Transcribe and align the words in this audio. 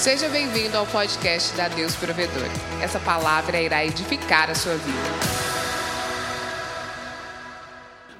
Seja 0.00 0.30
bem-vindo 0.30 0.78
ao 0.78 0.86
podcast 0.86 1.54
da 1.54 1.68
Deus 1.68 1.94
Provedor. 1.94 2.48
Essa 2.82 2.98
palavra 2.98 3.60
irá 3.60 3.84
edificar 3.84 4.48
a 4.48 4.54
sua 4.54 4.74
vida. 4.74 4.98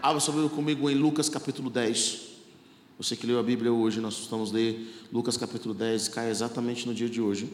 Abra 0.03 0.21
sua 0.21 0.35
Bíblia 0.35 0.51
comigo 0.51 0.90
em 0.90 0.95
Lucas 0.95 1.30
capítulo 1.30 1.71
10. 1.71 2.21
Você 2.98 3.16
que 3.16 3.27
leu 3.27 3.38
a 3.38 3.43
Bíblia 3.43 3.72
hoje, 3.72 3.98
nós 3.98 4.12
estamos 4.18 4.52
ler 4.52 5.06
Lucas 5.11 5.38
capítulo 5.38 5.72
10, 5.72 6.08
cai 6.08 6.29
exatamente 6.29 6.86
no 6.86 6.93
dia 6.93 7.08
de 7.08 7.18
hoje. 7.18 7.50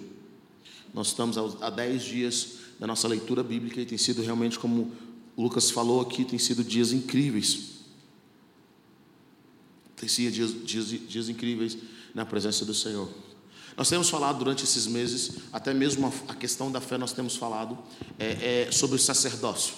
Nós 0.92 1.06
estamos 1.06 1.38
há 1.62 1.70
10 1.70 2.02
dias 2.02 2.48
da 2.80 2.86
nossa 2.88 3.06
leitura 3.06 3.44
bíblica 3.44 3.80
e 3.80 3.86
tem 3.86 3.96
sido 3.96 4.22
realmente, 4.22 4.58
como 4.58 4.90
Lucas 5.38 5.70
falou 5.70 6.00
aqui, 6.00 6.24
tem 6.24 6.40
sido 6.40 6.64
dias 6.64 6.90
incríveis. 6.90 7.76
Tem 9.94 10.08
sido 10.08 10.32
dias, 10.32 10.50
dias, 10.64 10.88
dias 11.08 11.28
incríveis 11.28 11.78
na 12.12 12.26
presença 12.26 12.64
do 12.64 12.74
Senhor. 12.74 13.08
Nós 13.76 13.88
temos 13.88 14.08
falado 14.08 14.38
durante 14.38 14.64
esses 14.64 14.86
meses, 14.86 15.32
até 15.52 15.74
mesmo 15.74 16.12
a, 16.28 16.34
questão 16.34 16.72
da 16.72 16.80
fé, 16.80 16.96
nós 16.96 17.12
temos 17.12 17.36
falado 17.36 17.76
é, 18.18 18.66
é, 18.68 18.72
sobre 18.72 18.96
o 18.96 18.98
sacerdócio. 18.98 19.74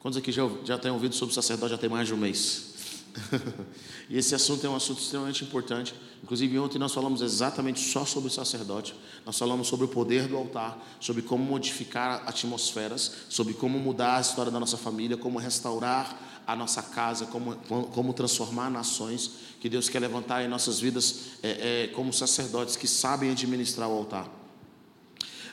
Quantos 0.00 0.16
aqui 0.16 0.32
já, 0.32 0.48
já 0.64 0.78
têm 0.78 0.90
ouvido 0.90 1.14
sobre 1.14 1.32
o 1.32 1.34
sacerdócio 1.34 1.76
já 1.76 1.78
tem 1.78 1.90
mais 1.90 2.06
de 2.06 2.14
um 2.14 2.16
mês? 2.16 2.74
e 4.08 4.16
esse 4.16 4.34
assunto 4.34 4.64
é 4.66 4.70
um 4.70 4.76
assunto 4.76 5.00
extremamente 5.00 5.44
importante. 5.44 5.94
Inclusive, 6.22 6.58
ontem 6.58 6.78
nós 6.78 6.94
falamos 6.94 7.20
exatamente 7.20 7.80
só 7.80 8.04
sobre 8.04 8.28
o 8.28 8.32
sacerdote. 8.32 8.94
Nós 9.26 9.36
falamos 9.38 9.66
sobre 9.66 9.86
o 9.86 9.88
poder 9.88 10.26
do 10.26 10.36
altar, 10.36 10.78
sobre 11.00 11.20
como 11.22 11.44
modificar 11.44 12.22
atmosferas, 12.26 13.12
sobre 13.28 13.54
como 13.54 13.78
mudar 13.78 14.16
a 14.16 14.20
história 14.20 14.50
da 14.50 14.60
nossa 14.60 14.76
família, 14.76 15.16
como 15.16 15.38
restaurar 15.38 16.37
a 16.48 16.56
nossa 16.56 16.82
casa, 16.82 17.26
como, 17.26 17.54
como 17.92 18.14
transformar 18.14 18.70
nações, 18.70 19.30
que 19.60 19.68
Deus 19.68 19.90
quer 19.90 20.00
levantar 20.00 20.42
em 20.42 20.48
nossas 20.48 20.80
vidas 20.80 21.14
é, 21.42 21.84
é, 21.84 21.86
como 21.88 22.10
sacerdotes 22.10 22.74
que 22.74 22.88
sabem 22.88 23.30
administrar 23.30 23.86
o 23.86 23.92
altar. 23.92 24.26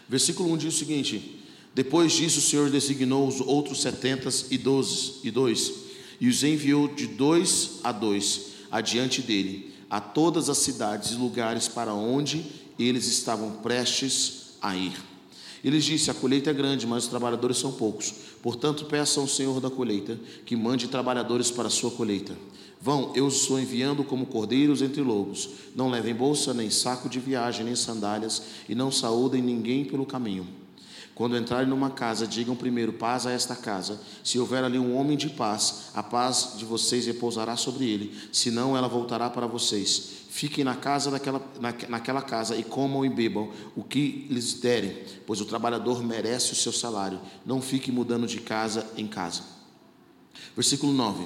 Versículo 0.08 0.54
1 0.54 0.58
diz 0.58 0.74
o 0.74 0.78
seguinte: 0.78 1.44
Depois 1.74 2.14
disso, 2.14 2.40
o 2.40 2.42
Senhor 2.42 2.70
designou 2.70 3.28
os 3.28 3.42
outros 3.42 3.82
setenta 3.82 4.30
e 4.50 4.58
doze 4.58 5.16
e 5.22 5.30
dois, 5.30 5.74
e 6.22 6.30
os 6.30 6.42
enviou 6.46 6.88
de 6.88 7.08
dois 7.08 7.82
a 7.84 7.92
dois 7.92 8.54
adiante 8.72 9.22
dele, 9.22 9.74
a 9.90 10.00
todas 10.00 10.50
as 10.50 10.60
cidades 10.60 11.12
e 11.12 11.16
lugares 11.16 11.68
para 11.68 11.94
onde 11.94 12.46
eles 12.80 13.06
estavam 13.08 13.58
prestes 13.58 14.54
a 14.62 14.74
ir. 14.78 14.94
Ele 15.64 15.80
disse: 15.80 16.12
A 16.12 16.14
colheita 16.14 16.50
é 16.50 16.54
grande, 16.54 16.86
mas 16.86 17.04
os 17.04 17.10
trabalhadores 17.10 17.58
são 17.58 17.72
poucos. 17.72 18.14
Portanto, 18.42 18.86
peçam 18.86 19.24
ao 19.24 19.30
Senhor 19.30 19.60
da 19.60 19.70
colheita 19.70 20.20
que 20.46 20.56
mande 20.56 20.88
trabalhadores 20.88 21.52
para 21.52 21.68
a 21.68 21.72
sua 21.72 21.92
colheita. 21.92 22.36
Vão, 22.82 23.12
eu 23.16 23.26
os 23.26 23.42
estou 23.42 23.60
enviando 23.60 24.04
como 24.04 24.28
cordeiros 24.28 24.82
entre 24.82 25.02
lobos. 25.02 25.50
Não 25.76 25.90
levem 25.90 26.14
bolsa, 26.14 26.54
nem 26.54 26.70
saco 26.70 27.10
de 27.10 27.20
viagem, 27.20 27.66
nem 27.66 27.76
sandálias, 27.76 28.42
e 28.70 28.76
não 28.76 28.92
saúdem 28.92 29.42
ninguém 29.42 29.86
pelo 29.86 30.06
caminho. 30.06 30.48
Quando 31.16 31.38
entrarem 31.38 31.70
numa 31.70 31.90
casa, 31.90 32.28
digam 32.28 32.58
primeiro 32.58 32.92
paz 32.92 33.26
a 33.26 33.32
esta 33.32 33.56
casa. 33.56 34.02
Se 34.22 34.38
houver 34.38 34.66
ali 34.66 34.78
um 34.78 34.96
homem 34.98 35.16
de 35.16 35.30
paz, 35.30 35.86
a 35.94 36.04
paz 36.04 36.56
de 36.58 36.66
vocês 36.66 37.06
repousará 37.06 37.56
sobre 37.56 37.90
ele, 37.90 38.14
senão 38.34 38.76
ela 38.76 38.90
voltará 38.90 39.30
para 39.30 39.48
vocês. 39.48 40.25
Fiquem 40.36 40.66
na 40.66 40.76
casa 40.76 41.10
daquela, 41.10 41.42
na, 41.62 41.74
naquela 41.88 42.22
casa 42.22 42.58
e 42.58 42.64
comam 42.66 43.06
e 43.06 43.10
bebam 43.10 43.54
o 43.74 43.82
que 43.82 44.28
lhes 44.30 44.56
derem, 44.56 44.94
pois 45.26 45.40
o 45.40 45.46
trabalhador 45.46 46.04
merece 46.04 46.52
o 46.52 46.56
seu 46.58 46.74
salário. 46.74 47.22
Não 47.46 47.62
fiquem 47.62 47.94
mudando 47.94 48.28
de 48.28 48.42
casa 48.42 48.86
em 48.98 49.08
casa. 49.08 49.44
Versículo 50.54 50.92
9. 50.92 51.26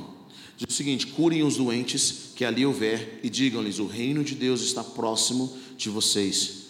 Diz 0.56 0.68
o 0.70 0.78
seguinte: 0.78 1.08
curem 1.08 1.42
os 1.42 1.58
doentes 1.58 2.34
que 2.36 2.46
ali 2.46 2.64
houver 2.64 3.20
e 3.24 3.32
digam-lhes: 3.32 3.80
o 3.80 3.88
reino 3.88 4.24
de 4.24 4.36
Deus 4.36 4.62
está 4.62 4.84
próximo 4.84 5.58
de 5.76 5.90
vocês. 5.90 6.68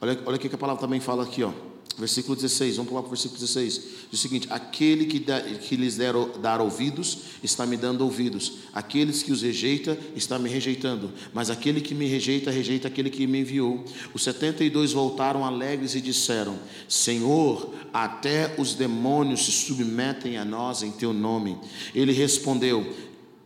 Olha, 0.00 0.20
olha 0.26 0.36
o 0.36 0.40
que 0.40 0.52
a 0.52 0.58
palavra 0.58 0.80
também 0.80 0.98
fala 0.98 1.22
aqui, 1.22 1.44
ó. 1.44 1.52
Versículo 1.96 2.34
16, 2.34 2.76
vamos 2.76 2.88
pular 2.88 3.02
para 3.02 3.08
o 3.08 3.10
versículo 3.10 3.38
16. 3.38 3.74
Diz 4.10 4.18
o 4.18 4.22
seguinte: 4.22 4.48
Aquele 4.50 5.06
que, 5.06 5.20
que 5.20 5.76
lhes 5.76 5.96
der, 5.96 6.14
dar 6.42 6.60
ouvidos, 6.60 7.18
está 7.40 7.64
me 7.64 7.76
dando 7.76 8.02
ouvidos. 8.02 8.54
Aqueles 8.72 9.22
que 9.22 9.30
os 9.30 9.42
rejeita, 9.42 9.96
está 10.16 10.36
me 10.36 10.48
rejeitando. 10.48 11.12
Mas 11.32 11.50
aquele 11.50 11.80
que 11.80 11.94
me 11.94 12.06
rejeita, 12.06 12.50
rejeita 12.50 12.88
aquele 12.88 13.10
que 13.10 13.26
me 13.28 13.40
enviou. 13.40 13.84
Os 14.12 14.24
setenta 14.24 14.64
e 14.64 14.70
dois 14.70 14.92
voltaram 14.92 15.44
alegres 15.44 15.94
e 15.94 16.00
disseram: 16.00 16.58
Senhor, 16.88 17.72
até 17.92 18.56
os 18.58 18.74
demônios 18.74 19.44
se 19.44 19.52
submetem 19.52 20.36
a 20.36 20.44
nós 20.44 20.82
em 20.82 20.90
teu 20.90 21.12
nome. 21.12 21.56
Ele 21.94 22.12
respondeu: 22.12 22.92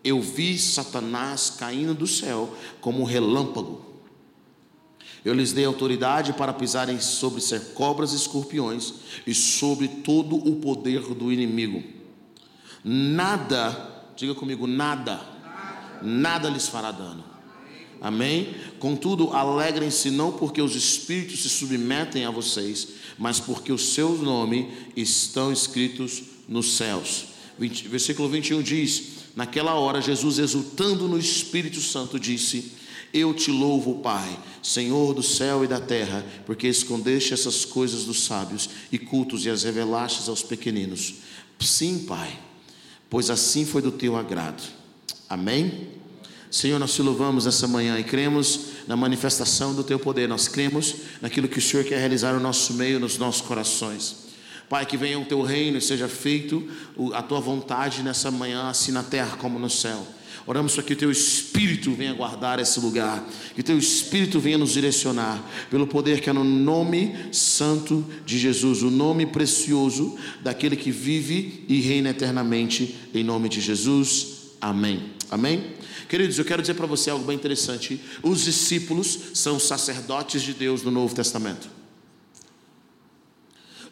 Eu 0.02 0.22
vi 0.22 0.58
Satanás 0.58 1.50
caindo 1.50 1.94
do 1.94 2.06
céu 2.06 2.54
como 2.80 3.02
um 3.02 3.04
relâmpago. 3.04 3.87
Eu 5.28 5.34
lhes 5.34 5.52
dei 5.52 5.66
autoridade 5.66 6.32
para 6.32 6.54
pisarem 6.54 6.98
sobre 6.98 7.42
cobras 7.74 8.14
e 8.14 8.16
escorpiões 8.16 8.94
e 9.26 9.34
sobre 9.34 9.86
todo 9.86 10.36
o 10.36 10.56
poder 10.56 11.02
do 11.02 11.30
inimigo. 11.30 11.84
Nada, 12.82 14.06
diga 14.16 14.34
comigo, 14.34 14.66
nada, 14.66 15.20
nada 16.00 16.48
lhes 16.48 16.66
fará 16.66 16.90
dano. 16.90 17.22
Amém? 18.00 18.54
Contudo, 18.78 19.34
alegrem-se 19.34 20.10
não 20.10 20.32
porque 20.32 20.62
os 20.62 20.74
espíritos 20.74 21.42
se 21.42 21.50
submetem 21.50 22.24
a 22.24 22.30
vocês, 22.30 22.88
mas 23.18 23.38
porque 23.38 23.70
os 23.70 23.92
seus 23.92 24.20
nomes 24.22 24.64
estão 24.96 25.52
escritos 25.52 26.22
nos 26.48 26.74
céus. 26.78 27.26
20, 27.58 27.86
versículo 27.88 28.30
21 28.30 28.62
diz: 28.62 29.02
Naquela 29.36 29.74
hora, 29.74 30.00
Jesus, 30.00 30.38
exultando 30.38 31.06
no 31.06 31.18
Espírito 31.18 31.82
Santo, 31.82 32.18
disse: 32.18 32.77
eu 33.12 33.32
te 33.34 33.50
louvo, 33.50 33.96
Pai, 34.00 34.38
Senhor 34.62 35.14
do 35.14 35.22
céu 35.22 35.64
e 35.64 35.66
da 35.66 35.80
terra, 35.80 36.24
porque 36.44 36.66
escondeste 36.66 37.32
essas 37.32 37.64
coisas 37.64 38.04
dos 38.04 38.24
sábios 38.24 38.68
e 38.92 38.98
cultos 38.98 39.44
e 39.46 39.50
as 39.50 39.62
revelastes 39.62 40.28
aos 40.28 40.42
pequeninos. 40.42 41.14
Sim, 41.58 42.04
Pai, 42.06 42.38
pois 43.08 43.30
assim 43.30 43.64
foi 43.64 43.82
do 43.82 43.90
teu 43.90 44.16
agrado. 44.16 44.62
Amém? 45.28 45.88
Senhor, 46.50 46.78
nós 46.78 46.94
te 46.94 47.02
louvamos 47.02 47.46
essa 47.46 47.66
manhã 47.66 47.98
e 47.98 48.04
cremos 48.04 48.60
na 48.86 48.96
manifestação 48.96 49.74
do 49.74 49.84
teu 49.84 49.98
poder, 49.98 50.26
nós 50.26 50.48
cremos 50.48 50.94
naquilo 51.20 51.48
que 51.48 51.58
o 51.58 51.62
Senhor 51.62 51.84
quer 51.84 51.98
realizar 51.98 52.32
no 52.32 52.40
nosso 52.40 52.72
meio, 52.72 52.98
nos 52.98 53.18
nossos 53.18 53.42
corações. 53.42 54.28
Pai, 54.68 54.84
que 54.84 54.96
venha 54.96 55.18
o 55.18 55.24
teu 55.24 55.42
reino 55.42 55.78
e 55.78 55.80
seja 55.80 56.08
feito 56.08 56.68
a 57.14 57.22
tua 57.22 57.40
vontade 57.40 58.02
nessa 58.02 58.30
manhã, 58.30 58.68
assim 58.68 58.92
na 58.92 59.02
terra 59.02 59.36
como 59.36 59.58
no 59.58 59.68
céu. 59.68 60.06
Oramos 60.48 60.72
para 60.72 60.82
que 60.82 60.94
o 60.94 60.96
teu 60.96 61.10
Espírito 61.10 61.92
venha 61.92 62.14
guardar 62.14 62.58
esse 62.58 62.80
lugar, 62.80 63.22
que 63.54 63.60
o 63.60 63.64
teu 63.64 63.76
Espírito 63.76 64.40
venha 64.40 64.56
nos 64.56 64.72
direcionar, 64.72 65.44
pelo 65.70 65.86
poder 65.86 66.22
que 66.22 66.30
é 66.30 66.32
no 66.32 66.42
nome 66.42 67.14
santo 67.30 68.02
de 68.24 68.38
Jesus, 68.38 68.82
o 68.82 68.90
nome 68.90 69.26
precioso 69.26 70.16
daquele 70.40 70.74
que 70.74 70.90
vive 70.90 71.66
e 71.68 71.82
reina 71.82 72.08
eternamente, 72.08 72.96
em 73.12 73.22
nome 73.22 73.50
de 73.50 73.60
Jesus. 73.60 74.54
Amém. 74.58 75.10
Amém? 75.30 75.74
Queridos, 76.08 76.38
eu 76.38 76.46
quero 76.46 76.62
dizer 76.62 76.72
para 76.72 76.86
você 76.86 77.10
algo 77.10 77.26
bem 77.26 77.36
interessante. 77.36 78.00
Os 78.22 78.42
discípulos 78.42 79.18
são 79.34 79.60
sacerdotes 79.60 80.40
de 80.40 80.54
Deus 80.54 80.82
no 80.82 80.90
Novo 80.90 81.14
Testamento. 81.14 81.77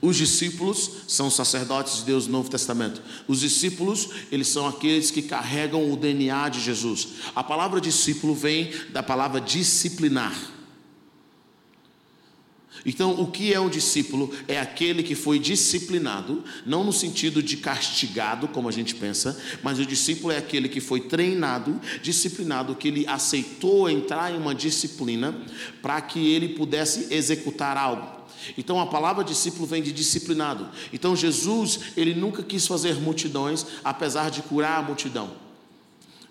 Os 0.00 0.16
discípulos 0.16 0.90
são 1.08 1.30
sacerdotes 1.30 1.98
de 1.98 2.04
Deus 2.04 2.26
no 2.26 2.32
Novo 2.32 2.50
Testamento. 2.50 3.02
Os 3.26 3.40
discípulos, 3.40 4.08
eles 4.30 4.48
são 4.48 4.66
aqueles 4.66 5.10
que 5.10 5.22
carregam 5.22 5.90
o 5.90 5.96
DNA 5.96 6.48
de 6.50 6.60
Jesus. 6.60 7.08
A 7.34 7.42
palavra 7.42 7.80
discípulo 7.80 8.34
vem 8.34 8.70
da 8.92 9.02
palavra 9.02 9.40
disciplinar. 9.40 10.56
Então, 12.84 13.20
o 13.20 13.26
que 13.26 13.52
é 13.52 13.58
um 13.58 13.68
discípulo? 13.68 14.32
É 14.46 14.60
aquele 14.60 15.02
que 15.02 15.16
foi 15.16 15.40
disciplinado, 15.40 16.44
não 16.64 16.84
no 16.84 16.92
sentido 16.92 17.42
de 17.42 17.56
castigado, 17.56 18.46
como 18.46 18.68
a 18.68 18.72
gente 18.72 18.94
pensa, 18.94 19.36
mas 19.60 19.80
o 19.80 19.84
discípulo 19.84 20.32
é 20.32 20.38
aquele 20.38 20.68
que 20.68 20.80
foi 20.80 21.00
treinado, 21.00 21.80
disciplinado, 22.00 22.76
que 22.76 22.86
ele 22.86 23.04
aceitou 23.08 23.90
entrar 23.90 24.32
em 24.32 24.36
uma 24.36 24.54
disciplina 24.54 25.34
para 25.82 26.00
que 26.00 26.30
ele 26.30 26.50
pudesse 26.50 27.12
executar 27.12 27.76
algo. 27.76 28.15
Então 28.56 28.80
a 28.80 28.86
palavra 28.86 29.24
discípulo 29.24 29.66
vem 29.66 29.82
de 29.82 29.92
disciplinado. 29.92 30.68
Então 30.92 31.16
Jesus, 31.16 31.80
ele 31.96 32.14
nunca 32.14 32.42
quis 32.42 32.66
fazer 32.66 32.94
multidões, 32.96 33.66
apesar 33.84 34.30
de 34.30 34.42
curar 34.42 34.78
a 34.78 34.82
multidão. 34.82 35.30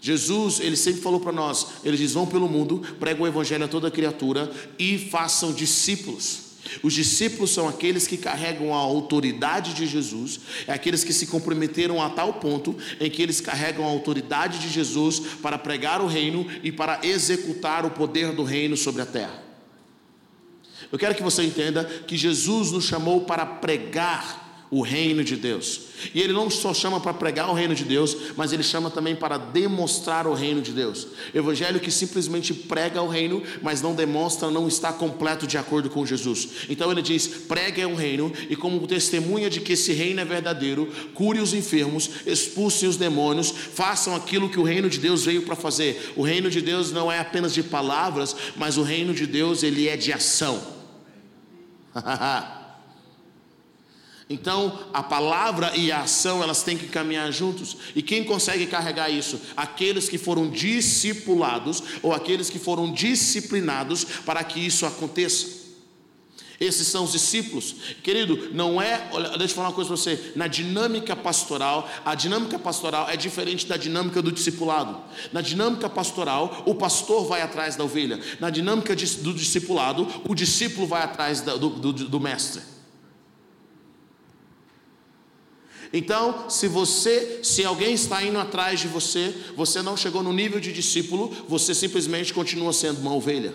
Jesus, 0.01 0.59
ele 0.59 0.75
sempre 0.75 1.01
falou 1.01 1.19
para 1.19 1.31
nós, 1.31 1.67
ele 1.83 1.97
diz: 1.97 2.13
vão 2.13 2.27
pelo 2.27 2.47
mundo, 2.47 2.83
pregam 2.99 3.23
o 3.23 3.27
evangelho 3.27 3.65
a 3.65 3.67
toda 3.67 3.89
criatura 3.89 4.51
e 4.77 4.99
façam 4.99 5.51
discípulos. 5.51 6.45
Os 6.83 6.93
discípulos 6.93 7.51
são 7.51 7.67
aqueles 7.67 8.07
que 8.07 8.17
carregam 8.17 8.73
a 8.73 8.77
autoridade 8.77 9.73
de 9.73 9.85
Jesus, 9.85 10.39
é 10.67 10.73
aqueles 10.73 11.03
que 11.03 11.13
se 11.13 11.27
comprometeram 11.27 12.01
a 12.01 12.09
tal 12.09 12.33
ponto 12.33 12.75
em 12.99 13.09
que 13.09 13.21
eles 13.21 13.39
carregam 13.41 13.85
a 13.85 13.89
autoridade 13.89 14.59
de 14.59 14.69
Jesus 14.69 15.19
para 15.41 15.57
pregar 15.57 16.01
o 16.01 16.07
reino 16.07 16.45
e 16.63 16.71
para 16.71 16.99
executar 17.03 17.85
o 17.85 17.91
poder 17.91 18.31
do 18.33 18.43
reino 18.43 18.75
sobre 18.75 19.01
a 19.01 19.05
terra. 19.05 19.44
Eu 20.95 20.99
quero 20.99 21.13
que 21.13 21.21
você 21.21 21.43
entenda 21.43 21.83
que 21.83 22.15
Jesus 22.15 22.71
nos 22.71 22.85
chamou 22.85 23.25
para 23.25 23.45
pregar 23.45 24.45
o 24.71 24.79
reino 24.79 25.25
de 25.25 25.35
Deus. 25.35 25.81
E 26.13 26.21
ele 26.21 26.31
não 26.31 26.49
só 26.49 26.73
chama 26.73 27.01
para 27.01 27.13
pregar 27.13 27.49
o 27.49 27.53
reino 27.53 27.75
de 27.75 27.83
Deus, 27.83 28.15
mas 28.37 28.53
ele 28.53 28.63
chama 28.63 28.89
também 28.89 29.13
para 29.13 29.37
demonstrar 29.37 30.25
o 30.25 30.33
reino 30.33 30.61
de 30.61 30.71
Deus. 30.71 31.05
Evangelho 31.33 31.81
que 31.81 31.91
simplesmente 31.91 32.53
prega 32.53 33.01
o 33.01 33.09
reino, 33.09 33.43
mas 33.61 33.81
não 33.81 33.93
demonstra, 33.93 34.49
não 34.49 34.69
está 34.69 34.93
completo 34.93 35.45
de 35.45 35.57
acordo 35.57 35.89
com 35.89 36.05
Jesus. 36.05 36.47
Então 36.69 36.89
ele 36.89 37.01
diz: 37.01 37.27
pregue 37.27 37.83
o 37.83 37.93
reino, 37.93 38.31
e 38.49 38.55
como 38.55 38.87
testemunha 38.87 39.49
de 39.49 39.59
que 39.59 39.73
esse 39.73 39.91
reino 39.91 40.21
é 40.21 40.25
verdadeiro, 40.25 40.89
cure 41.13 41.41
os 41.41 41.53
enfermos, 41.53 42.09
expulse 42.25 42.87
os 42.87 42.95
demônios, 42.95 43.51
façam 43.51 44.15
aquilo 44.15 44.49
que 44.49 44.61
o 44.61 44.63
reino 44.63 44.89
de 44.89 44.99
Deus 44.99 45.25
veio 45.25 45.41
para 45.41 45.57
fazer. 45.57 46.13
O 46.15 46.23
reino 46.23 46.49
de 46.49 46.61
Deus 46.61 46.93
não 46.93 47.11
é 47.11 47.19
apenas 47.19 47.53
de 47.53 47.63
palavras, 47.63 48.33
mas 48.55 48.77
o 48.77 48.81
reino 48.81 49.13
de 49.13 49.27
Deus 49.27 49.61
ele 49.61 49.89
é 49.89 49.97
de 49.97 50.13
ação. 50.13 50.74
Então, 54.27 54.87
a 54.91 55.03
palavra 55.03 55.77
e 55.77 55.91
a 55.91 56.01
ação, 56.01 56.41
elas 56.41 56.63
têm 56.63 56.75
que 56.75 56.87
caminhar 56.87 57.31
juntos. 57.31 57.77
E 57.95 58.01
quem 58.01 58.23
consegue 58.23 58.65
carregar 58.65 59.07
isso? 59.07 59.39
Aqueles 59.55 60.09
que 60.09 60.17
foram 60.17 60.49
discipulados 60.49 61.83
ou 62.01 62.11
aqueles 62.11 62.49
que 62.49 62.57
foram 62.57 62.91
disciplinados 62.91 64.03
para 64.25 64.43
que 64.43 64.59
isso 64.59 64.83
aconteça. 64.83 65.64
Esses 66.59 66.87
são 66.87 67.03
os 67.03 67.11
discípulos. 67.11 67.75
Querido, 68.01 68.49
não 68.53 68.81
é, 68.81 69.09
olha, 69.11 69.29
deixa 69.37 69.51
eu 69.53 69.55
falar 69.55 69.69
uma 69.69 69.73
coisa 69.75 69.89
para 69.89 69.97
você, 69.97 70.31
na 70.35 70.47
dinâmica 70.47 71.15
pastoral, 71.15 71.89
a 72.05 72.15
dinâmica 72.15 72.57
pastoral 72.57 73.09
é 73.09 73.17
diferente 73.17 73.67
da 73.67 73.77
dinâmica 73.77 74.21
do 74.21 74.31
discipulado. 74.31 74.97
Na 75.33 75.41
dinâmica 75.41 75.89
pastoral, 75.89 76.63
o 76.65 76.75
pastor 76.75 77.25
vai 77.25 77.41
atrás 77.41 77.75
da 77.75 77.83
ovelha. 77.83 78.19
Na 78.39 78.49
dinâmica 78.49 78.95
do 78.95 79.33
discipulado, 79.33 80.07
o 80.27 80.33
discípulo 80.33 80.87
vai 80.87 81.03
atrás 81.03 81.41
do, 81.41 81.69
do, 81.69 81.93
do 81.93 82.19
mestre. 82.19 82.61
Então, 85.91 86.49
se 86.49 86.67
você, 86.67 87.39
se 87.43 87.63
alguém 87.63 87.93
está 87.93 88.23
indo 88.23 88.37
atrás 88.37 88.79
de 88.79 88.87
você, 88.87 89.33
você 89.55 89.81
não 89.81 89.95
chegou 89.95 90.23
no 90.23 90.33
nível 90.33 90.59
de 90.59 90.73
discípulo, 90.73 91.33
você 91.47 91.73
simplesmente 91.73 92.33
continua 92.33 92.73
sendo 92.73 92.99
uma 92.99 93.13
ovelha. 93.13 93.53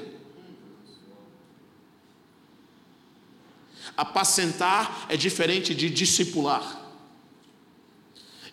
Apacentar 3.96 5.06
é 5.08 5.16
diferente 5.16 5.74
de 5.74 5.90
discipular. 5.90 6.80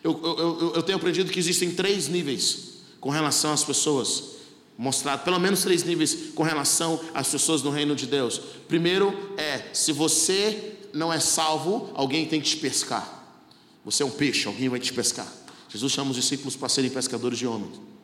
Eu, 0.03 0.19
eu, 0.23 0.73
eu, 0.75 0.83
tenho 0.83 0.97
aprendido 0.97 1.31
que 1.31 1.39
existem 1.39 1.71
três 1.71 2.07
níveis 2.07 2.75
com 2.99 3.09
relação 3.09 3.51
às 3.51 3.63
pessoas, 3.63 4.23
mostrado 4.77 5.23
pelo 5.23 5.39
menos 5.39 5.61
três 5.61 5.83
níveis 5.83 6.31
com 6.33 6.43
relação 6.43 6.99
às 7.13 7.27
pessoas 7.27 7.63
no 7.63 7.71
reino 7.71 7.95
de 7.95 8.05
Deus. 8.05 8.39
Primeiro 8.67 9.33
é: 9.37 9.69
se 9.73 9.91
você 9.91 10.75
não 10.93 11.11
é 11.11 11.19
salvo, 11.19 11.91
alguém 11.93 12.25
tem 12.25 12.39
que 12.39 12.49
te 12.49 12.57
pescar. 12.57 13.17
Você 13.83 14.03
é 14.03 14.05
um 14.05 14.11
peixe, 14.11 14.47
alguém 14.47 14.69
vai 14.69 14.79
te 14.79 14.93
pescar. 14.93 15.31
Jesus 15.69 15.91
chama 15.91 16.11
os 16.11 16.15
discípulos 16.15 16.55
para 16.55 16.69
serem 16.69 16.89
pescadores 16.89 17.37
de 17.37 17.47
homens. 17.47 17.96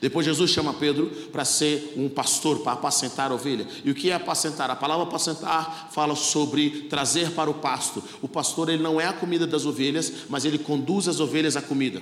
Depois 0.00 0.24
Jesus 0.24 0.50
chama 0.50 0.74
Pedro 0.74 1.06
para 1.32 1.44
ser 1.44 1.94
um 1.96 2.08
pastor, 2.08 2.60
para 2.60 2.72
apacentar 2.72 3.30
a 3.30 3.34
ovelha. 3.34 3.66
E 3.84 3.90
o 3.90 3.94
que 3.94 4.10
é 4.10 4.14
apacentar? 4.14 4.70
A 4.70 4.76
palavra 4.76 5.04
apacentar 5.04 5.88
fala 5.90 6.14
sobre 6.14 6.86
trazer 6.88 7.32
para 7.32 7.50
o 7.50 7.54
pasto. 7.54 8.02
O 8.22 8.28
pastor 8.28 8.68
ele 8.68 8.82
não 8.82 9.00
é 9.00 9.06
a 9.06 9.12
comida 9.12 9.46
das 9.46 9.66
ovelhas, 9.66 10.12
mas 10.28 10.44
ele 10.44 10.58
conduz 10.58 11.08
as 11.08 11.18
ovelhas 11.18 11.56
à 11.56 11.62
comida. 11.62 12.00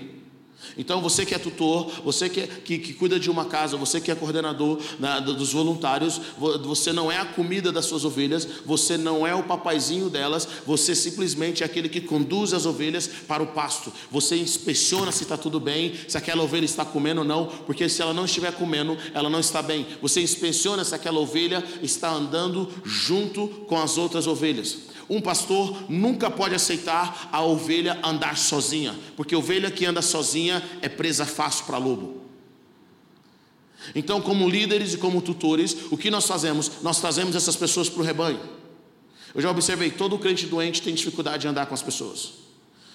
Então, 0.77 1.01
você 1.01 1.25
que 1.25 1.35
é 1.35 1.39
tutor, 1.39 1.91
você 2.05 2.29
que, 2.29 2.41
é, 2.41 2.47
que, 2.47 2.79
que 2.79 2.93
cuida 2.93 3.19
de 3.19 3.31
uma 3.31 3.45
casa, 3.45 3.77
você 3.77 4.01
que 4.01 4.11
é 4.11 4.15
coordenador 4.15 4.81
na, 4.99 5.21
dos 5.21 5.53
voluntários, 5.53 6.21
você 6.65 6.93
não 6.93 7.11
é 7.11 7.19
a 7.19 7.25
comida 7.25 7.73
das 7.73 7.87
suas 7.87 8.05
ovelhas, 8.05 8.47
você 8.65 8.97
não 8.97 9.27
é 9.27 9.35
o 9.35 9.43
papaizinho 9.43 10.09
delas, 10.09 10.47
você 10.67 10.95
simplesmente 10.95 11.63
é 11.63 11.67
aquele 11.67 11.89
que 11.89 12.01
conduz 12.01 12.53
as 12.53 12.67
ovelhas 12.67 13.09
para 13.27 13.43
o 13.43 13.49
pasto. 13.49 13.93
Você 14.11 14.37
inspeciona 14.37 15.13
se 15.13 15.23
está 15.23 15.37
tudo 15.37 15.61
bem, 15.61 15.95
se 16.09 16.17
aquela 16.17 16.43
ovelha 16.43 16.65
está 16.65 16.85
comendo 16.85 17.21
ou 17.21 17.27
não, 17.27 17.47
porque 17.67 17.89
se 17.89 18.03
ela 18.03 18.15
não 18.15 18.25
estiver 18.25 18.53
comendo, 18.53 18.97
ela 19.15 19.31
não 19.31 19.41
está 19.41 19.63
bem. 19.63 19.87
Você 20.01 20.21
inspeciona 20.21 20.85
se 20.85 20.95
aquela 20.95 21.21
ovelha 21.21 21.63
está 21.83 22.11
andando 22.11 22.69
junto 22.85 23.49
com 23.69 23.79
as 23.79 23.99
outras 23.99 24.27
ovelhas. 24.27 24.79
Um 25.09 25.21
pastor 25.21 25.85
nunca 25.89 26.31
pode 26.31 26.55
aceitar 26.55 27.29
a 27.31 27.43
ovelha 27.43 27.99
andar 28.03 28.37
sozinha, 28.37 28.95
porque 29.17 29.37
ovelha 29.37 29.71
que 29.71 29.87
anda 29.87 30.03
sozinha 30.03 30.63
é 30.83 30.89
presa 30.89 31.25
fácil 31.25 31.65
para 31.65 31.79
lobo. 31.79 32.27
Então, 33.95 34.21
como 34.21 34.49
líderes 34.49 34.95
e 34.95 34.99
como 34.99 35.23
tutores, 35.23 35.77
o 35.91 35.97
que 35.97 36.11
nós 36.11 36.27
fazemos? 36.27 36.83
Nós 36.83 37.01
trazemos 37.01 37.37
essas 37.37 37.55
pessoas 37.55 37.89
para 37.89 38.01
o 38.01 38.05
rebanho. 38.05 38.41
Eu 39.35 39.41
já 39.41 39.51
observei, 39.51 39.91
todo 39.91 40.19
crente 40.19 40.47
doente 40.47 40.83
tem 40.83 40.95
dificuldade 40.95 41.43
de 41.43 41.49
andar 41.49 41.67
com 41.67 41.75
as 41.75 41.83
pessoas. 41.83 42.33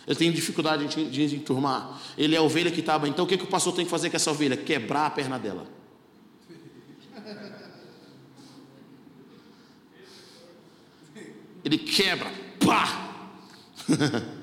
Ele 0.06 0.16
tem 0.16 0.32
dificuldade 0.32 0.88
de, 1.10 1.36
enturmar. 1.36 2.02
Ele 2.18 2.36
é 2.36 2.40
a 2.40 2.42
ovelha 2.42 2.72
que 2.72 2.80
estava. 2.80 3.08
Então, 3.08 3.24
o 3.26 3.28
que, 3.28 3.38
que 3.38 3.44
o 3.44 3.48
pastor 3.48 3.74
tem 3.74 3.86
que 3.86 3.92
fazer 3.92 4.10
com 4.10 4.16
essa 4.16 4.32
ovelha? 4.32 4.58
Quebrar 4.58 5.06
a 5.06 5.10
perna 5.12 5.38
dela. 5.38 5.66
Ele 11.64 11.78
quebra, 11.78 12.32
pá! 12.66 13.10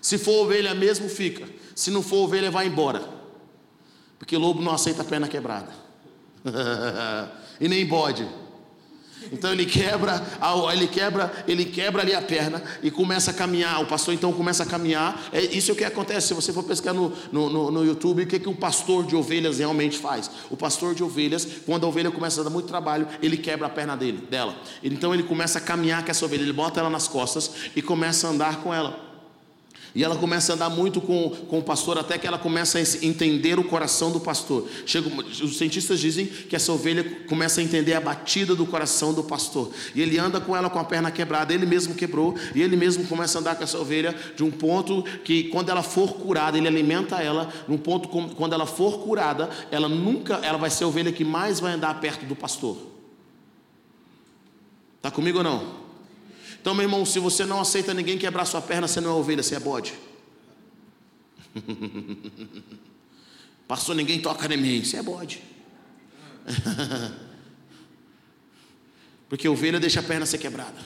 Se 0.00 0.18
for 0.18 0.44
ovelha 0.44 0.74
mesmo, 0.74 1.08
fica. 1.08 1.48
Se 1.74 1.90
não 1.90 2.02
for 2.02 2.24
ovelha, 2.24 2.50
vai 2.50 2.66
embora. 2.66 3.08
Porque 4.18 4.36
lobo 4.36 4.60
não 4.60 4.72
aceita 4.72 5.04
perna 5.04 5.28
quebrada. 5.28 5.72
e 7.60 7.68
nem 7.68 7.86
bode. 7.86 8.28
Então 9.30 9.52
ele 9.52 9.66
quebra, 9.66 10.22
ele 10.72 10.86
quebra, 10.88 11.32
ele 11.46 11.64
quebra 11.64 12.02
ali 12.02 12.14
a 12.14 12.22
perna 12.22 12.62
e 12.82 12.90
começa 12.90 13.30
a 13.30 13.34
caminhar. 13.34 13.82
O 13.82 13.86
pastor 13.86 14.14
então 14.14 14.32
começa 14.32 14.62
a 14.62 14.66
caminhar. 14.66 15.28
É 15.32 15.40
isso 15.40 15.70
é 15.70 15.74
o 15.74 15.76
que 15.76 15.84
acontece. 15.84 16.28
Se 16.28 16.34
você 16.34 16.52
for 16.52 16.64
no, 16.92 17.12
no, 17.30 17.50
no, 17.50 17.70
no 17.70 17.84
YouTube, 17.84 18.22
o 18.22 18.26
que, 18.26 18.38
que 18.38 18.48
um 18.48 18.54
pastor 18.54 19.04
de 19.04 19.14
ovelhas 19.14 19.58
realmente 19.58 19.98
faz? 19.98 20.30
O 20.50 20.56
pastor 20.56 20.94
de 20.94 21.02
ovelhas, 21.04 21.46
quando 21.66 21.84
a 21.84 21.88
ovelha 21.88 22.10
começa 22.10 22.40
a 22.40 22.44
dar 22.44 22.50
muito 22.50 22.66
trabalho, 22.66 23.06
ele 23.22 23.36
quebra 23.36 23.66
a 23.66 23.70
perna 23.70 23.96
dele, 23.96 24.26
dela. 24.30 24.56
Então 24.82 25.12
ele 25.12 25.22
começa 25.22 25.58
a 25.58 25.60
caminhar 25.60 26.04
com 26.04 26.10
essa 26.10 26.24
ovelha, 26.24 26.42
ele 26.42 26.52
bota 26.52 26.80
ela 26.80 26.90
nas 26.90 27.06
costas 27.08 27.50
e 27.76 27.82
começa 27.82 28.26
a 28.26 28.30
andar 28.30 28.62
com 28.62 28.72
ela. 28.72 29.11
E 29.94 30.02
ela 30.02 30.16
começa 30.16 30.52
a 30.52 30.54
andar 30.54 30.70
muito 30.70 31.00
com, 31.00 31.30
com 31.30 31.58
o 31.58 31.62
pastor, 31.62 31.98
até 31.98 32.16
que 32.16 32.26
ela 32.26 32.38
começa 32.38 32.78
a 32.78 32.80
entender 33.04 33.58
o 33.58 33.64
coração 33.64 34.10
do 34.10 34.18
pastor. 34.18 34.66
Chega, 34.86 35.08
os 35.08 35.58
cientistas 35.58 36.00
dizem 36.00 36.26
que 36.26 36.56
essa 36.56 36.72
ovelha 36.72 37.04
começa 37.28 37.60
a 37.60 37.64
entender 37.64 37.92
a 37.92 38.00
batida 38.00 38.54
do 38.54 38.64
coração 38.64 39.12
do 39.12 39.22
pastor. 39.22 39.70
E 39.94 40.00
ele 40.00 40.18
anda 40.18 40.40
com 40.40 40.56
ela 40.56 40.70
com 40.70 40.78
a 40.78 40.84
perna 40.84 41.10
quebrada, 41.10 41.52
ele 41.52 41.66
mesmo 41.66 41.94
quebrou, 41.94 42.34
e 42.54 42.62
ele 42.62 42.74
mesmo 42.74 43.06
começa 43.06 43.36
a 43.36 43.40
andar 43.40 43.54
com 43.54 43.64
essa 43.64 43.78
ovelha 43.78 44.16
de 44.34 44.42
um 44.42 44.50
ponto 44.50 45.02
que, 45.24 45.44
quando 45.44 45.68
ela 45.68 45.82
for 45.82 46.14
curada, 46.14 46.56
ele 46.56 46.68
alimenta 46.68 47.16
ela, 47.16 47.52
num 47.68 47.76
ponto 47.76 48.08
quando 48.08 48.54
ela 48.54 48.66
for 48.66 49.00
curada, 49.00 49.50
ela 49.70 49.90
nunca, 49.90 50.36
ela 50.36 50.56
vai 50.56 50.70
ser 50.70 50.84
a 50.84 50.88
ovelha 50.88 51.12
que 51.12 51.24
mais 51.24 51.60
vai 51.60 51.72
andar 51.72 52.00
perto 52.00 52.24
do 52.24 52.34
pastor. 52.34 52.78
Está 54.96 55.10
comigo 55.10 55.38
ou 55.38 55.44
não? 55.44 55.81
Então, 56.62 56.74
meu 56.74 56.84
irmão, 56.84 57.04
se 57.04 57.18
você 57.18 57.44
não 57.44 57.60
aceita 57.60 57.92
ninguém 57.92 58.16
quebrar 58.16 58.44
sua 58.44 58.62
perna, 58.62 58.86
você 58.86 59.00
não 59.00 59.10
é 59.10 59.14
ovelha, 59.14 59.42
você 59.42 59.56
é 59.56 59.60
bode. 59.60 59.94
Passou, 63.66 63.96
ninguém 63.96 64.20
toca 64.20 64.46
em 64.54 64.56
mim, 64.56 64.84
você 64.84 64.96
é 64.98 65.02
bode. 65.02 65.42
Porque 69.28 69.48
ovelha 69.48 69.80
deixa 69.80 69.98
a 69.98 70.04
perna 70.04 70.24
ser 70.24 70.38
quebrada. 70.38 70.78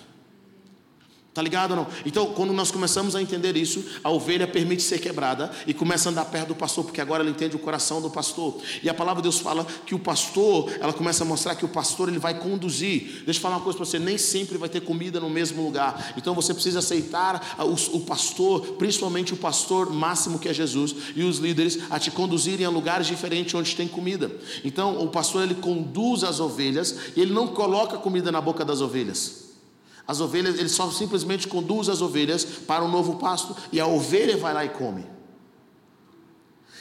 Tá 1.36 1.42
ligado 1.42 1.72
ou 1.72 1.76
não? 1.76 1.86
Então, 2.06 2.32
quando 2.32 2.54
nós 2.54 2.70
começamos 2.70 3.14
a 3.14 3.20
entender 3.20 3.58
isso, 3.58 3.84
a 4.02 4.08
ovelha 4.08 4.46
permite 4.46 4.82
ser 4.82 4.98
quebrada 4.98 5.50
e 5.66 5.74
começa 5.74 6.08
a 6.08 6.10
andar 6.10 6.24
perto 6.24 6.48
do 6.48 6.54
pastor, 6.54 6.84
porque 6.84 6.98
agora 6.98 7.22
ela 7.22 7.28
entende 7.28 7.54
o 7.54 7.58
coração 7.58 8.00
do 8.00 8.08
pastor. 8.08 8.56
E 8.82 8.88
a 8.88 8.94
palavra 8.94 9.20
de 9.20 9.28
Deus 9.28 9.38
fala 9.38 9.66
que 9.84 9.94
o 9.94 9.98
pastor, 9.98 10.72
ela 10.80 10.94
começa 10.94 11.24
a 11.24 11.26
mostrar 11.26 11.54
que 11.54 11.62
o 11.62 11.68
pastor 11.68 12.08
ele 12.08 12.18
vai 12.18 12.38
conduzir. 12.40 13.22
Deixa 13.26 13.38
eu 13.38 13.42
falar 13.42 13.56
uma 13.56 13.62
coisa 13.62 13.76
para 13.76 13.84
você: 13.84 13.98
nem 13.98 14.16
sempre 14.16 14.56
vai 14.56 14.70
ter 14.70 14.80
comida 14.80 15.20
no 15.20 15.28
mesmo 15.28 15.62
lugar. 15.62 16.14
Então 16.16 16.34
você 16.34 16.54
precisa 16.54 16.78
aceitar 16.78 17.54
o, 17.58 17.98
o 17.98 18.00
pastor, 18.00 18.62
principalmente 18.78 19.34
o 19.34 19.36
pastor 19.36 19.92
máximo 19.92 20.38
que 20.38 20.48
é 20.48 20.54
Jesus, 20.54 20.96
e 21.14 21.22
os 21.22 21.36
líderes 21.36 21.80
a 21.90 21.98
te 21.98 22.10
conduzirem 22.10 22.64
a 22.64 22.70
lugares 22.70 23.06
diferentes 23.06 23.52
onde 23.52 23.76
tem 23.76 23.86
comida. 23.86 24.34
Então 24.64 25.04
o 25.04 25.08
pastor 25.08 25.42
ele 25.42 25.56
conduz 25.56 26.24
as 26.24 26.40
ovelhas 26.40 26.96
e 27.14 27.20
ele 27.20 27.34
não 27.34 27.46
coloca 27.46 27.98
comida 27.98 28.32
na 28.32 28.40
boca 28.40 28.64
das 28.64 28.80
ovelhas. 28.80 29.45
As 30.06 30.20
ovelhas, 30.20 30.58
ele 30.58 30.68
só 30.68 30.90
simplesmente 30.90 31.48
conduz 31.48 31.88
as 31.88 32.00
ovelhas 32.00 32.44
para 32.44 32.84
um 32.84 32.90
novo 32.90 33.16
pasto 33.16 33.56
e 33.72 33.80
a 33.80 33.86
ovelha 33.86 34.36
vai 34.36 34.54
lá 34.54 34.64
e 34.64 34.68
come. 34.68 35.15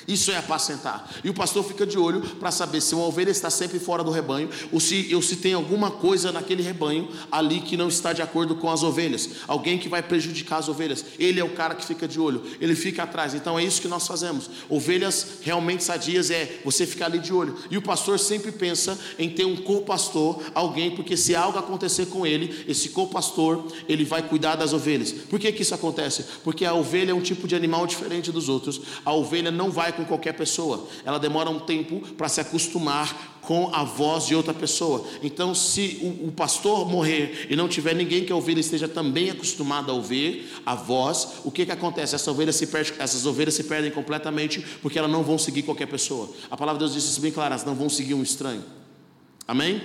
Isso 0.08 0.32
é 0.32 0.38
apacentar. 0.38 1.10
E 1.24 1.30
o 1.30 1.34
pastor 1.34 1.64
fica 1.64 1.86
de 1.86 1.98
olho 1.98 2.22
para 2.22 2.52
saber 2.52 2.82
se 2.82 2.94
uma 2.94 3.06
ovelha 3.06 3.32
está 3.32 3.50
sempre 3.50 3.80
fora 3.80 4.04
do 4.04 4.12
rebanho 4.12 4.50
ou 4.72 4.80
se, 4.80 5.14
ou 5.16 5.22
se 5.22 5.38
tem 5.38 5.54
alguma 5.54 5.90
coisa 5.90 6.32
naquele 6.32 6.62
rebanho 6.62 7.10
ali 7.32 7.60
que 7.60 7.76
não 7.76 7.88
está 7.88 8.14
de 8.14 8.22
acordo 8.22 8.56
com 8.56 8.70
as 8.70 8.84
ovelhas. 8.84 9.30
Alguém 9.48 9.80
que 9.80 9.90
vai 9.90 10.04
prejudicar 10.04 10.58
as 10.58 10.70
ovelhas. 10.70 11.04
Ele 11.18 11.40
é 11.40 11.44
o 11.44 11.50
cara 11.50 11.74
que 11.74 11.86
fica 11.86 12.08
de 12.08 12.20
olho. 12.20 12.44
Ele 12.62 12.76
fica 12.76 13.04
atrás. 13.04 13.34
Então 13.34 13.58
é 13.58 13.64
isso 13.64 13.82
que 13.82 13.88
nós 13.88 14.06
fazemos. 14.06 14.50
Ovelhas 14.70 15.40
realmente 15.42 15.84
sadias 15.84 16.30
é 16.30 16.60
você 16.64 16.86
ficar 16.86 17.06
ali 17.06 17.20
de 17.20 17.34
olho. 17.34 17.58
E 17.72 17.78
o 17.78 17.82
pastor 17.82 18.20
sempre 18.20 18.52
pensa 18.52 18.98
em 19.18 19.30
ter 19.30 19.46
um 19.46 19.56
co-pastor, 19.56 20.44
alguém, 20.54 20.92
porque 20.92 21.18
se 21.18 21.36
algo 21.36 21.58
acontecer 21.58 22.06
com 22.08 22.28
ele, 22.28 22.64
esse 22.68 22.90
co-pastor, 22.90 23.66
ele 23.90 24.06
vai 24.06 24.22
cuidar 24.22 24.56
das 24.56 24.74
ovelhas. 24.74 25.12
Por 25.12 25.40
que, 25.40 25.52
que 25.52 25.64
isso 25.64 25.74
acontece? 25.74 26.26
Porque 26.44 26.66
a 26.66 26.74
ovelha 26.74 27.12
é 27.12 27.14
um 27.14 27.22
tipo 27.22 27.48
de 27.48 27.56
animal 27.56 27.88
diferente 27.88 28.32
dos 28.32 28.50
outros. 28.50 28.82
A 29.04 29.14
ovelha 29.14 29.50
não 29.50 29.72
vai 29.72 29.95
com 29.96 30.06
qualquer 30.06 30.34
pessoa. 30.34 30.88
Ela 31.04 31.18
demora 31.18 31.50
um 31.50 31.60
tempo 31.60 32.00
para 32.14 32.30
se 32.30 32.42
acostumar 32.42 33.36
com 33.42 33.70
a 33.74 33.84
voz 33.84 34.26
de 34.26 34.36
outra 34.36 34.54
pessoa. 34.54 35.06
Então, 35.22 35.54
se 35.54 36.00
o, 36.02 36.28
o, 36.28 36.32
pastor 36.32 36.90
morrer 36.90 37.48
e 37.50 37.56
não 37.56 37.68
tiver 37.68 37.94
ninguém 37.94 38.26
que 38.26 38.32
a 38.32 38.36
ovelha 38.36 38.60
esteja 38.60 38.88
também 38.88 39.30
acostumada 39.30 39.92
a 39.92 39.96
ouvir 39.96 40.52
a 40.66 40.76
voz, 40.76 41.40
o 41.44 41.52
que, 41.52 41.66
que 41.66 41.72
acontece? 41.72 42.16
Essa 42.16 42.32
ovelha 42.32 42.52
se 42.52 42.68
perde, 42.68 42.94
essas 42.98 43.26
ovelhas 43.26 43.54
se 43.54 43.64
perdem 43.64 43.92
completamente 43.92 44.66
porque 44.82 44.98
elas 44.98 45.12
não 45.12 45.24
vão 45.24 45.38
seguir 45.38 45.64
qualquer 45.64 45.86
pessoa. 45.86 46.30
A 46.50 46.58
palavra 46.58 46.80
de 46.80 46.86
Deus 46.86 46.94
diz 46.94 47.10
isso 47.10 47.22
bem 47.22 47.32
claro: 47.32 47.54
elas 47.54 47.66
não 47.66 47.76
vão 47.76 47.88
seguir 47.88 48.16
um 48.16 48.24
estranho. 48.24 48.64
Amém? 49.48 49.82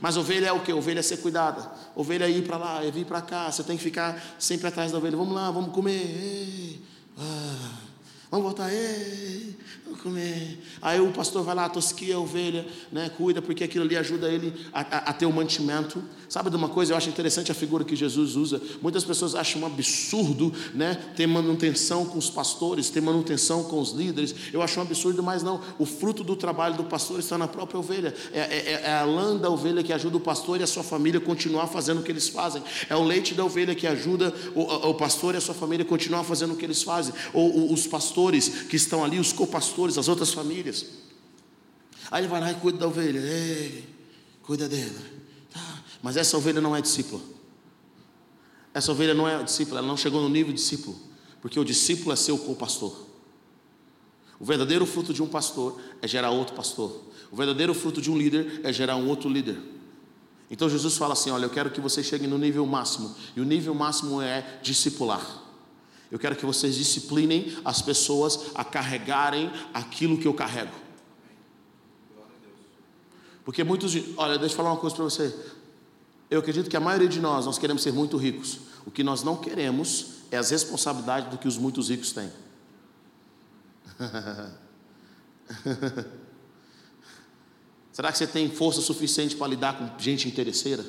Mas 0.00 0.16
ovelha 0.16 0.46
é 0.46 0.52
o 0.52 0.60
que? 0.60 0.72
Ovelha 0.72 1.00
é 1.00 1.02
ser 1.02 1.18
cuidada. 1.18 1.70
Ovelha 1.94 2.24
é 2.24 2.30
ir 2.30 2.42
para 2.46 2.56
lá, 2.56 2.84
é 2.84 2.90
vir 2.90 3.04
para 3.04 3.20
cá. 3.20 3.50
Você 3.50 3.62
tem 3.64 3.76
que 3.76 3.82
ficar 3.82 4.36
sempre 4.38 4.68
atrás 4.68 4.92
da 4.92 4.98
ovelha. 4.98 5.16
Vamos 5.16 5.34
lá, 5.34 5.50
vamos 5.50 5.74
comer. 5.74 6.00
Ei. 6.00 6.80
Ah. 7.18 7.89
Vamos 8.30 8.46
voltar, 8.46 8.72
ei, 8.72 9.56
vamos 9.84 10.00
comer. 10.02 10.56
Aí 10.80 11.00
o 11.00 11.10
pastor 11.10 11.42
vai 11.42 11.52
lá, 11.52 11.68
tosquia 11.68 12.14
a 12.14 12.18
ovelha, 12.20 12.64
né, 12.92 13.10
cuida, 13.16 13.42
porque 13.42 13.64
aquilo 13.64 13.84
ali 13.84 13.96
ajuda 13.96 14.28
ele 14.28 14.54
a, 14.72 14.82
a, 14.82 14.98
a, 15.10 15.12
ter 15.12 15.26
o 15.26 15.32
mantimento. 15.32 16.00
Sabe 16.28 16.48
de 16.48 16.54
uma 16.54 16.68
coisa? 16.68 16.92
Eu 16.92 16.96
acho 16.96 17.08
interessante 17.08 17.50
a 17.50 17.54
figura 17.56 17.82
que 17.82 17.96
Jesus 17.96 18.36
usa. 18.36 18.62
Muitas 18.80 19.02
pessoas 19.02 19.34
acham 19.34 19.62
um 19.62 19.66
absurdo 19.66 20.52
né, 20.72 20.94
ter 21.16 21.26
manutenção 21.26 22.06
com 22.06 22.18
os 22.18 22.30
pastores, 22.30 22.88
ter 22.88 23.00
manutenção 23.00 23.64
com 23.64 23.80
os 23.80 23.90
líderes. 23.90 24.32
Eu 24.52 24.62
acho 24.62 24.78
um 24.78 24.82
absurdo, 24.84 25.24
mas 25.24 25.42
não. 25.42 25.60
O 25.76 25.84
fruto 25.84 26.22
do 26.22 26.36
trabalho 26.36 26.76
do 26.76 26.84
pastor 26.84 27.18
está 27.18 27.36
na 27.36 27.48
própria 27.48 27.80
ovelha. 27.80 28.14
É, 28.32 28.38
é, 28.38 28.82
é 28.84 28.92
a 28.92 29.04
lã 29.04 29.36
da 29.36 29.50
ovelha 29.50 29.82
que 29.82 29.92
ajuda 29.92 30.18
o 30.18 30.20
pastor 30.20 30.60
e 30.60 30.62
a 30.62 30.68
sua 30.68 30.84
família 30.84 31.18
a 31.18 31.20
continuar 31.20 31.66
fazendo 31.66 31.98
o 31.98 32.04
que 32.04 32.12
eles 32.12 32.28
fazem. 32.28 32.62
É 32.88 32.94
o 32.94 33.02
leite 33.02 33.34
da 33.34 33.44
ovelha 33.44 33.74
que 33.74 33.88
ajuda 33.88 34.32
o, 34.54 34.90
o 34.90 34.94
pastor 34.94 35.34
e 35.34 35.38
a 35.38 35.40
sua 35.40 35.54
família 35.54 35.84
a 35.84 35.88
continuar 35.88 36.22
fazendo 36.22 36.52
o 36.52 36.56
que 36.56 36.64
eles 36.64 36.84
fazem. 36.84 37.12
Ou 37.34 37.72
os 37.72 37.88
pastores 37.88 38.19
pastores 38.20 38.48
que 38.68 38.76
estão 38.76 39.02
ali, 39.02 39.18
os 39.18 39.32
copastores, 39.32 39.96
as 39.96 40.08
outras 40.08 40.32
famílias. 40.32 40.86
Aí 42.10 42.22
ele 42.22 42.28
vai 42.28 42.40
lá 42.40 42.50
e 42.50 42.54
cuida 42.54 42.78
da 42.78 42.86
ovelha, 42.86 43.18
Ei, 43.18 43.88
cuida 44.42 44.68
dela. 44.68 45.00
Tá. 45.50 45.82
Mas 46.02 46.16
essa 46.16 46.36
ovelha 46.36 46.60
não 46.60 46.74
é 46.76 46.80
discípula. 46.80 47.22
Essa 48.74 48.92
ovelha 48.92 49.14
não 49.14 49.28
é 49.28 49.42
discípula, 49.42 49.78
ela 49.78 49.88
não 49.88 49.96
chegou 49.96 50.20
no 50.20 50.28
nível 50.28 50.52
de 50.52 50.58
discípulo, 50.58 50.96
porque 51.40 51.58
o 51.58 51.64
discípulo 51.64 52.12
é 52.12 52.16
seu 52.16 52.38
co-pastor. 52.38 53.06
O 54.38 54.44
verdadeiro 54.44 54.86
fruto 54.86 55.12
de 55.12 55.22
um 55.22 55.26
pastor 55.26 55.80
é 56.00 56.08
gerar 56.08 56.30
outro 56.30 56.54
pastor. 56.54 57.04
O 57.30 57.36
verdadeiro 57.36 57.74
fruto 57.74 58.00
de 58.00 58.10
um 58.10 58.16
líder 58.16 58.60
é 58.64 58.72
gerar 58.72 58.96
um 58.96 59.08
outro 59.08 59.28
líder. 59.28 59.58
Então 60.50 60.68
Jesus 60.68 60.96
fala 60.96 61.12
assim: 61.12 61.30
Olha, 61.30 61.44
eu 61.44 61.50
quero 61.50 61.70
que 61.70 61.80
você 61.80 62.02
chegue 62.02 62.26
no 62.26 62.38
nível 62.38 62.64
máximo, 62.64 63.14
e 63.36 63.40
o 63.40 63.44
nível 63.44 63.74
máximo 63.74 64.20
é 64.20 64.58
discipular. 64.62 65.39
Eu 66.10 66.18
quero 66.18 66.34
que 66.34 66.44
vocês 66.44 66.74
disciplinem 66.74 67.56
as 67.64 67.80
pessoas 67.80 68.50
a 68.54 68.64
carregarem 68.64 69.50
aquilo 69.72 70.18
que 70.18 70.26
eu 70.26 70.34
carrego. 70.34 70.74
Porque 73.44 73.62
muitos, 73.62 73.94
olha, 74.16 74.38
deixa 74.38 74.54
eu 74.54 74.56
falar 74.56 74.72
uma 74.72 74.80
coisa 74.80 74.96
para 74.96 75.04
você. 75.04 75.34
Eu 76.28 76.40
acredito 76.40 76.68
que 76.68 76.76
a 76.76 76.80
maioria 76.80 77.08
de 77.08 77.20
nós, 77.20 77.46
nós 77.46 77.58
queremos 77.58 77.82
ser 77.82 77.92
muito 77.92 78.16
ricos. 78.16 78.58
O 78.86 78.90
que 78.90 79.02
nós 79.02 79.22
não 79.22 79.36
queremos 79.36 80.20
é 80.30 80.36
as 80.36 80.50
responsabilidades 80.50 81.30
do 81.30 81.38
que 81.38 81.48
os 81.48 81.56
muitos 81.58 81.88
ricos 81.88 82.12
têm. 82.12 82.30
Será 87.92 88.10
que 88.12 88.18
você 88.18 88.26
tem 88.26 88.48
força 88.50 88.80
suficiente 88.80 89.36
para 89.36 89.48
lidar 89.48 89.76
com 89.76 89.98
gente 89.98 90.26
interesseira? 90.28 90.84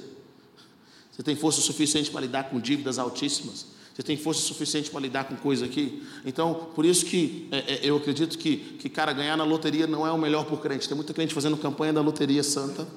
Você 1.11 1.23
tem 1.23 1.35
força 1.35 1.59
suficiente 1.61 2.09
para 2.09 2.21
lidar 2.21 2.45
com 2.45 2.59
dívidas 2.59 2.97
altíssimas? 2.99 3.65
Você 3.93 4.03
tem 4.03 4.15
força 4.15 4.41
suficiente 4.41 4.89
para 4.89 5.01
lidar 5.01 5.25
com 5.25 5.35
coisa 5.35 5.65
aqui? 5.65 6.01
Então, 6.25 6.69
por 6.73 6.85
isso 6.85 7.05
que 7.05 7.47
é, 7.51 7.57
é, 7.73 7.79
eu 7.83 7.97
acredito 7.97 8.37
que, 8.37 8.57
que, 8.57 8.89
cara, 8.89 9.11
ganhar 9.11 9.35
na 9.35 9.43
loteria 9.43 9.85
não 9.85 10.07
é 10.07 10.11
o 10.11 10.17
melhor 10.17 10.45
por 10.45 10.61
crente. 10.61 10.87
Tem 10.87 10.95
muita 10.95 11.13
crente 11.13 11.33
fazendo 11.33 11.57
campanha 11.57 11.91
da 11.91 12.01
loteria 12.01 12.41
santa. 12.41 12.87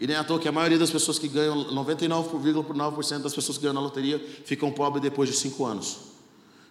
E 0.00 0.06
nem 0.06 0.16
à 0.16 0.24
toa 0.24 0.38
que 0.38 0.48
a 0.48 0.52
maioria 0.52 0.78
das 0.78 0.90
pessoas 0.90 1.18
que 1.18 1.28
ganham, 1.28 1.74
99,9% 1.74 3.18
das 3.20 3.34
pessoas 3.34 3.56
que 3.58 3.62
ganham 3.62 3.74
na 3.74 3.80
loteria 3.80 4.18
ficam 4.44 4.70
pobres 4.70 5.02
depois 5.02 5.28
de 5.28 5.36
cinco 5.36 5.64
anos. 5.64 5.98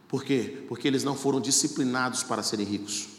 Por 0.08 0.24
quê? 0.24 0.63
Porque 0.68 0.88
eles 0.88 1.04
não 1.04 1.15
foram 1.15 1.39
disciplinados 1.39 2.24
para 2.24 2.44
serem 2.44 2.65
ricos. 2.65 3.14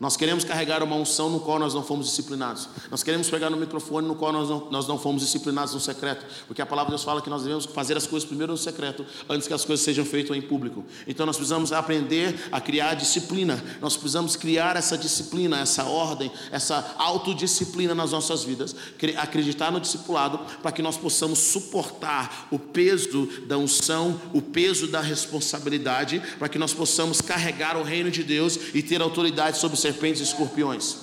Nós 0.00 0.16
queremos 0.16 0.44
carregar 0.44 0.80
uma 0.80 0.94
unção 0.94 1.28
no 1.28 1.40
qual 1.40 1.58
nós 1.58 1.74
não 1.74 1.82
fomos 1.82 2.06
disciplinados. 2.06 2.68
Nós 2.88 3.02
queremos 3.02 3.28
pegar 3.28 3.50
no 3.50 3.56
microfone 3.56 4.06
no 4.06 4.14
qual 4.14 4.32
nós 4.32 4.48
não, 4.48 4.70
nós 4.70 4.86
não 4.86 4.96
fomos 4.96 5.22
disciplinados 5.22 5.74
no 5.74 5.80
secreto. 5.80 6.24
Porque 6.46 6.62
a 6.62 6.66
palavra 6.66 6.90
de 6.90 6.92
Deus 6.92 7.02
fala 7.02 7.20
que 7.20 7.28
nós 7.28 7.42
devemos 7.42 7.66
fazer 7.66 7.96
as 7.96 8.06
coisas 8.06 8.24
primeiro 8.24 8.52
no 8.52 8.58
secreto, 8.58 9.04
antes 9.28 9.48
que 9.48 9.54
as 9.54 9.64
coisas 9.64 9.84
sejam 9.84 10.04
feitas 10.04 10.36
em 10.36 10.40
público. 10.40 10.84
Então 11.04 11.26
nós 11.26 11.36
precisamos 11.36 11.72
aprender 11.72 12.48
a 12.52 12.60
criar 12.60 12.94
disciplina. 12.94 13.60
Nós 13.80 13.96
precisamos 13.96 14.36
criar 14.36 14.76
essa 14.76 14.96
disciplina, 14.96 15.58
essa 15.58 15.82
ordem, 15.82 16.30
essa 16.52 16.94
autodisciplina 16.96 17.92
nas 17.92 18.12
nossas 18.12 18.44
vidas. 18.44 18.76
Acreditar 19.16 19.72
no 19.72 19.80
discipulado 19.80 20.38
para 20.62 20.70
que 20.70 20.80
nós 20.80 20.96
possamos 20.96 21.40
suportar 21.40 22.46
o 22.52 22.58
peso 22.58 23.28
da 23.48 23.58
unção, 23.58 24.20
o 24.32 24.40
peso 24.40 24.86
da 24.86 25.00
responsabilidade, 25.00 26.22
para 26.38 26.48
que 26.48 26.58
nós 26.58 26.72
possamos 26.72 27.20
carregar 27.20 27.76
o 27.76 27.82
reino 27.82 28.12
de 28.12 28.22
Deus 28.22 28.56
e 28.72 28.80
ter 28.80 29.02
autoridade 29.02 29.58
sobre 29.58 29.76
o 29.76 29.87
serpentes 29.88 30.20
e 30.20 30.24
escorpiões. 30.24 30.96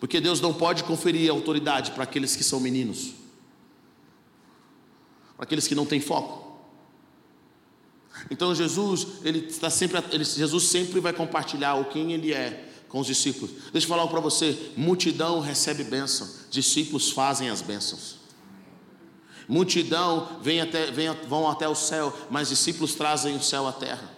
Porque 0.00 0.20
Deus 0.20 0.40
não 0.40 0.52
pode 0.52 0.84
conferir 0.84 1.30
autoridade 1.30 1.92
para 1.92 2.04
aqueles 2.04 2.36
que 2.36 2.44
são 2.44 2.60
meninos, 2.60 3.14
para 5.36 5.44
aqueles 5.44 5.66
que 5.66 5.74
não 5.74 5.86
têm 5.86 6.00
foco. 6.00 6.42
Então 8.30 8.54
Jesus, 8.54 9.06
ele 9.22 9.46
está 9.46 9.70
sempre, 9.70 10.02
ele, 10.12 10.24
Jesus 10.24 10.64
sempre 10.64 11.00
vai 11.00 11.12
compartilhar 11.12 11.74
o 11.76 11.86
quem 11.86 12.12
ele 12.12 12.32
é 12.32 12.70
com 12.88 13.00
os 13.00 13.06
discípulos. 13.06 13.50
Deixa 13.72 13.86
eu 13.86 13.88
falar 13.88 14.06
para 14.08 14.20
você: 14.20 14.72
multidão 14.76 15.40
recebe 15.40 15.84
bênção, 15.84 16.28
discípulos 16.50 17.10
fazem 17.10 17.48
as 17.48 17.62
bênçãos. 17.62 18.16
Multidão 19.48 20.38
vem 20.42 20.60
até, 20.60 20.90
vem, 20.90 21.10
vão 21.28 21.48
até 21.48 21.68
o 21.68 21.74
céu, 21.74 22.14
mas 22.30 22.48
discípulos 22.48 22.94
trazem 22.94 23.36
o 23.36 23.42
céu 23.42 23.66
à 23.66 23.72
terra. 23.72 24.14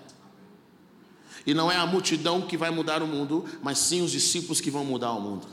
E 1.46 1.54
não 1.54 1.70
é 1.70 1.76
a 1.76 1.86
multidão 1.86 2.42
que 2.42 2.56
vai 2.56 2.70
mudar 2.70 3.02
o 3.02 3.06
mundo, 3.06 3.44
mas 3.62 3.78
sim 3.78 4.02
os 4.02 4.10
discípulos 4.10 4.60
que 4.60 4.70
vão 4.70 4.84
mudar 4.84 5.12
o 5.12 5.20
mundo. 5.20 5.46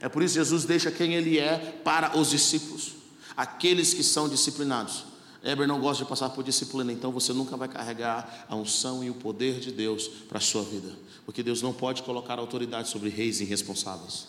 É 0.00 0.08
por 0.08 0.22
isso 0.22 0.34
que 0.34 0.40
Jesus 0.40 0.64
deixa 0.64 0.90
quem 0.90 1.14
ele 1.14 1.38
é 1.38 1.80
para 1.84 2.18
os 2.18 2.30
discípulos, 2.30 2.92
aqueles 3.36 3.94
que 3.94 4.02
são 4.02 4.28
disciplinados. 4.28 5.04
Eber 5.42 5.68
não 5.68 5.80
gosta 5.80 6.02
de 6.02 6.08
passar 6.08 6.30
por 6.30 6.42
disciplina, 6.42 6.92
então 6.92 7.12
você 7.12 7.32
nunca 7.32 7.56
vai 7.56 7.68
carregar 7.68 8.46
a 8.48 8.56
unção 8.56 9.04
e 9.04 9.10
o 9.10 9.14
poder 9.14 9.60
de 9.60 9.70
Deus 9.70 10.08
para 10.08 10.38
a 10.38 10.40
sua 10.40 10.62
vida, 10.62 10.90
porque 11.24 11.42
Deus 11.42 11.62
não 11.62 11.72
pode 11.72 12.02
colocar 12.02 12.38
autoridade 12.38 12.88
sobre 12.88 13.10
reis 13.10 13.40
irresponsáveis. 13.40 14.28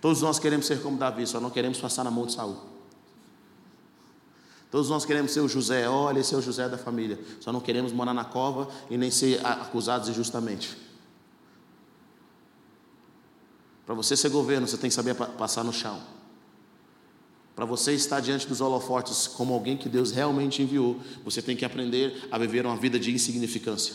Todos 0.00 0.22
nós 0.22 0.38
queremos 0.38 0.66
ser 0.66 0.80
como 0.82 0.96
Davi, 0.96 1.26
só 1.26 1.40
não 1.40 1.50
queremos 1.50 1.78
passar 1.78 2.04
na 2.04 2.10
mão 2.10 2.26
de 2.26 2.32
Saul. 2.32 2.73
Todos 4.74 4.90
nós 4.90 5.04
queremos 5.04 5.30
ser 5.30 5.38
o 5.38 5.48
José, 5.48 5.88
olha, 5.88 6.18
esse 6.18 6.34
é 6.34 6.36
o 6.36 6.42
José 6.42 6.68
da 6.68 6.76
família. 6.76 7.16
Só 7.38 7.52
não 7.52 7.60
queremos 7.60 7.92
morar 7.92 8.12
na 8.12 8.24
cova 8.24 8.68
e 8.90 8.98
nem 8.98 9.08
ser 9.08 9.38
acusados 9.46 10.08
injustamente. 10.08 10.76
Para 13.86 13.94
você 13.94 14.16
ser 14.16 14.30
governo, 14.30 14.66
você 14.66 14.76
tem 14.76 14.90
que 14.90 14.94
saber 14.96 15.14
passar 15.14 15.62
no 15.62 15.72
chão. 15.72 16.02
Para 17.54 17.64
você 17.64 17.92
estar 17.92 18.18
diante 18.18 18.48
dos 18.48 18.60
holofotes 18.60 19.28
como 19.28 19.54
alguém 19.54 19.76
que 19.76 19.88
Deus 19.88 20.10
realmente 20.10 20.60
enviou, 20.60 20.98
você 21.24 21.40
tem 21.40 21.56
que 21.56 21.64
aprender 21.64 22.26
a 22.28 22.36
viver 22.36 22.66
uma 22.66 22.76
vida 22.76 22.98
de 22.98 23.12
insignificância. 23.12 23.94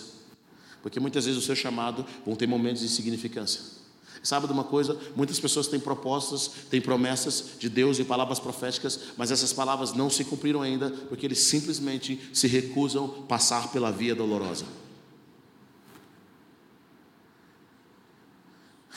Porque 0.81 0.97
muitas 0.97 1.25
vezes 1.25 1.43
o 1.43 1.45
seu 1.45 1.57
chamado 1.57 2.05
vão 2.25 2.37
ter 2.37 2.47
momentos 2.47 2.79
de 2.79 2.87
insignificância. 2.87 3.78
Sabe 4.21 4.47
de 4.47 4.53
uma 4.53 4.63
coisa? 4.63 4.97
Muitas 5.15 5.39
pessoas 5.39 5.67
têm 5.67 5.79
propostas, 5.79 6.49
têm 6.69 6.81
promessas 6.81 7.51
de 7.57 7.69
Deus 7.69 7.99
e 7.99 8.03
palavras 8.03 8.39
proféticas, 8.39 8.99
mas 9.15 9.31
essas 9.31 9.53
palavras 9.53 9.93
não 9.93 10.09
se 10.09 10.23
cumpriram 10.25 10.61
ainda 10.61 10.89
porque 11.07 11.25
eles 11.25 11.39
simplesmente 11.39 12.29
se 12.33 12.47
recusam 12.47 13.05
a 13.05 13.27
passar 13.27 13.71
pela 13.71 13.91
via 13.91 14.15
dolorosa. 14.15 14.65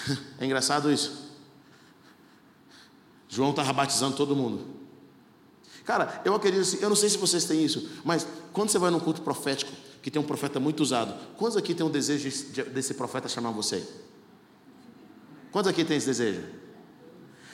É 0.38 0.44
engraçado 0.44 0.90
isso. 0.90 1.30
João 3.28 3.50
estava 3.50 3.72
batizando 3.72 4.16
todo 4.16 4.34
mundo. 4.34 4.66
Cara, 5.84 6.20
eu 6.24 6.34
acredito 6.34 6.62
assim, 6.62 6.78
eu 6.80 6.88
não 6.88 6.96
sei 6.96 7.08
se 7.08 7.16
vocês 7.16 7.44
têm 7.44 7.64
isso, 7.64 7.88
mas 8.04 8.26
quando 8.52 8.70
você 8.70 8.78
vai 8.78 8.90
num 8.90 9.00
culto 9.00 9.22
profético, 9.22 9.72
que 10.02 10.10
tem 10.10 10.20
um 10.20 10.24
profeta 10.24 10.58
muito 10.58 10.80
usado, 10.80 11.14
quantos 11.36 11.56
aqui 11.56 11.74
tem 11.74 11.86
um 11.86 11.90
desejo 11.90 12.28
desse 12.72 12.94
profeta 12.94 13.28
chamar 13.28 13.52
você? 13.52 13.86
Quantos 15.52 15.70
aqui 15.70 15.84
tem 15.84 15.98
esse 15.98 16.06
desejo? 16.06 16.42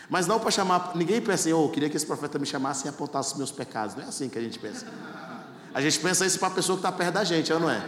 Mas 0.09 0.27
não 0.27 0.41
para 0.41 0.51
chamar, 0.51 0.93
ninguém 0.95 1.21
pensa 1.21 1.35
assim, 1.35 1.53
oh, 1.53 1.65
eu 1.65 1.69
queria 1.69 1.91
que 1.91 1.97
esse 1.97 2.07
profeta 2.07 2.39
me 2.39 2.47
chamasse 2.47 2.87
e 2.87 2.89
apontasse 2.89 3.37
meus 3.37 3.51
pecados. 3.51 3.95
Não 3.95 4.05
é 4.05 4.07
assim 4.07 4.29
que 4.29 4.39
a 4.39 4.41
gente 4.41 4.59
pensa. 4.59 4.87
A 5.75 5.83
gente 5.83 5.99
pensa 5.99 6.25
isso 6.25 6.39
para 6.39 6.49
a 6.49 6.53
pessoa 6.53 6.79
que 6.79 6.87
está 6.87 6.91
perto 6.91 7.15
da 7.15 7.25
gente, 7.25 7.53
não 7.53 7.69
é? 7.69 7.85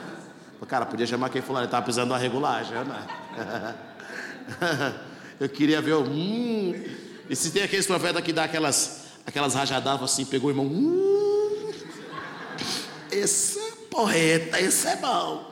Cara, 0.69 0.85
podia 0.85 1.07
chamar 1.07 1.31
quem 1.31 1.41
falou, 1.41 1.63
ele 1.63 1.67
estava 1.67 1.83
precisando 1.83 2.09
de 2.09 2.13
uma 2.13 2.19
regulagem, 2.19 2.75
não 2.85 2.95
é? 2.95 3.75
Eu 5.41 5.49
queria 5.49 5.81
ver. 5.81 5.95
Hum, 5.95 6.75
e 7.31 7.35
se 7.35 7.51
tem 7.51 7.63
aqueles 7.63 7.87
profetas 7.87 8.23
que 8.23 8.33
dá 8.33 8.45
aquelas, 8.45 9.07
aquelas 9.27 9.55
rajadadas 9.55 10.03
assim, 10.03 10.27
pegou 10.27 10.49
o 10.49 10.51
irmão. 10.51 10.67
Hum, 10.67 11.73
esse 13.11 13.59
é 13.59 13.73
porreta, 13.91 14.61
esse 14.61 14.87
é 14.87 14.97
bom. 14.97 15.50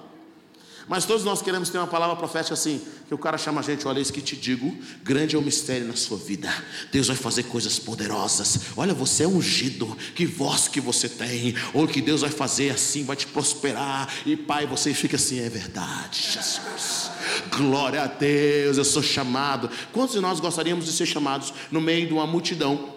Mas 0.88 1.04
todos 1.04 1.22
nós 1.22 1.42
queremos 1.42 1.68
ter 1.68 1.76
uma 1.76 1.86
palavra 1.86 2.16
profética 2.16 2.54
assim, 2.54 2.80
que 3.06 3.14
o 3.14 3.18
cara 3.18 3.36
chama 3.36 3.60
a 3.60 3.62
gente, 3.62 3.86
olha 3.86 4.00
isso 4.00 4.12
que 4.12 4.22
te 4.22 4.34
digo, 4.34 4.74
grande 5.02 5.36
é 5.36 5.38
o 5.38 5.42
mistério 5.42 5.86
na 5.86 5.94
sua 5.94 6.16
vida. 6.16 6.52
Deus 6.90 7.08
vai 7.08 7.16
fazer 7.16 7.42
coisas 7.44 7.78
poderosas. 7.78 8.60
Olha, 8.76 8.94
você 8.94 9.24
é 9.24 9.28
ungido, 9.28 9.96
que 10.14 10.24
voz 10.24 10.66
que 10.66 10.80
você 10.80 11.08
tem, 11.08 11.54
ou 11.74 11.86
que 11.86 12.00
Deus 12.00 12.22
vai 12.22 12.30
fazer 12.30 12.70
assim, 12.70 13.04
vai 13.04 13.16
te 13.16 13.26
prosperar. 13.26 14.08
E 14.24 14.34
pai, 14.34 14.66
você 14.66 14.94
fica 14.94 15.16
assim, 15.16 15.38
é 15.40 15.48
verdade, 15.50 16.20
Jesus. 16.32 17.10
Glória 17.54 18.02
a 18.02 18.06
Deus, 18.06 18.78
eu 18.78 18.84
sou 18.84 19.02
chamado. 19.02 19.70
Quantos 19.92 20.14
de 20.14 20.20
nós 20.20 20.40
gostaríamos 20.40 20.86
de 20.86 20.92
ser 20.92 21.06
chamados 21.06 21.52
no 21.70 21.82
meio 21.82 22.06
de 22.06 22.14
uma 22.14 22.26
multidão? 22.26 22.96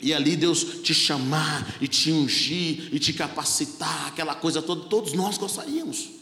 E 0.00 0.12
ali 0.12 0.34
Deus 0.34 0.64
te 0.82 0.92
chamar 0.92 1.76
e 1.80 1.86
te 1.86 2.10
ungir 2.10 2.88
e 2.92 2.98
te 2.98 3.12
capacitar, 3.12 4.08
aquela 4.08 4.34
coisa 4.34 4.60
toda, 4.60 4.88
todos 4.88 5.12
nós 5.12 5.38
gostaríamos. 5.38 6.21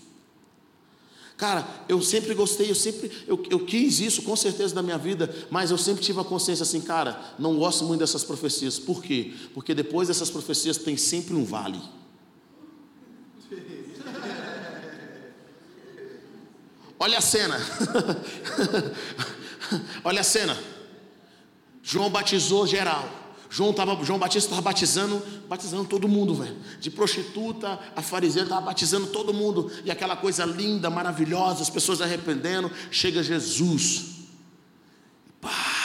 Cara, 1.41 1.67
eu 1.89 2.01
sempre 2.03 2.35
gostei, 2.35 2.71
eu 2.71 2.75
sempre, 2.75 3.11
eu, 3.27 3.43
eu 3.49 3.65
quis 3.65 3.99
isso 3.99 4.21
com 4.21 4.37
certeza 4.37 4.75
na 4.75 4.83
minha 4.83 4.99
vida, 4.99 5.35
mas 5.49 5.71
eu 5.71 5.79
sempre 5.79 6.05
tive 6.05 6.21
a 6.21 6.25
consciência 6.25 6.65
assim, 6.65 6.83
cara, 6.83 7.19
não 7.39 7.57
gosto 7.57 7.83
muito 7.87 8.01
dessas 8.01 8.23
profecias. 8.23 8.79
Por 8.79 9.03
quê? 9.03 9.33
Porque 9.55 9.75
depois 9.75 10.09
dessas 10.09 10.29
profecias 10.29 10.77
tem 10.77 10.99
sempre 10.99 11.33
um 11.33 11.43
vale. 11.43 11.81
Olha 17.01 17.17
a 17.17 17.23
cena. 17.23 17.57
Olha 20.05 20.21
a 20.21 20.25
cena. 20.25 20.59
João 21.83 22.11
batizou 22.11 22.67
geral. 22.67 23.20
João, 23.51 23.73
tava, 23.73 24.03
João 24.05 24.17
Batista 24.17 24.47
estava 24.47 24.63
batizando, 24.63 25.21
batizando 25.49 25.85
todo 25.85 26.07
mundo, 26.07 26.35
velho. 26.37 26.57
De 26.79 26.89
prostituta 26.89 27.81
a 27.97 28.01
fariseira, 28.01 28.47
estava 28.47 28.65
batizando 28.65 29.09
todo 29.09 29.35
mundo. 29.35 29.71
E 29.85 29.91
aquela 29.91 30.17
coisa 30.17 30.45
linda, 30.45 30.89
maravilhosa, 30.89 31.61
as 31.61 31.69
pessoas 31.69 32.01
arrependendo. 32.01 32.71
Chega 32.93 33.25
Jesus. 33.25 34.21
Pá. 35.41 35.81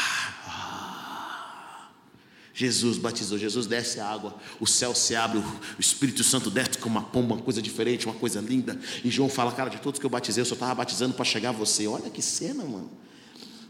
Jesus 2.53 2.97
batizou, 2.97 3.37
Jesus 3.37 3.67
desce 3.67 3.99
a 3.99 4.07
água, 4.07 4.33
o 4.61 4.65
céu 4.65 4.95
se 4.95 5.13
abre, 5.13 5.39
o 5.39 5.81
Espírito 5.81 6.23
Santo 6.23 6.49
desce 6.49 6.77
como 6.77 6.97
uma 6.97 7.05
pomba, 7.05 7.35
uma 7.35 7.43
coisa 7.43 7.61
diferente, 7.61 8.05
uma 8.05 8.15
coisa 8.15 8.39
linda. 8.39 8.79
E 9.03 9.09
João 9.09 9.27
fala, 9.27 9.51
cara, 9.51 9.69
de 9.69 9.77
todos 9.81 9.99
que 9.99 10.05
eu 10.05 10.09
batizei, 10.09 10.41
eu 10.41 10.45
só 10.45 10.53
estava 10.53 10.73
batizando 10.73 11.13
para 11.13 11.25
chegar 11.25 11.49
a 11.49 11.51
você. 11.51 11.85
Olha 11.85 12.09
que 12.09 12.21
cena, 12.21 12.63
mano. 12.63 12.89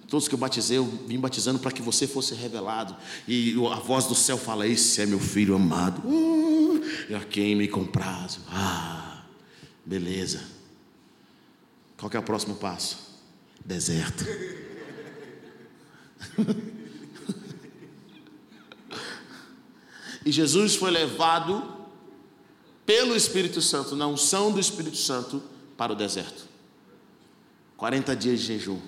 Todos 0.07 0.27
que 0.27 0.35
eu 0.35 0.39
batizei, 0.39 0.77
eu 0.77 0.85
vim 0.85 1.19
batizando 1.19 1.57
para 1.57 1.71
que 1.71 1.81
você 1.81 2.05
fosse 2.05 2.35
revelado. 2.35 2.95
E 3.27 3.55
a 3.71 3.79
voz 3.79 4.05
do 4.05 4.13
céu 4.13 4.37
fala: 4.37 4.67
Esse 4.67 5.01
é 5.01 5.05
meu 5.05 5.19
filho 5.19 5.55
amado, 5.55 6.01
uh, 6.07 6.81
a 7.15 7.21
quem 7.25 7.55
me 7.55 7.67
compraz. 7.67 8.39
Ah, 8.47 9.23
beleza. 9.83 10.43
Qual 11.97 12.11
é 12.13 12.19
o 12.19 12.23
próximo 12.23 12.55
passo? 12.55 13.19
Deserto. 13.65 14.25
e 20.23 20.31
Jesus 20.31 20.75
foi 20.75 20.91
levado 20.91 21.73
pelo 22.85 23.15
Espírito 23.15 23.59
Santo, 23.61 23.95
na 23.95 24.05
unção 24.05 24.51
do 24.51 24.59
Espírito 24.59 24.97
Santo, 24.97 25.41
para 25.75 25.93
o 25.93 25.95
deserto. 25.95 26.45
40 27.75 28.15
dias 28.15 28.39
de 28.39 28.45
jejum. 28.45 28.79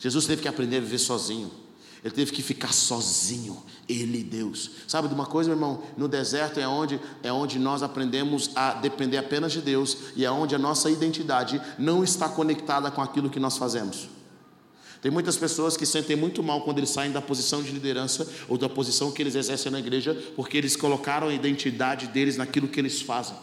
Jesus 0.00 0.26
teve 0.26 0.42
que 0.42 0.48
aprender 0.48 0.78
a 0.78 0.80
viver 0.80 0.98
sozinho. 0.98 1.50
Ele 2.02 2.14
teve 2.14 2.32
que 2.32 2.42
ficar 2.42 2.72
sozinho, 2.72 3.62
ele 3.86 4.20
e 4.20 4.24
Deus. 4.24 4.70
Sabe 4.88 5.06
de 5.06 5.12
uma 5.12 5.26
coisa, 5.26 5.50
meu 5.50 5.58
irmão? 5.58 5.82
No 5.98 6.08
deserto 6.08 6.58
é 6.58 6.66
onde 6.66 6.98
é 7.22 7.30
onde 7.30 7.58
nós 7.58 7.82
aprendemos 7.82 8.50
a 8.56 8.72
depender 8.72 9.18
apenas 9.18 9.52
de 9.52 9.60
Deus 9.60 9.96
e 10.16 10.24
é 10.24 10.30
onde 10.30 10.54
a 10.54 10.58
nossa 10.58 10.90
identidade 10.90 11.60
não 11.78 12.02
está 12.02 12.26
conectada 12.26 12.90
com 12.90 13.02
aquilo 13.02 13.28
que 13.28 13.38
nós 13.38 13.58
fazemos. 13.58 14.08
Tem 15.02 15.10
muitas 15.10 15.36
pessoas 15.36 15.76
que 15.76 15.84
sentem 15.84 16.16
muito 16.16 16.42
mal 16.42 16.62
quando 16.62 16.78
eles 16.78 16.90
saem 16.90 17.12
da 17.12 17.20
posição 17.20 17.62
de 17.62 17.70
liderança 17.70 18.26
ou 18.48 18.56
da 18.56 18.68
posição 18.68 19.12
que 19.12 19.22
eles 19.22 19.34
exercem 19.34 19.70
na 19.70 19.78
igreja, 19.78 20.14
porque 20.34 20.56
eles 20.56 20.76
colocaram 20.76 21.28
a 21.28 21.34
identidade 21.34 22.06
deles 22.06 22.38
naquilo 22.38 22.68
que 22.68 22.80
eles 22.80 23.02
fazem. 23.02 23.36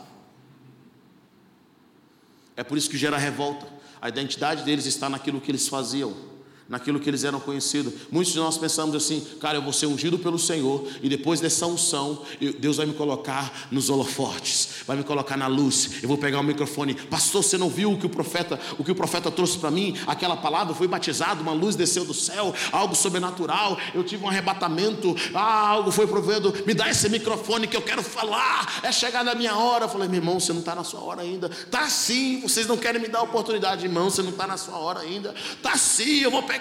É 2.55 2.63
por 2.63 2.75
isso 2.75 2.89
que 2.89 2.97
gera 2.97 3.17
revolta. 3.17 3.67
A 4.01 4.09
identidade 4.09 4.63
deles 4.63 4.87
está 4.87 5.07
naquilo 5.07 5.39
que 5.39 5.51
eles 5.51 5.67
faziam 5.67 6.36
naquilo 6.69 6.99
que 6.99 7.09
eles 7.09 7.23
eram 7.23 7.39
conhecidos. 7.39 7.93
Muitos 8.11 8.33
de 8.33 8.39
nós 8.39 8.57
pensamos 8.57 8.95
assim, 8.95 9.25
cara, 9.39 9.57
eu 9.57 9.61
vou 9.61 9.73
ser 9.73 9.85
ungido 9.85 10.19
pelo 10.19 10.37
Senhor 10.37 10.87
e 11.01 11.09
depois 11.09 11.39
dessa 11.39 11.65
unção, 11.65 12.21
Deus 12.59 12.77
vai 12.77 12.85
me 12.85 12.93
colocar 12.93 13.67
nos 13.71 13.89
holofotes, 13.89 14.69
vai 14.85 14.97
me 14.97 15.03
colocar 15.03 15.37
na 15.37 15.47
luz. 15.47 16.01
Eu 16.01 16.07
vou 16.07 16.17
pegar 16.17 16.39
o 16.39 16.43
microfone, 16.43 16.93
pastor, 16.93 17.43
você 17.43 17.57
não 17.57 17.69
viu 17.69 17.93
o 17.93 17.97
que 17.97 18.05
o 18.05 18.09
profeta, 18.09 18.59
o 18.77 18.83
que 18.83 18.91
o 18.91 18.95
profeta 18.95 19.31
trouxe 19.31 19.57
para 19.57 19.71
mim? 19.71 19.95
Aquela 20.05 20.35
palavra 20.35 20.73
foi 20.73 20.87
batizado, 20.87 21.41
uma 21.41 21.53
luz 21.53 21.75
desceu 21.75 22.05
do 22.05 22.13
céu, 22.13 22.53
algo 22.71 22.95
sobrenatural. 22.95 23.77
Eu 23.93 24.03
tive 24.03 24.23
um 24.23 24.29
arrebatamento, 24.29 25.15
ah, 25.33 25.67
algo 25.69 25.91
foi 25.91 26.07
provendo. 26.07 26.53
Me 26.65 26.73
dá 26.73 26.89
esse 26.89 27.07
microfone 27.09 27.67
que 27.67 27.77
eu 27.77 27.81
quero 27.81 28.03
falar. 28.03 28.81
É 28.83 28.91
chegar 28.91 29.23
na 29.23 29.35
minha 29.35 29.55
hora. 29.55 29.85
Eu 29.85 29.89
falei, 29.89 30.07
meu 30.07 30.19
irmão, 30.19 30.39
você 30.39 30.51
não 30.51 30.59
está 30.59 30.75
na 30.75 30.83
sua 30.83 31.01
hora 31.01 31.21
ainda. 31.21 31.49
Tá 31.71 31.89
sim. 31.89 32.41
Vocês 32.41 32.67
não 32.67 32.77
querem 32.77 33.01
me 33.01 33.07
dar 33.07 33.19
a 33.19 33.23
oportunidade, 33.23 33.85
irmão. 33.85 34.09
Você 34.09 34.21
não 34.21 34.31
está 34.31 34.45
na 34.47 34.57
sua 34.57 34.77
hora 34.77 34.99
ainda. 34.99 35.33
Tá 35.61 35.77
sim. 35.77 36.19
Eu 36.19 36.31
vou 36.31 36.43
pegar 36.43 36.56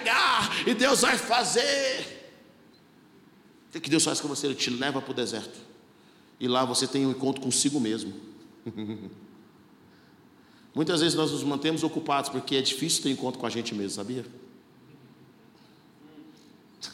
e 0.65 0.73
Deus 0.73 1.01
vai 1.01 1.17
fazer. 1.17 2.15
O 3.73 3.79
que, 3.79 3.89
Deus 3.89 4.03
faz 4.03 4.19
com 4.19 4.27
você? 4.27 4.47
Ele 4.47 4.55
te 4.55 4.69
leva 4.69 5.01
para 5.01 5.11
o 5.11 5.13
deserto. 5.13 5.59
E 6.39 6.47
lá 6.47 6.65
você 6.65 6.87
tem 6.87 7.05
um 7.05 7.11
encontro 7.11 7.41
consigo 7.41 7.79
mesmo. 7.79 8.13
Muitas 10.73 11.01
vezes 11.01 11.15
nós 11.15 11.31
nos 11.31 11.43
mantemos 11.43 11.83
ocupados 11.83 12.29
porque 12.29 12.55
é 12.55 12.61
difícil 12.61 13.03
ter 13.03 13.09
encontro 13.09 13.39
com 13.39 13.45
a 13.45 13.49
gente 13.49 13.73
mesmo, 13.75 13.91
sabia? 13.91 14.25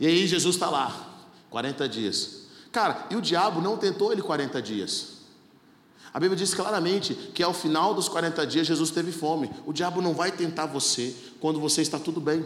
e 0.00 0.06
aí 0.06 0.26
Jesus 0.26 0.56
está 0.56 0.70
lá, 0.70 1.26
40 1.50 1.88
dias. 1.88 2.46
Cara, 2.70 3.06
e 3.10 3.16
o 3.16 3.20
diabo 3.20 3.60
não 3.60 3.76
tentou 3.76 4.12
ele 4.12 4.22
40 4.22 4.62
dias. 4.62 5.21
A 6.12 6.20
Bíblia 6.20 6.36
diz 6.36 6.52
claramente 6.52 7.14
que 7.14 7.42
ao 7.42 7.54
final 7.54 7.94
dos 7.94 8.08
40 8.08 8.46
dias 8.46 8.66
Jesus 8.66 8.90
teve 8.90 9.10
fome. 9.12 9.50
O 9.64 9.72
diabo 9.72 10.02
não 10.02 10.12
vai 10.12 10.30
tentar 10.30 10.66
você 10.66 11.14
quando 11.40 11.58
você 11.58 11.80
está 11.80 11.98
tudo 11.98 12.20
bem. 12.20 12.44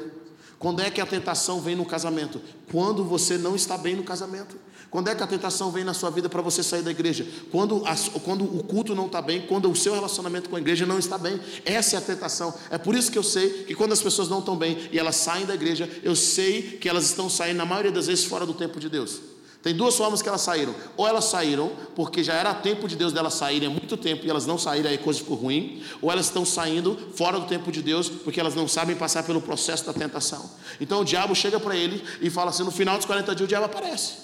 Quando 0.59 0.81
é 0.81 0.91
que 0.91 1.01
a 1.01 1.07
tentação 1.07 1.61
vem 1.61 1.75
no 1.75 1.85
casamento? 1.85 2.41
Quando 2.71 3.05
você 3.05 3.37
não 3.37 3.57
está 3.57 3.77
bem 3.77 3.97
no 3.97 4.05
casamento. 4.05 4.57
Quando 4.89 5.09
é 5.09 5.15
que 5.15 5.23
a 5.23 5.27
tentação 5.27 5.71
vem 5.71 5.83
na 5.83 5.93
sua 5.93 6.11
vida 6.11 6.29
para 6.29 6.41
você 6.41 6.63
sair 6.63 6.83
da 6.83 6.93
igreja? 6.93 7.27
Quando, 7.51 7.83
quando 8.25 8.45
o 8.45 8.63
culto 8.63 8.95
não 8.95 9.07
está 9.07 9.21
bem, 9.21 9.43
quando 9.43 9.71
o 9.71 9.75
seu 9.75 9.93
relacionamento 9.93 10.49
com 10.49 10.57
a 10.57 10.61
igreja 10.61 10.87
não 10.87 10.99
está 10.99 11.19
bem. 11.19 11.41
Essa 11.65 11.97
é 11.97 11.99
a 11.99 12.03
tentação. 12.03 12.55
É 12.71 12.79
por 12.79 12.95
isso 12.95 13.11
que 13.11 13.19
eu 13.19 13.23
sei 13.23 13.65
que 13.65 13.75
quando 13.75 13.93
as 13.93 14.01
pessoas 14.01 14.29
não 14.29 14.39
estão 14.39 14.57
bem 14.57 14.89
e 14.93 14.99
elas 14.99 15.17
saem 15.17 15.45
da 15.45 15.55
igreja, 15.55 15.91
eu 16.05 16.15
sei 16.15 16.63
que 16.63 16.89
elas 16.89 17.05
estão 17.05 17.29
saindo, 17.29 17.57
na 17.57 17.67
maioria 17.67 17.91
das 17.91 18.07
vezes, 18.07 18.25
fora 18.25 18.47
do 18.47 18.55
tempo 18.55 18.79
de 18.79 18.89
Deus. 18.89 19.21
Tem 19.67 19.75
duas 19.75 19.97
formas 19.97 20.23
que 20.23 20.29
elas 20.29 20.43
saíram. 20.43 20.73
Ou 20.97 21.09
elas 21.09 21.25
saíram 21.25 21.73
porque 21.97 22.23
já 22.23 22.35
era 22.35 22.55
tempo 22.55 22.87
de 22.87 22.95
Deus 22.95 23.13
delas 23.13 23.35
saírem 23.35 23.67
há 23.67 23.71
muito 23.73 23.97
tempo 23.97 24.25
e 24.25 24.31
elas 24.31 24.47
não 24.47 24.57
saíram, 24.57 24.89
aí 24.89 24.97
coisa 24.97 25.19
ficou 25.19 25.37
ruim. 25.37 25.83
Ou 26.01 26.13
elas 26.13 26.27
estão 26.27 26.45
saindo 26.45 26.97
fora 27.17 27.41
do 27.41 27.47
tempo 27.47 27.73
de 27.73 27.83
Deus 27.83 28.09
porque 28.09 28.39
elas 28.39 28.55
não 28.55 28.69
sabem 28.69 28.95
passar 28.95 29.25
pelo 29.25 29.43
processo 29.43 29.85
da 29.85 29.93
tentação. 29.93 30.49
Então 30.81 31.01
o 31.01 31.05
diabo 31.05 31.35
chega 31.35 31.59
para 31.59 31.75
ele 31.75 32.01
e 32.21 32.31
fala 32.31 32.51
assim: 32.51 32.63
no 32.63 32.71
final 32.71 32.97
dos 32.97 33.07
40 33.07 33.35
dias 33.35 33.45
o 33.45 33.49
diabo 33.49 33.65
aparece. 33.65 34.19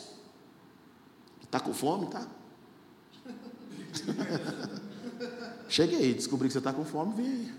Está 1.42 1.58
com 1.58 1.74
fome, 1.74 2.06
tá? 2.06 2.24
Cheguei, 5.68 6.14
descobri 6.14 6.46
que 6.46 6.52
você 6.52 6.58
está 6.58 6.72
com 6.72 6.84
fome, 6.84 7.14
vem 7.16 7.26
aí. 7.26 7.52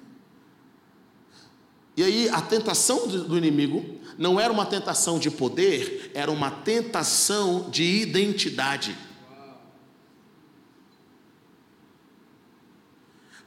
E 1.98 2.04
aí 2.04 2.30
a 2.30 2.40
tentação 2.40 3.10
do 3.10 3.38
inimigo 3.38 3.93
não 4.18 4.40
era 4.40 4.52
uma 4.52 4.66
tentação 4.66 5.20
de 5.20 5.30
poder, 5.30 6.12
era 6.14 6.32
uma 6.32 6.52
tentação 6.52 7.70
de 7.70 7.84
identidade. 7.84 8.96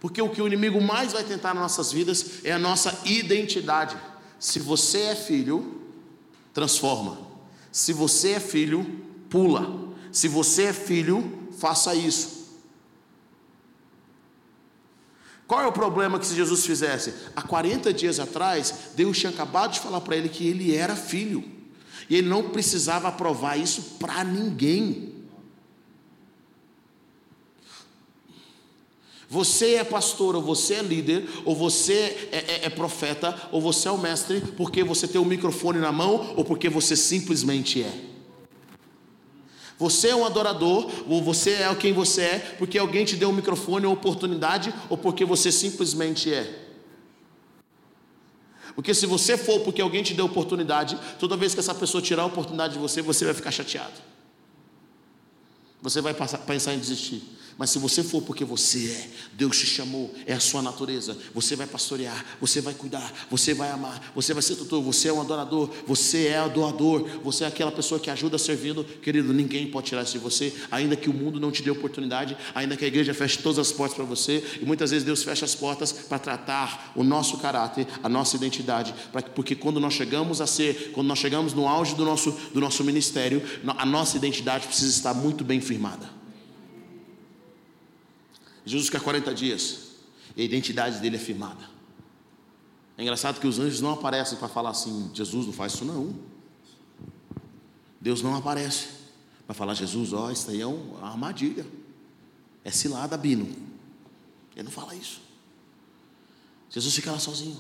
Porque 0.01 0.21
o 0.21 0.29
que 0.29 0.43
o 0.43 0.47
inimigo 0.47 0.81
mais 0.81 1.13
vai 1.13 1.25
tentar 1.25 1.55
nas 1.55 1.63
nossas 1.63 1.93
vidas 1.93 2.45
é 2.45 2.53
a 2.53 2.59
nossa 2.59 2.97
identidade. 3.05 3.97
Se 4.39 4.59
você 4.59 5.01
é 5.01 5.17
filho, 5.17 5.81
transforma. 6.53 7.19
Se 7.73 7.93
você 7.93 8.33
é 8.33 8.41
filho, 8.41 8.85
pula. 9.29 9.91
Se 10.13 10.29
você 10.29 10.65
é 10.65 10.73
filho, 10.73 11.49
faça 11.59 11.95
isso. 11.95 12.36
Qual 15.47 15.61
é 15.61 15.67
o 15.67 15.73
problema 15.73 16.19
que 16.19 16.27
se 16.27 16.35
Jesus 16.35 16.67
fizesse? 16.67 17.15
Há 17.35 17.43
40 17.43 17.93
dias 17.93 18.19
atrás, 18.19 18.75
Deus 18.97 19.19
tinha 19.19 19.31
acabado 19.31 19.73
de 19.73 19.81
falar 19.81 20.01
para 20.01 20.17
ele 20.17 20.29
que 20.29 20.47
ele 20.47 20.75
era 20.75 20.97
filho. 20.97 21.45
E 22.11 22.17
ele 22.17 22.29
não 22.29 22.51
precisava 22.51 23.11
provar 23.13 23.57
isso 23.57 23.97
para 23.99 24.25
ninguém. 24.25 25.15
Você 29.29 29.75
é 29.75 29.85
pastor, 29.85 30.37
ou 30.37 30.43
você 30.43 30.75
é 30.75 30.83
líder, 30.83 31.29
ou 31.45 31.55
você 31.55 32.29
é, 32.31 32.37
é, 32.37 32.67
é, 32.67 32.71
profeta, 32.71 33.49
ou 33.51 33.61
você 33.61 33.89
é 33.89 33.91
o 33.91 33.99
mestre, 33.99 34.41
porque 34.57 34.85
você 34.85 35.09
tem 35.09 35.21
o 35.21 35.25
microfone 35.25 35.79
na 35.79 35.91
mão, 35.91 36.35
ou 36.37 36.45
porque 36.45 36.69
você 36.69 36.97
simplesmente 36.97 37.83
é. 37.83 38.16
Você 39.79 40.09
é 40.09 40.17
um 40.17 40.25
adorador, 40.25 40.91
ou 41.07 41.23
você 41.23 41.51
é 41.51 41.75
quem 41.75 41.93
você 41.93 42.23
é, 42.23 42.39
porque 42.59 42.79
alguém 42.79 43.05
te 43.05 43.15
deu 43.15 43.29
um 43.29 43.33
microfone 43.33 43.85
ou 43.85 43.93
oportunidade, 43.93 44.73
ou 44.89 44.97
porque 44.97 45.25
você 45.25 45.53
simplesmente 45.53 46.33
é. 46.33 46.67
Porque 48.75 48.95
se 48.95 49.07
você 49.07 49.37
for 49.37 49.61
porque 49.61 49.81
alguém 49.81 50.03
te 50.03 50.15
deu 50.15 50.27
oportunidade, 50.27 50.99
toda 51.19 51.37
vez 51.37 51.55
que 51.55 51.61
essa 51.61 51.75
pessoa 51.75 52.03
tirar 52.03 52.23
a 52.23 52.27
oportunidade 52.27 52.75
de 52.75 52.79
você, 52.79 53.03
você 53.03 53.25
vai 53.25 53.35
ficar 53.35 53.51
chateado. 53.51 53.95
Você 55.83 56.01
vai 56.01 56.15
passar, 56.15 56.39
pensar 56.39 56.75
em 56.75 56.79
desistir. 56.79 57.36
Mas 57.59 57.71
se 57.71 57.79
você 57.79 58.03
for 58.03 58.21
porque 58.21 58.45
você 58.45 58.91
é, 58.91 59.11
Deus 59.33 59.59
te 59.59 59.65
chamou, 59.65 60.15
é 60.27 60.35
a 60.35 60.41
sua 60.41 60.61
natureza, 60.61 61.17
você 61.35 61.57
vai 61.57 61.67
pastorear, 61.67 62.25
você 62.39 62.61
vai 62.61 62.75
cuidar, 62.75 63.11
você 63.31 63.55
vai 63.55 63.71
amar, 63.71 64.13
você 64.15 64.35
vai 64.35 64.43
ser 64.43 64.57
tutor, 64.57 64.83
você 64.83 65.09
é 65.09 65.13
um 65.13 65.23
adorador, 65.23 65.71
você 65.87 66.27
é 66.27 66.49
doador, 66.51 67.09
você 67.25 67.45
é 67.45 67.47
aquela 67.47 67.73
pessoa 67.73 67.99
que 67.99 68.11
ajuda 68.11 68.37
servindo, 68.37 68.85
querido, 68.85 69.33
ninguém 69.33 69.71
pode 69.71 69.87
tirar 69.87 70.03
isso 70.03 70.13
de 70.13 70.19
você, 70.19 70.53
ainda 70.71 70.97
que 70.97 71.09
o 71.09 71.15
mundo 71.15 71.41
não 71.41 71.51
te 71.51 71.63
dê 71.63 71.71
oportunidade, 71.71 72.37
ainda 72.55 72.77
que 72.77 72.85
a 72.85 72.89
igreja 72.89 73.15
feche 73.15 73.39
todas 73.39 73.59
as 73.59 73.73
portas 73.73 73.97
para 73.97 74.05
você, 74.05 74.45
e 74.61 74.65
muitas 74.67 74.91
vezes 74.91 75.07
Deus 75.07 75.23
fecha 75.23 75.47
as 75.47 75.55
portas 75.55 75.93
para 75.93 76.19
tratar 76.19 76.93
o 76.95 77.03
nosso 77.03 77.39
caráter, 77.39 77.87
a 78.03 78.09
nossa 78.09 78.37
identidade, 78.37 78.95
porque 79.35 79.55
quando 79.55 79.81
nós 79.81 79.95
chegamos 79.95 80.43
a 80.43 80.47
ser, 80.47 80.91
quando 80.93 81.07
nós 81.07 81.19
chegamos 81.19 81.55
no 81.55 81.67
auge 81.67 81.95
do 81.95 82.05
nosso, 82.05 82.33
do 82.53 82.61
nosso 82.61 82.85
ministério, 82.85 83.43
a 83.67 83.87
nossa 83.87 84.19
identidade 84.19 84.67
precisa 84.67 84.91
estar 84.91 85.15
muito 85.15 85.43
bem 85.43 85.59
firmada. 85.59 86.16
Jesus 88.67 88.87
fica 88.87 89.01
40 89.01 89.33
dias 89.33 89.79
e 90.37 90.43
a 90.43 90.45
identidade 90.45 90.99
dele 90.99 91.17
é 91.17 91.19
firmada. 91.19 91.65
É 92.99 93.03
engraçado 93.03 93.41
que 93.41 93.47
os 93.47 93.59
anjos 93.59 93.81
não 93.81 93.93
aparecem 93.93 94.37
para 94.37 94.49
falar 94.49 94.71
assim: 94.71 95.11
Jesus 95.15 95.47
não 95.47 95.53
faz 95.53 95.75
isso 95.75 95.85
não. 95.85 96.15
Deus 98.01 98.23
não 98.23 98.35
aparece 98.35 98.89
para 99.47 99.55
falar: 99.55 99.75
Jesus, 99.75 100.13
ó, 100.13 100.31
isso 100.31 100.51
aí 100.51 100.61
é 100.61 100.67
uma 100.67 101.07
armadilha, 101.07 101.65
é 102.65 102.71
cilada, 102.71 103.17
Bino. 103.17 103.47
Ele 104.55 104.65
não 104.65 104.73
fala 104.73 104.95
isso. 104.95 105.21
Jesus 106.69 106.95
fica 106.95 107.13
lá 107.13 107.19
sozinho, 107.19 107.57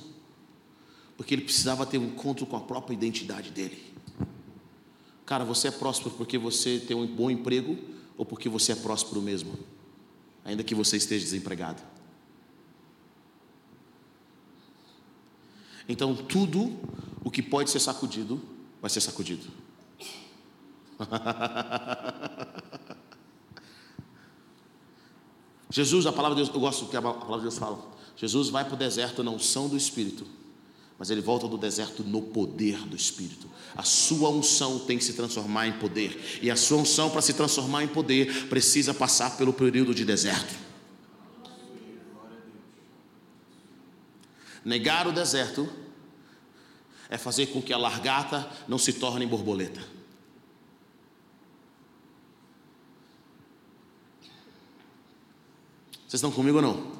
porque 1.16 1.34
ele 1.34 1.42
precisava 1.42 1.86
ter 1.86 1.98
um 1.98 2.06
encontro 2.06 2.44
com 2.46 2.56
a 2.56 2.60
própria 2.60 2.94
identidade 2.94 3.50
dele. 3.50 3.94
Cara, 5.24 5.44
você 5.44 5.68
é 5.68 5.70
próspero 5.70 6.10
porque 6.16 6.38
você 6.38 6.78
tem 6.80 6.96
um 6.96 7.06
bom 7.06 7.30
emprego 7.30 7.76
ou 8.16 8.24
porque 8.24 8.48
você 8.48 8.72
é 8.72 8.76
próspero 8.76 9.20
mesmo? 9.22 9.56
Ainda 10.46 10.64
que 10.64 10.74
você 10.74 10.96
esteja 10.96 11.24
desempregado. 11.24 11.82
Então, 15.88 16.14
tudo 16.14 16.78
o 17.22 17.30
que 17.30 17.42
pode 17.42 17.68
ser 17.70 17.80
sacudido, 17.80 18.40
vai 18.80 18.88
ser 18.88 19.00
sacudido. 19.00 19.46
Jesus, 25.68 26.06
a 26.06 26.12
palavra 26.12 26.36
de 26.36 26.42
Deus, 26.42 26.54
eu 26.54 26.60
gosto 26.60 26.84
do 26.84 26.90
que 26.90 26.96
a 26.96 27.02
palavra 27.02 27.36
de 27.38 27.42
Deus 27.42 27.58
fala. 27.58 27.84
Jesus 28.16 28.48
vai 28.48 28.64
para 28.64 28.74
o 28.74 28.78
deserto 28.78 29.24
na 29.24 29.32
unção 29.32 29.68
do 29.68 29.76
Espírito, 29.76 30.24
mas 30.98 31.10
ele 31.10 31.20
volta 31.20 31.46
do 31.46 31.58
deserto 31.58 32.02
no 32.02 32.22
poder 32.22 32.78
do 32.86 32.96
Espírito. 32.96 33.48
A 33.74 33.82
sua 33.82 34.30
unção 34.30 34.78
tem 34.78 34.96
que 34.96 35.04
se 35.04 35.12
transformar 35.12 35.66
em 35.66 35.72
poder. 35.74 36.40
E 36.40 36.50
a 36.50 36.56
sua 36.56 36.78
unção, 36.78 37.10
para 37.10 37.20
se 37.20 37.34
transformar 37.34 37.84
em 37.84 37.88
poder, 37.88 38.48
precisa 38.48 38.94
passar 38.94 39.36
pelo 39.36 39.52
período 39.52 39.94
de 39.94 40.04
deserto. 40.04 40.54
Negar 44.64 45.06
o 45.06 45.12
deserto 45.12 45.68
é 47.08 47.18
fazer 47.18 47.46
com 47.48 47.60
que 47.60 47.72
a 47.72 47.78
largata 47.78 48.50
não 48.66 48.78
se 48.78 48.94
torne 48.94 49.26
borboleta. 49.26 49.80
Vocês 56.08 56.14
estão 56.14 56.32
comigo 56.32 56.56
ou 56.56 56.62
não? 56.62 56.95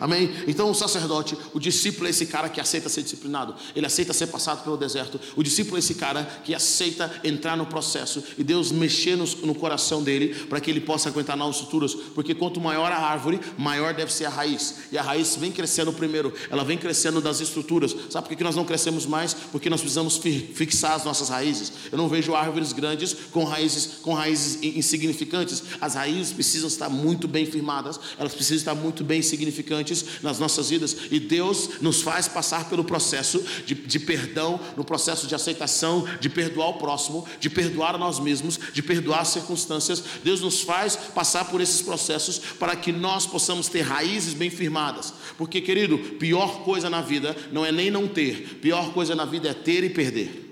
Amém? 0.00 0.30
Então 0.46 0.70
o 0.70 0.74
sacerdote, 0.74 1.36
o 1.52 1.60
discípulo 1.60 2.06
é 2.06 2.10
esse 2.10 2.26
cara 2.26 2.48
que 2.48 2.60
aceita 2.60 2.88
ser 2.88 3.02
disciplinado, 3.02 3.54
ele 3.74 3.86
aceita 3.86 4.12
ser 4.12 4.26
passado 4.28 4.62
pelo 4.62 4.76
deserto. 4.76 5.20
O 5.34 5.42
discípulo 5.42 5.76
é 5.76 5.78
esse 5.78 5.94
cara 5.94 6.24
que 6.44 6.54
aceita 6.54 7.20
entrar 7.24 7.56
no 7.56 7.66
processo 7.66 8.22
e 8.36 8.44
Deus 8.44 8.70
mexer 8.70 9.16
no, 9.16 9.24
no 9.44 9.54
coração 9.54 10.02
dele 10.02 10.34
para 10.48 10.60
que 10.60 10.70
ele 10.70 10.80
possa 10.80 11.08
aguentar 11.08 11.36
novas 11.36 11.56
estruturas, 11.56 11.94
porque 12.14 12.34
quanto 12.34 12.60
maior 12.60 12.92
a 12.92 12.98
árvore, 12.98 13.40
maior 13.56 13.94
deve 13.94 14.12
ser 14.12 14.26
a 14.26 14.30
raiz. 14.30 14.74
E 14.92 14.98
a 14.98 15.02
raiz 15.02 15.36
vem 15.36 15.50
crescendo 15.50 15.92
primeiro, 15.92 16.32
ela 16.50 16.64
vem 16.64 16.78
crescendo 16.78 17.20
das 17.20 17.40
estruturas. 17.40 17.94
Sabe 18.10 18.28
por 18.28 18.36
que 18.36 18.44
nós 18.44 18.56
não 18.56 18.64
crescemos 18.64 19.06
mais? 19.06 19.34
Porque 19.34 19.70
nós 19.70 19.80
precisamos 19.80 20.18
fixar 20.18 20.94
as 20.94 21.04
nossas 21.04 21.28
raízes. 21.28 21.72
Eu 21.90 21.98
não 21.98 22.08
vejo 22.08 22.34
árvores 22.34 22.72
grandes 22.72 23.14
com 23.32 23.44
raízes 23.44 23.96
com 24.02 24.12
raízes 24.12 24.62
insignificantes. 24.62 25.62
As 25.80 25.94
raízes 25.94 26.32
precisam 26.32 26.68
estar 26.68 26.88
muito 26.88 27.26
bem 27.26 27.46
firmadas, 27.46 27.98
elas 28.18 28.34
precisam 28.34 28.58
estar 28.58 28.74
muito 28.74 29.04
bem 29.04 29.22
significantes 29.22 29.85
nas 30.22 30.38
nossas 30.38 30.70
vidas 30.70 30.96
e 31.10 31.18
Deus 31.18 31.80
nos 31.80 32.02
faz 32.02 32.28
passar 32.28 32.68
pelo 32.68 32.84
processo 32.84 33.44
de, 33.64 33.74
de 33.74 33.98
perdão, 33.98 34.60
no 34.76 34.84
processo 34.84 35.26
de 35.26 35.34
aceitação, 35.34 36.06
de 36.20 36.28
perdoar 36.28 36.70
o 36.70 36.74
próximo, 36.78 37.26
de 37.40 37.50
perdoar 37.50 37.94
a 37.94 37.98
nós 37.98 38.18
mesmos, 38.18 38.58
de 38.72 38.82
perdoar 38.82 39.20
as 39.20 39.28
circunstâncias. 39.28 40.02
Deus 40.24 40.40
nos 40.40 40.62
faz 40.62 40.96
passar 40.96 41.46
por 41.46 41.60
esses 41.60 41.82
processos 41.82 42.38
para 42.38 42.74
que 42.76 42.92
nós 42.92 43.26
possamos 43.26 43.68
ter 43.68 43.82
raízes 43.82 44.34
bem 44.34 44.50
firmadas, 44.50 45.12
porque, 45.36 45.60
querido, 45.60 45.98
pior 45.98 46.62
coisa 46.64 46.90
na 46.90 47.00
vida 47.00 47.36
não 47.52 47.64
é 47.64 47.72
nem 47.72 47.90
não 47.90 48.08
ter, 48.08 48.58
pior 48.60 48.92
coisa 48.92 49.14
na 49.14 49.24
vida 49.24 49.48
é 49.48 49.54
ter 49.54 49.84
e 49.84 49.90
perder. 49.90 50.44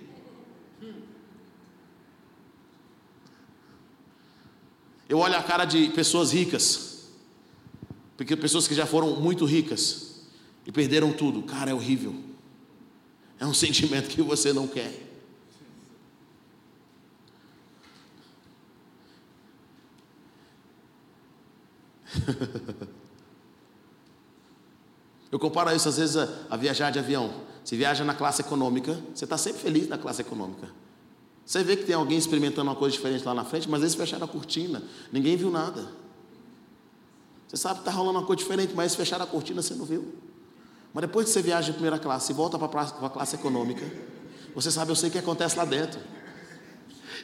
Eu 5.09 5.19
olho 5.19 5.37
a 5.37 5.43
cara 5.43 5.65
de 5.65 5.91
pessoas 5.91 6.33
ricas 6.33 6.94
porque 8.17 8.37
pessoas 8.37 8.69
que 8.69 8.75
já 8.75 8.87
foram 8.87 9.21
muito 9.21 9.45
ricas 9.45 10.23
e 10.67 10.73
perderam 10.73 11.13
tudo, 11.13 11.43
cara, 11.43 11.71
é 11.71 11.75
horrível. 11.75 12.15
É 13.39 13.47
um 13.47 13.55
sentimento 13.55 14.09
que 14.09 14.23
você 14.23 14.53
não 14.53 14.67
quer. 14.67 15.05
Eu 25.31 25.39
comparo 25.39 25.75
isso 25.75 25.89
às 25.89 25.97
vezes 25.99 26.17
a, 26.17 26.29
a, 26.49 26.57
viajar 26.57 26.91
de 26.91 26.99
avião. 27.01 27.43
Se 27.65 27.77
viaja 27.77 28.05
na 28.05 28.15
classe 28.15 28.41
econômica, 28.41 28.97
você 29.13 29.25
está 29.25 29.37
sempre 29.37 29.61
feliz 29.61 29.89
na 29.89 29.99
classe 29.99 30.21
econômica. 30.21 30.69
Você 31.45 31.65
vê 31.65 31.77
que 31.77 31.85
tem 31.85 31.95
alguém 31.95 32.17
experimentando 32.17 32.71
uma 32.71 32.77
coisa 32.77 32.95
diferente 32.95 33.25
lá 33.25 33.35
na 33.35 33.45
frente, 33.45 33.69
mas 33.69 33.81
eles 33.83 33.97
fecharam 33.97 34.25
a 34.25 34.29
cortina, 34.29 34.83
ninguém 35.13 35.37
viu 35.37 35.51
nada. 35.51 36.04
Você 37.49 37.57
sabe 37.57 37.75
que 37.77 37.81
está 37.83 37.91
rolando 37.91 38.19
uma 38.19 38.27
coisa 38.27 38.43
diferente, 38.43 38.75
mas 38.75 38.93
se 38.93 38.99
fechar 38.99 39.21
a 39.21 39.27
cortina 39.27 39.63
você 39.63 39.75
não 39.75 39.85
viu. 39.85 40.15
Mas 40.93 41.03
depois 41.03 41.27
que 41.27 41.33
você 41.33 41.43
viaja 41.43 41.67
de 41.67 41.73
primeira 41.73 41.99
classe 41.99 42.33
e 42.33 42.35
volta 42.35 42.59
para 42.59 42.83
a 42.83 43.11
classe 43.11 43.35
econômica, 43.35 43.85
você 44.55 44.71
sabe, 44.71 44.93
eu 44.93 44.97
sei 44.97 45.09
o 45.09 45.13
que 45.13 45.19
acontece 45.19 45.57
lá 45.57 45.65
dentro. 45.65 46.01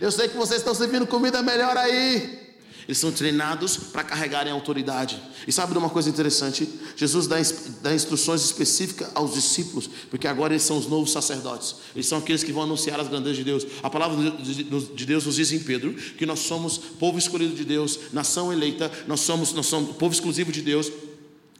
Eu 0.01 0.11
sei 0.11 0.29
que 0.29 0.37
vocês 0.37 0.61
estão 0.61 0.75
servindo 0.75 1.07
comida 1.07 1.43
melhor 1.43 1.77
aí. 1.77 2.50
Eles 2.87 2.99
são 2.99 3.13
treinados 3.13 3.77
para 3.77 4.03
carregarem 4.03 4.53
autoridade. 4.53 5.21
E 5.47 5.53
sabe 5.53 5.73
de 5.73 5.79
uma 5.79 5.91
coisa 5.91 6.09
interessante? 6.09 6.69
Jesus 6.97 7.27
dá, 7.27 7.37
dá 7.83 7.95
instruções 7.95 8.43
específicas 8.43 9.11
aos 9.15 9.35
discípulos, 9.35 9.89
porque 10.11 10.27
agora 10.27 10.53
eles 10.53 10.63
são 10.63 10.79
os 10.79 10.87
novos 10.87 11.13
sacerdotes. 11.13 11.77
Eles 11.95 12.07
são 12.07 12.19
aqueles 12.19 12.43
que 12.43 12.53
vão 12.53 12.65
anunciar 12.65 12.99
as 13.01 13.09
grandezas 13.09 13.37
de 13.37 13.45
Deus. 13.45 13.67
A 13.83 13.91
palavra 13.91 14.17
de 14.41 15.07
Deus 15.07 15.27
nos 15.27 15.37
diz 15.37 15.53
em 15.53 15.61
Pedro 15.61 15.95
que 15.95 16.27
nós 16.27 16.41
somos 16.41 16.79
povo 16.79 17.19
escolhido 17.19 17.55
de 17.55 17.65
Deus, 17.65 17.99
nação 18.13 18.53
eleita, 18.53 18.91
nós 19.07 19.21
somos, 19.21 19.53
nós 19.53 19.67
somos 19.67 19.97
povo 19.97 20.13
exclusivo 20.13 20.53
de 20.53 20.63
Deus. 20.63 20.91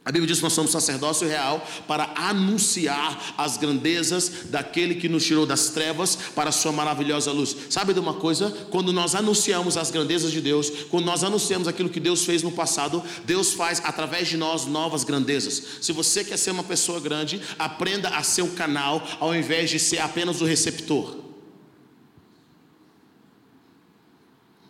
A 0.03 0.11
Bíblia 0.11 0.27
diz 0.27 0.39
que 0.39 0.43
nós 0.43 0.53
somos 0.53 0.71
sacerdócio 0.71 1.27
real 1.27 1.63
para 1.87 2.11
anunciar 2.15 3.35
as 3.37 3.55
grandezas 3.55 4.45
daquele 4.45 4.95
que 4.95 5.07
nos 5.07 5.23
tirou 5.23 5.45
das 5.45 5.69
trevas 5.69 6.15
para 6.33 6.49
a 6.49 6.51
sua 6.51 6.71
maravilhosa 6.71 7.31
luz. 7.31 7.55
Sabe 7.69 7.93
de 7.93 7.99
uma 7.99 8.15
coisa? 8.15 8.49
Quando 8.71 8.91
nós 8.91 9.13
anunciamos 9.13 9.77
as 9.77 9.91
grandezas 9.91 10.31
de 10.31 10.41
Deus, 10.41 10.71
quando 10.89 11.05
nós 11.05 11.23
anunciamos 11.23 11.67
aquilo 11.67 11.87
que 11.87 11.99
Deus 11.99 12.25
fez 12.25 12.41
no 12.41 12.51
passado, 12.51 13.03
Deus 13.25 13.53
faz 13.53 13.79
através 13.85 14.27
de 14.27 14.37
nós 14.37 14.65
novas 14.65 15.03
grandezas. 15.03 15.61
Se 15.81 15.91
você 15.91 16.23
quer 16.23 16.37
ser 16.37 16.49
uma 16.49 16.63
pessoa 16.63 16.99
grande, 16.99 17.39
aprenda 17.59 18.09
a 18.09 18.23
ser 18.23 18.41
o 18.41 18.53
canal 18.53 19.07
ao 19.19 19.35
invés 19.35 19.69
de 19.69 19.77
ser 19.77 19.99
apenas 19.99 20.41
o 20.41 20.45
receptor. 20.45 21.15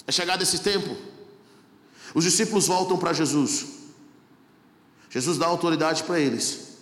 É 0.05 0.11
chegado 0.11 0.41
esse 0.41 0.59
tempo. 0.59 0.93
Os 2.13 2.25
discípulos 2.25 2.67
voltam 2.67 2.97
para 2.97 3.13
Jesus. 3.13 3.80
Jesus 5.11 5.37
dá 5.37 5.45
autoridade 5.45 6.03
para 6.03 6.19
eles. 6.19 6.77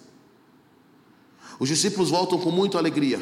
Os 1.59 1.67
discípulos 1.67 2.09
voltam 2.09 2.39
com 2.39 2.51
muita 2.51 2.77
alegria. 2.77 3.19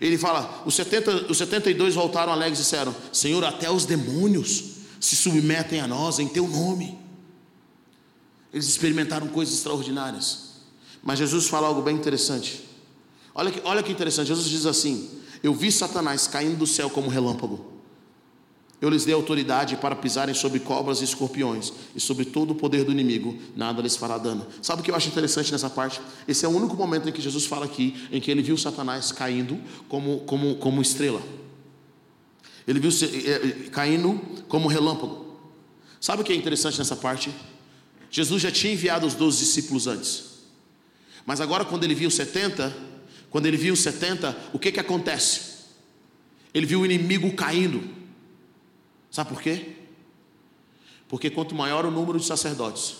Ele 0.00 0.16
fala: 0.16 0.62
os, 0.64 0.74
70, 0.74 1.30
os 1.30 1.36
72 1.36 1.96
voltaram 1.96 2.32
alegres 2.32 2.60
e 2.60 2.62
disseram: 2.62 2.94
Senhor, 3.12 3.44
até 3.44 3.70
os 3.70 3.84
demônios 3.84 4.76
se 5.00 5.16
submetem 5.16 5.80
a 5.80 5.88
nós 5.88 6.20
em 6.20 6.28
teu 6.28 6.46
nome. 6.46 6.98
Eles 8.52 8.68
experimentaram 8.68 9.26
coisas 9.28 9.54
extraordinárias. 9.54 10.48
Mas 11.02 11.18
Jesus 11.18 11.48
fala 11.48 11.66
algo 11.66 11.82
bem 11.82 11.96
interessante. 11.96 12.66
Olha 13.34 13.50
que, 13.50 13.60
olha 13.64 13.82
que 13.82 13.92
interessante. 13.92 14.28
Jesus 14.28 14.48
diz 14.48 14.64
assim: 14.64 15.10
Eu 15.42 15.52
vi 15.52 15.72
Satanás 15.72 16.28
caindo 16.28 16.56
do 16.56 16.66
céu 16.66 16.88
como 16.88 17.08
relâmpago. 17.08 17.77
Eu 18.80 18.88
lhes 18.88 19.04
dei 19.04 19.14
autoridade 19.14 19.76
para 19.76 19.96
pisarem 19.96 20.34
sobre 20.34 20.60
cobras 20.60 21.00
e 21.00 21.04
escorpiões, 21.04 21.72
e 21.96 22.00
sobre 22.00 22.24
todo 22.24 22.52
o 22.52 22.54
poder 22.54 22.84
do 22.84 22.92
inimigo, 22.92 23.36
nada 23.56 23.82
lhes 23.82 23.96
fará 23.96 24.16
dano. 24.18 24.46
Sabe 24.62 24.80
o 24.80 24.84
que 24.84 24.90
eu 24.90 24.94
acho 24.94 25.08
interessante 25.08 25.50
nessa 25.50 25.68
parte? 25.68 26.00
Esse 26.28 26.44
é 26.44 26.48
o 26.48 26.52
único 26.52 26.76
momento 26.76 27.08
em 27.08 27.12
que 27.12 27.20
Jesus 27.20 27.44
fala 27.44 27.64
aqui, 27.64 28.06
em 28.12 28.20
que 28.20 28.30
ele 28.30 28.40
viu 28.40 28.56
Satanás 28.56 29.10
caindo 29.10 29.58
como, 29.88 30.20
como, 30.20 30.54
como 30.56 30.80
estrela. 30.80 31.20
Ele 32.68 32.78
viu 32.78 32.90
eh, 32.90 33.06
eh, 33.06 33.70
caindo 33.70 34.20
como 34.46 34.68
relâmpago. 34.68 35.26
Sabe 36.00 36.22
o 36.22 36.24
que 36.24 36.32
é 36.32 36.36
interessante 36.36 36.78
nessa 36.78 36.94
parte? 36.94 37.32
Jesus 38.10 38.40
já 38.40 38.50
tinha 38.50 38.72
enviado 38.72 39.06
os 39.06 39.14
12 39.14 39.38
discípulos 39.38 39.86
antes. 39.86 40.24
Mas 41.26 41.40
agora, 41.40 41.64
quando 41.64 41.84
ele 41.84 41.94
viu 41.94 42.10
70, 42.10 42.74
quando 43.28 43.46
ele 43.46 43.56
viu 43.56 43.74
70, 43.74 44.36
o 44.52 44.58
que 44.58 44.70
que 44.70 44.80
acontece? 44.80 45.58
Ele 46.54 46.64
viu 46.64 46.80
o 46.80 46.84
inimigo 46.86 47.32
caindo. 47.32 47.97
Sabe 49.10 49.30
por 49.30 49.40
quê? 49.40 49.76
Porque 51.08 51.30
quanto 51.30 51.54
maior 51.54 51.86
o 51.86 51.90
número 51.90 52.18
de 52.18 52.26
sacerdotes, 52.26 52.96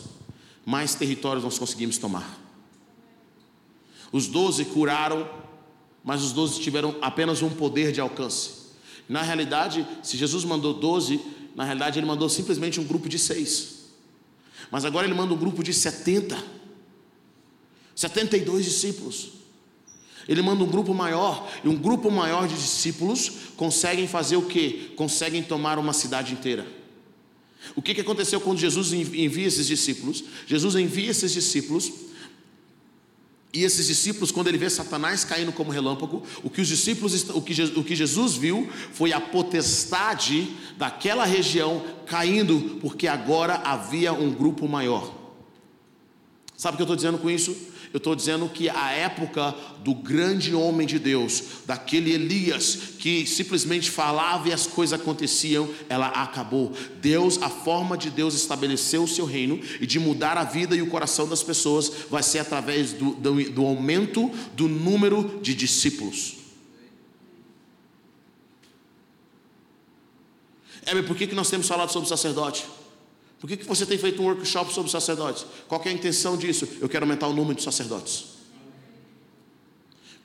mais 0.64 0.94
territórios 0.94 1.44
nós 1.44 1.58
conseguimos 1.58 1.98
tomar. 1.98 2.38
Os 4.10 4.26
doze 4.26 4.64
curaram, 4.64 5.28
mas 6.02 6.22
os 6.22 6.32
doze 6.32 6.60
tiveram 6.60 6.96
apenas 7.02 7.42
um 7.42 7.50
poder 7.50 7.92
de 7.92 8.00
alcance. 8.00 8.50
Na 9.08 9.22
realidade, 9.22 9.86
se 10.02 10.16
Jesus 10.16 10.44
mandou 10.44 10.74
doze, 10.74 11.20
na 11.54 11.64
realidade 11.64 11.98
ele 11.98 12.06
mandou 12.06 12.28
simplesmente 12.28 12.80
um 12.80 12.84
grupo 12.84 13.08
de 13.08 13.18
seis. 13.18 13.86
Mas 14.70 14.84
agora 14.84 15.06
ele 15.06 15.14
manda 15.14 15.34
um 15.34 15.36
grupo 15.38 15.62
de 15.62 15.72
setenta. 15.72 16.42
Setenta 17.94 18.36
e 18.36 18.40
dois 18.40 18.64
discípulos. 18.64 19.32
Ele 20.28 20.42
manda 20.42 20.62
um 20.62 20.66
grupo 20.66 20.92
maior, 20.92 21.50
e 21.64 21.68
um 21.68 21.76
grupo 21.76 22.10
maior 22.10 22.46
de 22.46 22.54
discípulos 22.54 23.32
conseguem 23.56 24.06
fazer 24.06 24.36
o 24.36 24.42
que? 24.42 24.92
Conseguem 24.94 25.42
tomar 25.42 25.78
uma 25.78 25.94
cidade 25.94 26.34
inteira. 26.34 26.66
O 27.74 27.80
que, 27.80 27.94
que 27.94 28.00
aconteceu 28.02 28.40
quando 28.40 28.58
Jesus 28.58 28.92
envia 28.92 29.46
esses 29.46 29.66
discípulos? 29.66 30.22
Jesus 30.46 30.74
envia 30.74 31.10
esses 31.10 31.32
discípulos, 31.32 31.90
e 33.52 33.64
esses 33.64 33.86
discípulos, 33.86 34.30
quando 34.30 34.48
ele 34.48 34.58
vê 34.58 34.68
Satanás 34.68 35.24
caindo 35.24 35.52
como 35.52 35.70
relâmpago, 35.70 36.22
o 36.42 36.50
que 36.50 36.60
os 36.60 36.68
discípulos, 36.68 37.30
o 37.30 37.40
que, 37.40 37.62
o 37.76 37.82
que 37.82 37.96
Jesus 37.96 38.34
viu 38.34 38.68
foi 38.92 39.12
a 39.12 39.20
potestade 39.20 40.54
daquela 40.76 41.24
região 41.24 41.82
caindo, 42.06 42.78
porque 42.80 43.08
agora 43.08 43.54
havia 43.64 44.12
um 44.12 44.30
grupo 44.30 44.68
maior. 44.68 45.14
Sabe 46.56 46.74
o 46.74 46.76
que 46.76 46.82
eu 46.82 46.84
estou 46.84 46.96
dizendo 46.96 47.18
com 47.18 47.30
isso? 47.30 47.56
Eu 47.92 47.98
estou 47.98 48.14
dizendo 48.14 48.48
que 48.48 48.68
a 48.68 48.90
época 48.90 49.54
do 49.82 49.94
grande 49.94 50.54
homem 50.54 50.86
de 50.86 50.98
Deus, 50.98 51.42
daquele 51.66 52.12
Elias 52.12 52.76
que 52.98 53.26
simplesmente 53.26 53.90
falava 53.90 54.48
e 54.48 54.52
as 54.52 54.66
coisas 54.66 54.98
aconteciam, 54.98 55.68
ela 55.88 56.08
acabou. 56.08 56.72
Deus, 57.00 57.40
a 57.40 57.48
forma 57.48 57.96
de 57.96 58.10
Deus 58.10 58.34
estabelecer 58.34 59.00
o 59.00 59.08
seu 59.08 59.24
reino 59.24 59.60
e 59.80 59.86
de 59.86 59.98
mudar 59.98 60.36
a 60.36 60.44
vida 60.44 60.76
e 60.76 60.82
o 60.82 60.88
coração 60.88 61.28
das 61.28 61.42
pessoas 61.42 61.90
vai 62.10 62.22
ser 62.22 62.40
através 62.40 62.92
do, 62.92 63.12
do, 63.12 63.50
do 63.50 63.64
aumento 63.64 64.30
do 64.54 64.68
número 64.68 65.40
de 65.42 65.54
discípulos. 65.54 66.36
É, 70.84 71.02
por 71.02 71.16
que, 71.16 71.26
que 71.26 71.34
nós 71.34 71.50
temos 71.50 71.68
falado 71.68 71.90
sobre 71.90 72.08
sacerdote? 72.08 72.64
Por 73.40 73.48
que, 73.48 73.56
que 73.56 73.64
você 73.64 73.86
tem 73.86 73.96
feito 73.96 74.20
um 74.20 74.26
workshop 74.26 74.72
sobre 74.72 74.90
sacerdotes? 74.90 75.46
Qual 75.68 75.80
é 75.84 75.88
a 75.88 75.92
intenção 75.92 76.36
disso? 76.36 76.66
Eu 76.80 76.88
quero 76.88 77.04
aumentar 77.04 77.28
o 77.28 77.32
número 77.32 77.54
de 77.54 77.62
sacerdotes. 77.62 78.37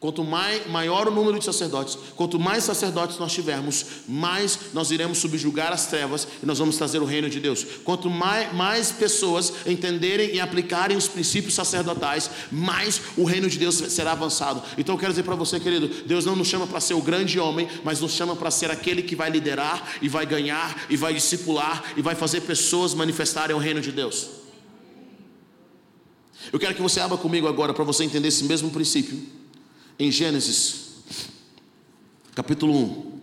Quanto 0.03 0.21
mais, 0.21 0.67
maior 0.67 1.07
o 1.07 1.11
número 1.11 1.39
de 1.39 1.45
sacerdotes, 1.45 1.97
quanto 2.17 2.37
mais 2.37 2.65
sacerdotes 2.65 3.17
nós 3.17 3.31
tivermos, 3.31 3.85
mais 4.05 4.59
nós 4.73 4.91
iremos 4.91 5.19
subjugar 5.19 5.71
as 5.71 5.85
trevas 5.85 6.27
e 6.43 6.45
nós 6.45 6.59
vamos 6.59 6.75
trazer 6.75 7.01
o 7.01 7.05
reino 7.05 7.29
de 7.29 7.39
Deus. 7.39 7.65
Quanto 7.85 8.09
mais, 8.09 8.53
mais 8.53 8.91
pessoas 8.91 9.53
entenderem 9.65 10.35
e 10.35 10.41
aplicarem 10.41 10.97
os 10.97 11.07
princípios 11.07 11.53
sacerdotais, 11.53 12.29
mais 12.51 12.99
o 13.15 13.23
reino 13.23 13.49
de 13.49 13.57
Deus 13.57 13.75
será 13.75 14.11
avançado. 14.11 14.61
Então 14.77 14.95
eu 14.95 14.99
quero 14.99 15.13
dizer 15.13 15.23
para 15.23 15.35
você, 15.35 15.57
querido, 15.57 15.87
Deus 16.05 16.25
não 16.25 16.35
nos 16.35 16.49
chama 16.49 16.67
para 16.67 16.81
ser 16.81 16.95
o 16.95 17.01
grande 17.01 17.39
homem, 17.39 17.69
mas 17.81 18.01
nos 18.01 18.11
chama 18.11 18.35
para 18.35 18.51
ser 18.51 18.69
aquele 18.69 19.03
que 19.03 19.15
vai 19.15 19.29
liderar 19.29 19.99
e 20.01 20.09
vai 20.09 20.25
ganhar 20.25 20.85
e 20.89 20.97
vai 20.97 21.13
discipular 21.13 21.81
e 21.95 22.01
vai 22.01 22.13
fazer 22.13 22.41
pessoas 22.41 22.93
manifestarem 22.93 23.55
o 23.55 23.59
reino 23.59 23.79
de 23.79 23.93
Deus. 23.93 24.27
Eu 26.51 26.59
quero 26.59 26.75
que 26.75 26.81
você 26.81 26.99
abra 26.99 27.17
comigo 27.17 27.47
agora 27.47 27.73
para 27.73 27.85
você 27.85 28.03
entender 28.03 28.27
esse 28.27 28.43
mesmo 28.43 28.69
princípio 28.69 29.41
em 29.97 30.11
Gênesis, 30.11 31.03
capítulo 32.33 32.73
1. 32.73 33.13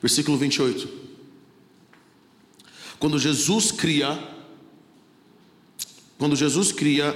Versículo 0.00 0.38
28. 0.38 0.88
Quando 2.98 3.18
Jesus 3.18 3.70
cria, 3.70 4.18
quando 6.18 6.34
Jesus 6.34 6.72
cria 6.72 7.14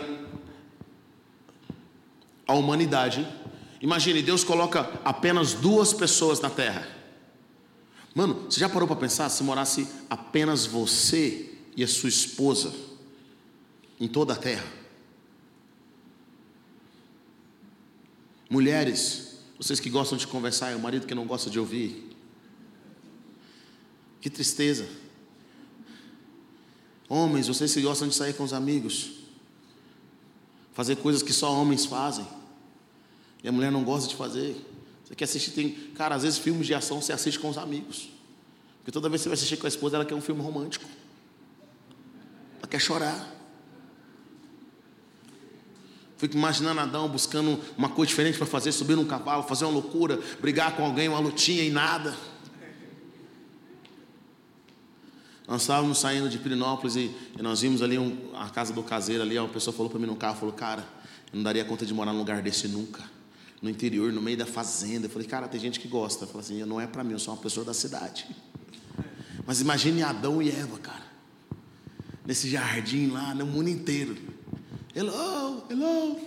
a 2.46 2.52
humanidade, 2.52 3.26
Imagine, 3.84 4.22
Deus 4.22 4.42
coloca 4.42 4.80
apenas 5.04 5.52
duas 5.52 5.92
pessoas 5.92 6.40
na 6.40 6.48
terra. 6.48 6.88
Mano, 8.14 8.46
você 8.48 8.58
já 8.58 8.66
parou 8.66 8.88
para 8.88 8.96
pensar 8.96 9.28
se 9.28 9.42
morasse 9.42 9.86
apenas 10.08 10.64
você 10.64 11.52
e 11.76 11.84
a 11.84 11.86
sua 11.86 12.08
esposa 12.08 12.74
em 14.00 14.08
toda 14.08 14.32
a 14.32 14.36
terra? 14.36 14.64
Mulheres, 18.48 19.40
vocês 19.58 19.78
que 19.78 19.90
gostam 19.90 20.16
de 20.16 20.26
conversar 20.26 20.72
e 20.72 20.76
o 20.76 20.80
marido 20.80 21.06
que 21.06 21.14
não 21.14 21.26
gosta 21.26 21.50
de 21.50 21.60
ouvir. 21.60 22.10
Que 24.18 24.30
tristeza. 24.30 24.88
Homens, 27.06 27.48
vocês 27.48 27.74
que 27.74 27.82
gostam 27.82 28.08
de 28.08 28.14
sair 28.14 28.32
com 28.32 28.44
os 28.44 28.54
amigos, 28.54 29.10
fazer 30.72 30.96
coisas 30.96 31.22
que 31.22 31.34
só 31.34 31.52
homens 31.52 31.84
fazem. 31.84 32.26
E 33.44 33.48
a 33.48 33.52
mulher 33.52 33.70
não 33.70 33.84
gosta 33.84 34.08
de 34.08 34.16
fazer. 34.16 34.56
Você 35.04 35.14
quer 35.14 35.24
assistir, 35.24 35.50
tem, 35.50 35.72
cara, 35.94 36.14
às 36.14 36.22
vezes 36.22 36.38
filmes 36.38 36.66
de 36.66 36.72
ação 36.72 37.02
você 37.02 37.12
assiste 37.12 37.38
com 37.38 37.50
os 37.50 37.58
amigos. 37.58 38.08
Porque 38.78 38.90
toda 38.90 39.06
vez 39.10 39.20
que 39.20 39.24
você 39.24 39.28
vai 39.28 39.34
assistir 39.34 39.58
com 39.58 39.66
a 39.66 39.68
esposa, 39.68 39.96
ela 39.96 40.04
quer 40.06 40.14
um 40.14 40.20
filme 40.20 40.40
romântico. 40.40 40.86
Ela 42.58 42.66
quer 42.66 42.80
chorar. 42.80 43.32
Fico 46.16 46.34
imaginando 46.34 46.80
Adão 46.80 47.06
buscando 47.06 47.60
uma 47.76 47.90
coisa 47.90 48.08
diferente 48.08 48.38
para 48.38 48.46
fazer, 48.46 48.72
subir 48.72 48.96
num 48.96 49.04
cavalo, 49.04 49.42
fazer 49.42 49.66
uma 49.66 49.74
loucura, 49.74 50.18
brigar 50.40 50.74
com 50.74 50.82
alguém, 50.82 51.06
uma 51.06 51.18
lutinha 51.18 51.62
e 51.62 51.70
nada. 51.70 52.16
Nós 55.46 55.60
estávamos 55.60 55.98
saindo 55.98 56.30
de 56.30 56.38
Pirinópolis 56.38 56.96
e, 56.96 57.14
e 57.38 57.42
nós 57.42 57.60
vimos 57.60 57.82
ali 57.82 57.98
um, 57.98 58.34
a 58.34 58.48
casa 58.48 58.72
do 58.72 58.82
caseiro 58.82 59.22
ali, 59.22 59.38
uma 59.38 59.48
pessoa 59.50 59.76
falou 59.76 59.90
para 59.90 60.00
mim 60.00 60.06
no 60.06 60.16
carro, 60.16 60.38
falou, 60.38 60.54
cara, 60.54 60.82
eu 61.30 61.36
não 61.36 61.42
daria 61.42 61.62
conta 61.62 61.84
de 61.84 61.92
morar 61.92 62.14
num 62.14 62.20
lugar 62.20 62.40
desse 62.40 62.66
nunca 62.68 63.12
no 63.64 63.70
interior, 63.70 64.12
no 64.12 64.20
meio 64.20 64.36
da 64.36 64.44
fazenda. 64.44 65.06
Eu 65.06 65.10
falei, 65.10 65.26
cara, 65.26 65.48
tem 65.48 65.58
gente 65.58 65.80
que 65.80 65.88
gosta. 65.88 66.24
Eu 66.24 66.28
falei 66.28 66.42
assim, 66.42 66.64
não 66.64 66.78
é 66.78 66.86
para 66.86 67.02
mim, 67.02 67.12
eu 67.12 67.18
sou 67.18 67.32
uma 67.32 67.40
pessoa 67.40 67.64
da 67.64 67.72
cidade. 67.72 68.26
Mas 69.46 69.62
imagine 69.62 70.02
Adão 70.02 70.42
e 70.42 70.50
Eva, 70.50 70.78
cara. 70.78 71.02
Nesse 72.26 72.50
jardim 72.50 73.06
lá, 73.06 73.34
no 73.34 73.46
mundo 73.46 73.70
inteiro. 73.70 74.18
Hello, 74.94 75.64
hello. 75.70 76.20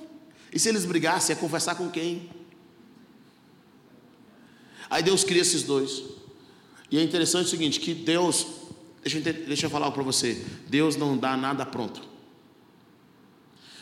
E 0.51 0.57
se 0.57 0.67
eles 0.67 0.83
brigassem, 0.83 1.35
ia 1.35 1.39
conversar 1.39 1.75
com 1.75 1.91
quem? 1.91 2.27
Aí 4.89 5.03
Deus 5.03 5.23
cria 5.23 5.43
esses 5.43 5.61
dois. 5.61 6.05
E 6.89 6.97
é 6.97 7.03
interessante 7.03 7.45
o 7.45 7.49
seguinte, 7.49 7.79
que 7.79 7.93
Deus, 7.93 8.47
deixa 9.03 9.19
eu, 9.19 9.21
deixa 9.21 9.67
eu 9.67 9.69
falar 9.69 9.91
para 9.91 10.01
você, 10.01 10.43
Deus 10.67 10.95
não 10.95 11.15
dá 11.15 11.37
nada 11.37 11.67
pronto. 11.67 12.01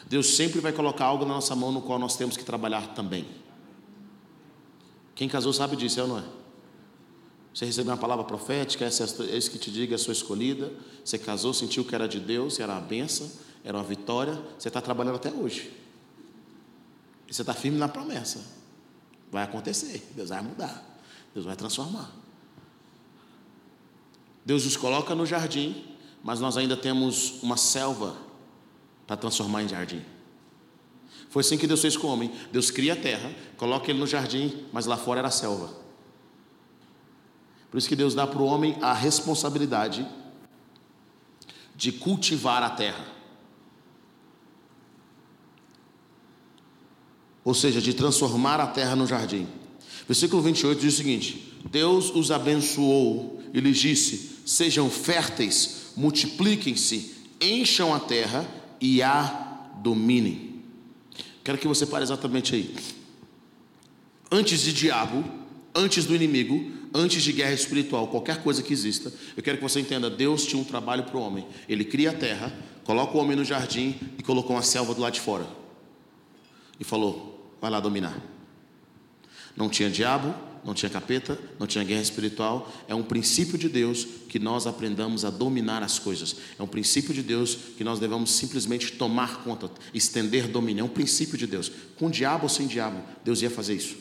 Deus 0.09 0.35
sempre 0.35 0.59
vai 0.59 0.73
colocar 0.73 1.05
algo 1.05 1.23
na 1.23 1.35
nossa 1.35 1.55
mão 1.55 1.71
no 1.71 1.81
qual 1.81 1.97
nós 1.97 2.17
temos 2.17 2.35
que 2.35 2.43
trabalhar 2.43 2.93
também. 2.93 3.44
Quem 5.15 5.29
casou 5.29 5.53
sabe 5.53 5.77
disso, 5.77 5.99
é 5.99 6.03
ou 6.03 6.09
não 6.09 6.19
é? 6.19 6.23
Você 7.53 7.65
recebeu 7.65 7.93
uma 7.93 7.97
palavra 7.97 8.25
profética, 8.25 8.83
essa 8.83 9.23
é 9.23 9.37
isso 9.37 9.49
que 9.49 9.57
te 9.57 9.71
diga, 9.71 9.95
a 9.95 9.97
sua 9.97 10.11
escolhida. 10.11 10.73
Você 11.05 11.17
casou, 11.17 11.53
sentiu 11.53 11.85
que 11.85 11.95
era 11.95 12.05
de 12.05 12.19
Deus, 12.19 12.59
era 12.59 12.73
uma 12.73 12.81
benção, 12.81 13.31
era 13.63 13.77
uma 13.77 13.83
vitória. 13.83 14.37
Você 14.59 14.67
está 14.67 14.81
trabalhando 14.81 15.15
até 15.15 15.31
hoje. 15.31 15.71
E 17.29 17.33
você 17.33 17.43
está 17.43 17.53
firme 17.53 17.77
na 17.77 17.87
promessa. 17.87 18.45
Vai 19.31 19.43
acontecer, 19.43 20.05
Deus 20.13 20.29
vai 20.29 20.41
mudar, 20.41 20.99
Deus 21.33 21.45
vai 21.45 21.55
transformar. 21.55 22.11
Deus 24.45 24.65
nos 24.65 24.75
coloca 24.77 25.15
no 25.15 25.25
jardim, 25.25 25.83
mas 26.21 26.41
nós 26.41 26.57
ainda 26.57 26.75
temos 26.75 27.41
uma 27.41 27.57
selva 27.57 28.17
para 29.07 29.15
transformar 29.15 29.63
em 29.63 29.69
jardim. 29.69 30.03
Foi 31.35 31.41
assim 31.41 31.57
que 31.57 31.67
Deus 31.67 31.81
fez 31.81 31.97
com 31.97 32.07
o 32.07 32.11
homem. 32.11 32.31
Deus 32.49 32.71
cria 32.71 32.93
a 32.93 32.95
terra, 32.95 33.29
coloca 33.57 33.91
ele 33.91 33.99
no 33.99 34.07
jardim, 34.07 34.65
mas 34.71 34.85
lá 34.85 34.95
fora 34.95 35.19
era 35.19 35.29
selva. 35.29 35.69
Por 37.69 37.77
isso 37.77 37.89
que 37.89 37.95
Deus 37.95 38.15
dá 38.15 38.25
para 38.25 38.41
o 38.41 38.45
homem 38.45 38.77
a 38.81 38.93
responsabilidade 38.93 40.07
de 41.75 41.91
cultivar 41.91 42.63
a 42.63 42.69
terra. 42.69 43.05
Ou 47.43 47.53
seja, 47.53 47.81
de 47.81 47.93
transformar 47.93 48.61
a 48.61 48.67
terra 48.67 48.95
no 48.95 49.05
jardim. 49.05 49.45
Versículo 50.07 50.41
28 50.41 50.79
diz 50.79 50.93
o 50.93 50.97
seguinte: 50.97 51.59
Deus 51.69 52.11
os 52.15 52.31
abençoou 52.31 53.43
e 53.53 53.59
lhes 53.59 53.77
disse: 53.77 54.39
Sejam 54.45 54.89
férteis, 54.89 55.91
multipliquem-se, 55.97 57.13
encham 57.41 57.93
a 57.93 57.99
terra 57.99 58.47
e 58.79 59.03
a 59.03 59.73
dominem. 59.83 60.44
Quero 61.45 61.59
que 61.59 61.67
você 61.67 61.85
pare 61.85 62.03
exatamente 62.03 62.55
aí. 62.55 62.75
Antes 64.31 64.61
de 64.61 64.73
diabo, 64.73 65.23
antes 65.75 66.03
do 66.03 66.15
inimigo, 66.15 66.71
antes 66.91 67.21
de 67.21 67.31
guerra 67.31 67.53
espiritual, 67.53 68.07
qualquer 68.07 68.41
coisa 68.41 68.63
que 68.63 68.73
exista, 68.73 69.13
eu 69.37 69.43
quero 69.43 69.57
que 69.57 69.63
você 69.63 69.79
entenda: 69.79 70.09
Deus 70.09 70.43
tinha 70.43 70.59
um 70.59 70.65
trabalho 70.65 71.03
para 71.03 71.15
o 71.15 71.21
homem. 71.21 71.45
Ele 71.69 71.85
cria 71.85 72.09
a 72.09 72.13
terra, 72.13 72.51
coloca 72.83 73.15
o 73.15 73.21
homem 73.21 73.37
no 73.37 73.45
jardim 73.45 73.95
e 74.17 74.23
colocou 74.23 74.55
uma 74.55 74.63
selva 74.63 74.95
do 74.95 75.01
lado 75.01 75.13
de 75.13 75.21
fora. 75.21 75.47
E 76.79 76.83
falou: 76.83 77.55
vai 77.61 77.69
lá 77.69 77.79
dominar. 77.79 78.19
Não 79.55 79.69
tinha 79.69 79.87
diabo, 79.87 80.33
não 80.65 80.73
tinha 80.73 80.89
capeta, 80.89 81.39
não 81.59 81.67
tinha 81.67 81.83
guerra 81.83 82.01
espiritual. 82.01 82.73
É 82.87 82.95
um 82.95 83.03
princípio 83.03 83.55
de 83.55 83.69
Deus 83.69 84.05
que 84.27 84.39
nós 84.39 84.65
aprendamos 84.65 85.23
a 85.23 85.29
dominar 85.29 85.83
as 85.83 85.99
coisas. 85.99 86.35
É 86.57 86.63
um 86.63 86.67
princípio 86.67 87.13
de 87.13 87.21
Deus 87.21 87.55
que 87.77 87.83
nós 87.83 87.99
devemos 87.99 88.31
simplesmente 88.31 88.93
tomar 88.93 89.43
conta, 89.43 89.69
estender 89.93 90.47
domínio. 90.47 90.81
É 90.81 90.83
um 90.83 90.89
princípio 90.89 91.37
de 91.37 91.45
Deus. 91.45 91.71
Com 91.97 92.09
diabo 92.09 92.43
ou 92.43 92.49
sem 92.49 92.65
diabo, 92.65 92.99
Deus 93.23 93.43
ia 93.43 93.49
fazer 93.51 93.75
isso. 93.75 93.95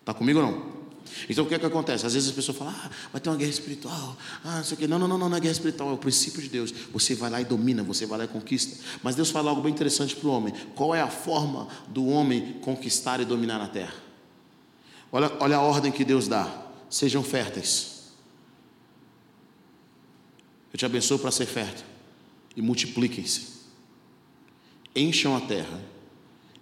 Está 0.00 0.12
comigo 0.12 0.40
ou 0.40 0.46
não? 0.46 0.82
Então 1.28 1.44
o 1.44 1.48
que 1.48 1.54
é 1.54 1.58
que 1.58 1.66
acontece? 1.66 2.04
Às 2.04 2.12
vezes 2.12 2.28
as 2.28 2.34
pessoas 2.34 2.56
falam, 2.56 2.74
ah, 2.76 2.90
vai 3.10 3.20
ter 3.20 3.30
uma 3.30 3.36
guerra 3.36 3.50
espiritual, 3.50 4.16
ah, 4.44 4.58
não 4.58 4.64
sei 4.64 4.74
o 4.74 4.78
quê. 4.78 4.86
Não, 4.86 4.98
não, 4.98 5.08
não, 5.08 5.16
não, 5.16 5.28
não 5.30 5.36
é 5.36 5.40
guerra 5.40 5.52
espiritual, 5.52 5.90
é 5.90 5.92
o 5.94 5.98
princípio 5.98 6.42
de 6.42 6.48
Deus. 6.50 6.74
Você 6.92 7.14
vai 7.14 7.30
lá 7.30 7.40
e 7.40 7.44
domina, 7.44 7.82
você 7.82 8.04
vai 8.04 8.18
lá 8.18 8.24
e 8.24 8.28
conquista. 8.28 8.78
Mas 9.02 9.14
Deus 9.14 9.30
fala 9.30 9.48
algo 9.48 9.62
bem 9.62 9.72
interessante 9.72 10.14
para 10.14 10.28
o 10.28 10.30
homem. 10.30 10.52
Qual 10.74 10.94
é 10.94 11.00
a 11.00 11.08
forma 11.08 11.68
do 11.88 12.06
homem 12.06 12.58
conquistar 12.60 13.18
e 13.20 13.24
dominar 13.24 13.60
a 13.62 13.66
terra? 13.66 14.11
Olha, 15.12 15.30
olha 15.38 15.56
a 15.58 15.60
ordem 15.60 15.92
que 15.92 16.04
Deus 16.04 16.26
dá. 16.26 16.66
Sejam 16.88 17.22
férteis. 17.22 18.12
Eu 20.72 20.78
te 20.78 20.86
abençoo 20.86 21.18
para 21.18 21.30
ser 21.30 21.44
fértil. 21.44 21.84
E 22.56 22.62
multipliquem-se. 22.62 23.60
Encham 24.96 25.36
a 25.36 25.40
terra 25.40 25.80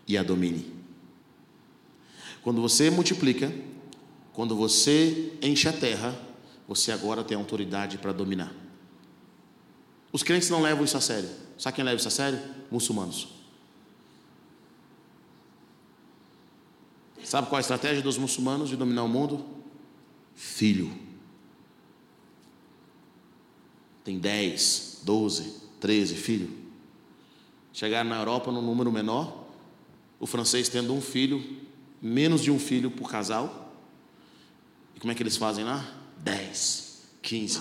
e 0.07 0.19
a 0.19 0.23
dominem. 0.25 0.67
Quando 2.43 2.61
você 2.61 2.91
multiplica, 2.91 3.53
quando 4.33 4.57
você 4.57 5.33
enche 5.41 5.69
a 5.69 5.73
terra, 5.73 6.19
você 6.67 6.91
agora 6.91 7.23
tem 7.23 7.37
autoridade 7.37 7.99
para 7.99 8.13
dominar. 8.13 8.53
Os 10.13 10.23
crentes 10.23 10.51
não 10.51 10.63
levam 10.63 10.85
isso 10.85 10.97
a 10.97 11.01
sério. 11.01 11.29
Sabe 11.57 11.77
quem 11.77 11.85
leva 11.85 11.97
isso 11.97 12.09
a 12.09 12.11
sério? 12.11 12.41
Muçulmanos. 12.71 13.40
Sabe 17.25 17.49
qual 17.49 17.59
a 17.59 17.61
estratégia 17.61 18.03
dos 18.03 18.19
muçulmanos 18.19 18.69
de 18.69 18.77
dominar 18.77 19.05
o 19.05 19.09
mundo? 19.09 19.45
Filho. 20.35 20.93
Tem 24.05 24.19
10, 24.19 25.01
12, 25.05 25.55
13 25.81 26.15
filhos. 26.15 26.51
Chegaram 27.73 28.09
na 28.09 28.19
Europa 28.19 28.51
num 28.51 28.63
número 28.63 28.91
menor, 28.91 29.47
o 30.19 30.27
francês 30.27 30.69
tendo 30.69 30.93
um 30.93 31.01
filho, 31.01 31.43
menos 32.01 32.43
de 32.43 32.51
um 32.51 32.59
filho 32.59 32.91
por 32.91 33.11
casal. 33.11 33.75
E 34.95 35.01
como 35.01 35.13
é 35.13 35.15
que 35.15 35.23
eles 35.23 35.37
fazem 35.37 35.65
lá? 35.65 35.87
10, 36.19 37.03
15. 37.23 37.61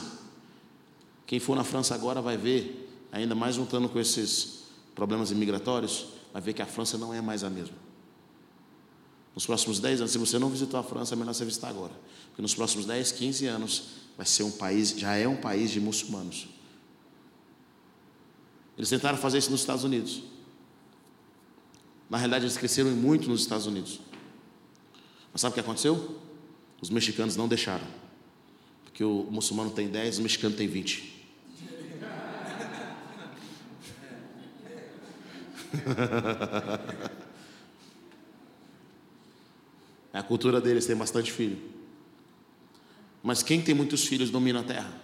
Quem 1.25 1.39
for 1.39 1.55
na 1.55 1.63
França 1.63 1.93
agora 1.93 2.21
vai 2.21 2.37
ver, 2.37 2.89
ainda 3.11 3.35
mais 3.35 3.55
juntando 3.55 3.87
com 3.87 3.99
esses 3.99 4.63
problemas 4.95 5.31
imigratórios, 5.31 6.07
vai 6.33 6.41
ver 6.41 6.53
que 6.53 6.61
a 6.61 6.65
França 6.65 6.97
não 6.97 7.13
é 7.13 7.21
mais 7.21 7.43
a 7.43 7.49
mesma. 7.49 7.88
Nos 9.39 9.45
próximos 9.45 9.79
10 9.79 10.01
anos, 10.01 10.11
se 10.11 10.17
você 10.17 10.37
não 10.37 10.49
visitou 10.49 10.77
a 10.77 10.83
França, 10.83 11.15
é 11.15 11.17
melhor 11.17 11.33
você 11.33 11.45
visitar 11.45 11.69
agora. 11.69 11.93
Porque 12.27 12.41
nos 12.41 12.53
próximos 12.53 12.85
10, 12.85 13.13
15 13.13 13.45
anos, 13.45 13.83
vai 14.17 14.25
ser 14.25 14.43
um 14.43 14.51
país, 14.51 14.89
já 14.89 15.15
é 15.15 15.25
um 15.29 15.37
país 15.37 15.71
de 15.71 15.79
muçulmanos. 15.79 16.49
Eles 18.77 18.89
tentaram 18.89 19.17
fazer 19.17 19.37
isso 19.37 19.49
nos 19.49 19.61
Estados 19.61 19.85
Unidos. 19.85 20.23
Na 22.09 22.17
realidade, 22.17 22.43
eles 22.43 22.57
cresceram 22.57 22.91
muito 22.91 23.29
nos 23.29 23.39
Estados 23.39 23.65
Unidos. 23.65 24.01
Mas 25.31 25.39
sabe 25.39 25.51
o 25.51 25.53
que 25.53 25.61
aconteceu? 25.61 26.19
Os 26.81 26.89
mexicanos 26.89 27.37
não 27.37 27.47
deixaram. 27.47 27.87
Porque 28.83 29.05
o 29.05 29.25
muçulmano 29.31 29.71
tem 29.71 29.87
10, 29.87 30.19
o 30.19 30.21
mexicano 30.21 30.53
tem 30.53 30.67
20. 30.67 31.17
É 40.13 40.19
a 40.19 40.23
cultura 40.23 40.59
deles, 40.59 40.85
tem 40.85 40.95
bastante 40.95 41.31
filho. 41.31 41.59
Mas 43.21 43.43
quem 43.43 43.61
tem 43.61 43.75
muitos 43.75 44.05
filhos 44.05 44.29
domina 44.29 44.61
a 44.61 44.63
terra. 44.63 45.01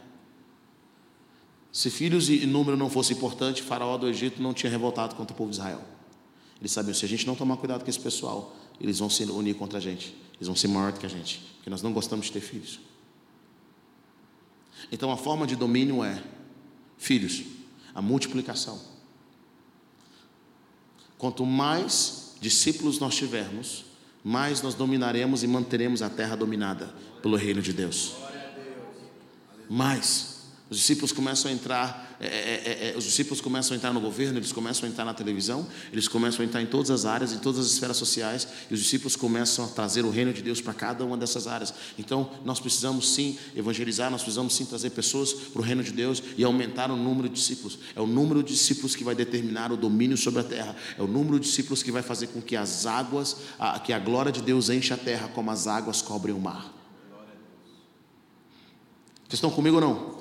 Se 1.71 1.89
filhos 1.89 2.29
e 2.29 2.45
número 2.45 2.77
não 2.77 2.89
fosse 2.89 3.13
importante, 3.13 3.61
Faraó 3.61 3.97
do 3.97 4.07
Egito 4.07 4.41
não 4.41 4.53
tinha 4.53 4.69
revoltado 4.69 5.15
contra 5.15 5.33
o 5.33 5.37
povo 5.37 5.51
de 5.51 5.57
Israel. 5.57 5.81
Eles 6.59 6.71
sabiam, 6.71 6.93
se 6.93 7.03
a 7.03 7.07
gente 7.07 7.27
não 7.27 7.35
tomar 7.35 7.57
cuidado 7.57 7.83
com 7.83 7.89
esse 7.89 7.99
pessoal, 7.99 8.55
eles 8.79 8.99
vão 8.99 9.09
se 9.09 9.23
unir 9.25 9.55
contra 9.55 9.77
a 9.77 9.81
gente. 9.81 10.15
Eles 10.35 10.47
vão 10.47 10.55
ser 10.55 10.69
maior 10.69 10.93
do 10.93 10.99
que 10.99 11.05
a 11.05 11.09
gente, 11.09 11.39
porque 11.57 11.69
nós 11.69 11.81
não 11.81 11.91
gostamos 11.91 12.27
de 12.27 12.31
ter 12.31 12.39
filhos. 12.39 12.79
Então 14.91 15.11
a 15.11 15.17
forma 15.17 15.45
de 15.45 15.55
domínio 15.55 16.03
é 16.03 16.23
filhos, 16.97 17.43
a 17.93 18.01
multiplicação. 18.01 18.79
Quanto 21.17 21.45
mais 21.45 22.35
discípulos 22.39 22.99
nós 22.99 23.15
tivermos, 23.15 23.85
mais 24.27 24.59
nós 24.63 24.73
dominaremos 24.73 25.43
e 25.43 25.47
manteremos 25.47 26.01
a 26.01 26.09
terra 26.09 26.35
dominada 26.35 26.89
pelo 27.21 27.37
reino 27.37 27.61
de 27.61 27.71
Deus. 27.71 28.15
Mais. 29.69 30.34
Os 30.67 30.77
discípulos 30.77 31.11
começam 31.11 31.51
a 31.51 31.53
entrar, 31.53 32.17
é, 32.19 32.25
é, 32.25 32.29
é, 32.29 32.93
é, 32.93 32.97
os 32.97 33.03
discípulos 33.03 33.39
começam 33.39 33.75
a 33.75 33.77
entrar 33.77 33.93
no 33.93 34.01
governo, 34.01 34.39
eles 34.39 34.51
começam 34.51 34.89
a 34.89 34.91
entrar 34.91 35.05
na 35.05 35.13
televisão, 35.13 35.67
eles 35.93 36.07
começam 36.07 36.43
a 36.43 36.47
entrar 36.47 36.59
em 36.59 36.65
todas 36.65 36.89
as 36.89 37.05
áreas, 37.05 37.33
em 37.33 37.37
todas 37.37 37.63
as 37.63 37.71
esferas 37.73 37.97
sociais, 37.97 38.47
e 38.69 38.73
os 38.73 38.79
discípulos 38.79 39.15
começam 39.15 39.63
a 39.63 39.67
trazer 39.67 40.03
o 40.03 40.09
reino 40.09 40.33
de 40.33 40.41
Deus 40.41 40.61
para 40.61 40.73
cada 40.73 41.05
uma 41.05 41.15
dessas 41.15 41.45
áreas. 41.45 41.71
Então, 41.99 42.31
nós 42.43 42.59
precisamos 42.59 43.13
sim 43.13 43.37
evangelizar, 43.55 44.09
nós 44.09 44.23
precisamos 44.23 44.55
sim 44.55 44.65
trazer 44.65 44.89
pessoas 44.89 45.33
para 45.33 45.61
o 45.61 45.63
reino 45.63 45.83
de 45.83 45.91
Deus 45.91 46.23
e 46.35 46.43
aumentar 46.43 46.89
o 46.89 46.95
número 46.95 47.29
de 47.29 47.35
discípulos. 47.35 47.77
É 47.95 48.01
o 48.01 48.07
número 48.07 48.41
de 48.41 48.51
discípulos 48.51 48.95
que 48.95 49.03
vai 49.03 49.13
determinar 49.13 49.71
o 49.71 49.77
domínio 49.77 50.17
sobre 50.17 50.39
a 50.39 50.43
terra. 50.43 50.75
É 50.97 51.01
o 51.03 51.07
número 51.07 51.39
de 51.39 51.45
discípulos 51.45 51.83
que 51.83 51.91
vai 51.91 52.01
fazer 52.01 52.27
com 52.27 52.41
que 52.41 52.55
as 52.55 52.87
águas, 52.87 53.37
a, 53.59 53.79
que 53.79 53.93
a 53.93 53.99
glória 53.99 54.31
de 54.31 54.41
Deus 54.41 54.71
enche 54.71 54.91
a 54.91 54.97
terra 54.97 55.27
como 55.27 55.51
as 55.51 55.67
águas 55.67 56.01
cobrem 56.01 56.33
o 56.33 56.39
mar. 56.39 56.73
Vocês 59.27 59.33
estão 59.33 59.51
comigo 59.51 59.75
ou 59.75 59.81
não? 59.81 60.14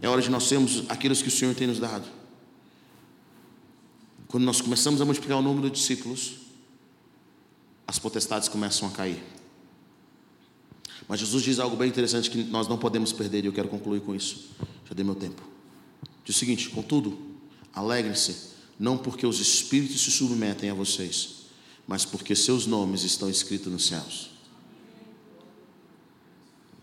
É 0.00 0.08
hora 0.08 0.22
de 0.22 0.30
nós 0.30 0.44
sermos 0.44 0.84
aqueles 0.88 1.22
que 1.22 1.28
o 1.28 1.30
Senhor 1.30 1.54
tem 1.54 1.66
nos 1.66 1.78
dado. 1.78 2.06
Quando 4.28 4.44
nós 4.44 4.60
começamos 4.60 5.00
a 5.00 5.04
multiplicar 5.04 5.38
o 5.38 5.42
número 5.42 5.70
de 5.70 5.76
discípulos, 5.76 6.36
as 7.86 7.98
potestades 7.98 8.48
começam 8.48 8.86
a 8.86 8.90
cair. 8.90 9.22
Mas 11.08 11.20
Jesus 11.20 11.42
diz 11.42 11.58
algo 11.58 11.74
bem 11.74 11.88
interessante 11.88 12.30
que 12.30 12.42
nós 12.44 12.68
não 12.68 12.76
podemos 12.76 13.12
perder, 13.12 13.44
e 13.44 13.46
eu 13.46 13.52
quero 13.52 13.68
concluir 13.68 14.02
com 14.02 14.14
isso. 14.14 14.50
Já 14.86 14.94
dei 14.94 15.04
meu 15.04 15.14
tempo. 15.14 15.42
Diz 16.22 16.36
o 16.36 16.38
seguinte: 16.38 16.68
contudo, 16.68 17.18
alegrem-se, 17.72 18.50
não 18.78 18.98
porque 18.98 19.26
os 19.26 19.40
espíritos 19.40 20.02
se 20.02 20.10
submetem 20.10 20.68
a 20.68 20.74
vocês, 20.74 21.46
mas 21.86 22.04
porque 22.04 22.36
seus 22.36 22.66
nomes 22.66 23.04
estão 23.04 23.30
escritos 23.30 23.72
nos 23.72 23.86
céus. 23.86 24.28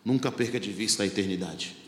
Nunca 0.03 0.31
perca 0.31 0.59
de 0.59 0.71
vista 0.71 1.03
a 1.03 1.05
eternidade. 1.05 1.84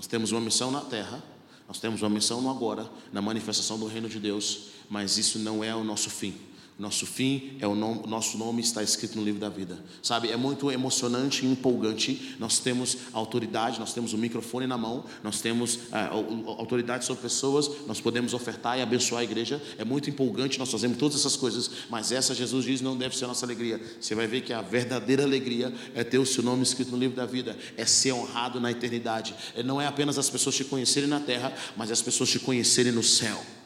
Nós 0.00 0.06
temos 0.06 0.32
uma 0.32 0.40
missão 0.40 0.70
na 0.70 0.80
terra, 0.80 1.22
nós 1.68 1.78
temos 1.78 2.00
uma 2.00 2.08
missão 2.08 2.40
no 2.40 2.48
agora, 2.48 2.90
na 3.12 3.20
manifestação 3.20 3.78
do 3.78 3.86
reino 3.86 4.08
de 4.08 4.18
Deus, 4.18 4.68
mas 4.88 5.18
isso 5.18 5.38
não 5.38 5.62
é 5.62 5.76
o 5.76 5.84
nosso 5.84 6.08
fim. 6.08 6.34
Nosso 6.80 7.04
fim 7.04 7.58
é 7.60 7.66
o 7.66 7.74
nome, 7.74 8.06
nosso 8.06 8.38
nome 8.38 8.62
está 8.62 8.82
escrito 8.82 9.18
no 9.18 9.22
livro 9.22 9.38
da 9.38 9.50
vida. 9.50 9.78
Sabe, 10.02 10.30
é 10.30 10.36
muito 10.36 10.72
emocionante 10.72 11.44
e 11.44 11.48
empolgante. 11.50 12.34
Nós 12.38 12.58
temos 12.58 12.96
autoridade, 13.12 13.78
nós 13.78 13.92
temos 13.92 14.14
o 14.14 14.18
microfone 14.18 14.66
na 14.66 14.78
mão, 14.78 15.04
nós 15.22 15.42
temos 15.42 15.78
é, 15.92 16.06
autoridade 16.06 17.04
sobre 17.04 17.22
pessoas, 17.22 17.70
nós 17.86 18.00
podemos 18.00 18.32
ofertar 18.32 18.78
e 18.78 18.80
abençoar 18.80 19.20
a 19.20 19.24
igreja. 19.24 19.62
É 19.76 19.84
muito 19.84 20.08
empolgante, 20.08 20.58
nós 20.58 20.70
fazemos 20.70 20.96
todas 20.96 21.20
essas 21.20 21.36
coisas, 21.36 21.70
mas 21.90 22.12
essa 22.12 22.34
Jesus 22.34 22.64
diz 22.64 22.80
não 22.80 22.96
deve 22.96 23.14
ser 23.14 23.26
a 23.26 23.28
nossa 23.28 23.44
alegria. 23.44 23.78
Você 24.00 24.14
vai 24.14 24.26
ver 24.26 24.40
que 24.40 24.54
a 24.54 24.62
verdadeira 24.62 25.22
alegria 25.22 25.70
é 25.94 26.02
ter 26.02 26.16
o 26.16 26.24
seu 26.24 26.42
nome 26.42 26.62
escrito 26.62 26.92
no 26.92 26.96
livro 26.96 27.14
da 27.14 27.26
vida, 27.26 27.58
é 27.76 27.84
ser 27.84 28.12
honrado 28.12 28.58
na 28.58 28.70
eternidade. 28.70 29.34
É, 29.54 29.62
não 29.62 29.78
é 29.82 29.86
apenas 29.86 30.16
as 30.16 30.30
pessoas 30.30 30.56
te 30.56 30.64
conhecerem 30.64 31.10
na 31.10 31.20
terra, 31.20 31.52
mas 31.76 31.90
as 31.90 32.00
pessoas 32.00 32.30
te 32.30 32.38
conhecerem 32.38 32.90
no 32.90 33.02
céu. 33.02 33.59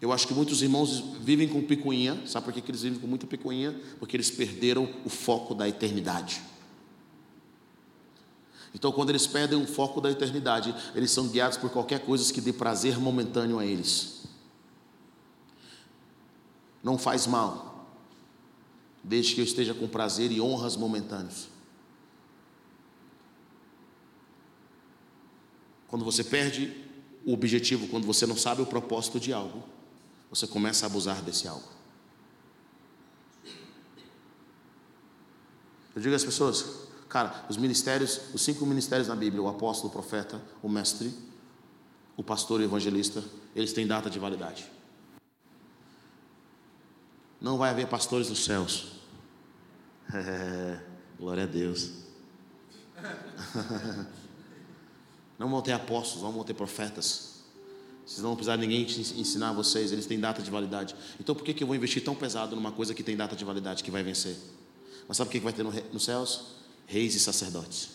Eu 0.00 0.12
acho 0.12 0.26
que 0.26 0.34
muitos 0.34 0.60
irmãos 0.62 1.00
vivem 1.20 1.48
com 1.48 1.62
picuinha, 1.62 2.20
sabe 2.26 2.44
por 2.44 2.52
que 2.52 2.70
eles 2.70 2.82
vivem 2.82 2.98
com 2.98 3.06
muita 3.06 3.26
picuinha? 3.26 3.74
Porque 3.98 4.16
eles 4.16 4.30
perderam 4.30 4.88
o 5.04 5.08
foco 5.08 5.54
da 5.54 5.68
eternidade. 5.68 6.42
Então, 8.74 8.92
quando 8.92 9.08
eles 9.08 9.26
perdem 9.26 9.60
o 9.60 9.66
foco 9.66 10.02
da 10.02 10.10
eternidade, 10.10 10.74
eles 10.94 11.10
são 11.10 11.28
guiados 11.28 11.56
por 11.56 11.70
qualquer 11.70 12.00
coisa 12.00 12.30
que 12.30 12.42
dê 12.42 12.52
prazer 12.52 12.98
momentâneo 12.98 13.58
a 13.58 13.64
eles. 13.64 14.24
Não 16.82 16.98
faz 16.98 17.26
mal, 17.26 17.88
desde 19.02 19.34
que 19.34 19.40
eu 19.40 19.44
esteja 19.44 19.72
com 19.72 19.88
prazer 19.88 20.30
e 20.30 20.42
honras 20.42 20.76
momentâneos. 20.76 21.48
Quando 25.88 26.04
você 26.04 26.22
perde 26.22 26.70
o 27.24 27.32
objetivo, 27.32 27.88
quando 27.88 28.04
você 28.04 28.26
não 28.26 28.36
sabe 28.36 28.60
o 28.60 28.66
propósito 28.66 29.18
de 29.18 29.32
algo, 29.32 29.75
você 30.30 30.46
começa 30.46 30.86
a 30.86 30.88
abusar 30.88 31.22
desse 31.22 31.46
algo. 31.48 31.68
Eu 35.94 36.02
digo 36.02 36.14
às 36.14 36.24
pessoas, 36.24 36.88
cara, 37.08 37.46
os 37.48 37.56
ministérios, 37.56 38.20
os 38.34 38.42
cinco 38.42 38.66
ministérios 38.66 39.08
na 39.08 39.16
Bíblia, 39.16 39.42
o 39.42 39.48
apóstolo, 39.48 39.88
o 39.88 39.92
profeta, 39.92 40.40
o 40.62 40.68
mestre, 40.68 41.12
o 42.16 42.22
pastor 42.22 42.60
e 42.60 42.64
o 42.64 42.66
evangelista, 42.66 43.24
eles 43.54 43.72
têm 43.72 43.86
data 43.86 44.10
de 44.10 44.18
validade. 44.18 44.70
Não 47.40 47.56
vai 47.56 47.70
haver 47.70 47.86
pastores 47.86 48.28
nos 48.28 48.44
céus. 48.44 48.92
É, 50.14 50.80
glória 51.18 51.42
a 51.42 51.46
Deus. 51.46 51.90
Não 55.36 55.50
vão 55.50 55.60
ter 55.60 55.72
apóstolos, 55.72 56.22
não 56.22 56.32
vão 56.32 56.44
ter 56.44 56.54
profetas. 56.54 57.35
Vocês 58.06 58.22
não 58.22 58.36
precisar 58.36 58.56
ninguém 58.56 58.82
ensinar 58.82 59.52
vocês, 59.52 59.90
eles 59.90 60.06
têm 60.06 60.20
data 60.20 60.40
de 60.40 60.48
validade. 60.48 60.94
Então 61.18 61.34
por 61.34 61.42
que, 61.42 61.52
que 61.52 61.64
eu 61.64 61.66
vou 61.66 61.74
investir 61.74 62.04
tão 62.04 62.14
pesado 62.14 62.54
numa 62.54 62.70
coisa 62.70 62.94
que 62.94 63.02
tem 63.02 63.16
data 63.16 63.34
de 63.34 63.44
validade, 63.44 63.82
que 63.82 63.90
vai 63.90 64.04
vencer? 64.04 64.36
Mas 65.08 65.16
sabe 65.16 65.28
o 65.28 65.32
que 65.32 65.40
vai 65.40 65.52
ter 65.52 65.64
nos 65.64 66.04
céus? 66.04 66.54
Reis 66.86 67.16
e 67.16 67.20
sacerdotes. 67.20 67.88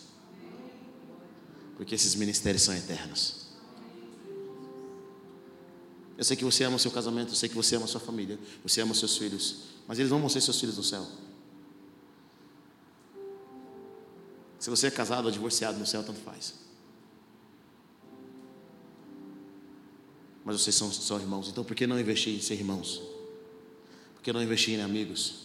Porque 1.78 1.94
esses 1.94 2.14
ministérios 2.14 2.62
são 2.62 2.76
eternos. 2.76 3.46
Eu 6.18 6.24
sei 6.24 6.36
que 6.36 6.44
você 6.44 6.64
ama 6.64 6.76
o 6.76 6.78
seu 6.78 6.90
casamento, 6.90 7.30
eu 7.30 7.34
sei 7.34 7.48
que 7.48 7.54
você 7.54 7.76
ama 7.76 7.86
a 7.86 7.88
sua 7.88 8.00
família, 8.00 8.38
você 8.62 8.82
ama 8.82 8.92
os 8.92 8.98
seus 8.98 9.16
filhos, 9.16 9.56
mas 9.88 9.98
eles 9.98 10.10
vão 10.10 10.28
ser 10.28 10.42
seus 10.42 10.60
filhos 10.60 10.76
no 10.76 10.84
céu. 10.84 11.06
Se 14.58 14.68
você 14.68 14.88
é 14.88 14.90
casado 14.90 15.24
ou 15.24 15.30
divorciado 15.30 15.78
no 15.78 15.86
céu, 15.86 16.04
tanto 16.04 16.20
faz. 16.20 16.61
Mas 20.44 20.60
vocês 20.60 20.74
são, 20.74 20.90
são 20.90 21.18
irmãos. 21.18 21.48
Então 21.48 21.64
por 21.64 21.74
que 21.74 21.86
não 21.86 21.98
investir 21.98 22.34
em 22.34 22.40
ser 22.40 22.54
irmãos? 22.54 23.00
Por 24.14 24.22
que 24.22 24.32
não 24.32 24.42
investir 24.42 24.78
em 24.78 24.82
amigos? 24.82 25.42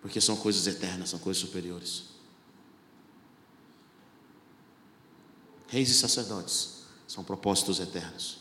Porque 0.00 0.20
são 0.20 0.36
coisas 0.36 0.66
eternas, 0.66 1.10
são 1.10 1.18
coisas 1.18 1.40
superiores. 1.40 2.04
Reis 5.68 5.88
e 5.90 5.94
sacerdotes 5.94 6.84
são 7.06 7.22
propósitos 7.22 7.78
eternos. 7.78 8.38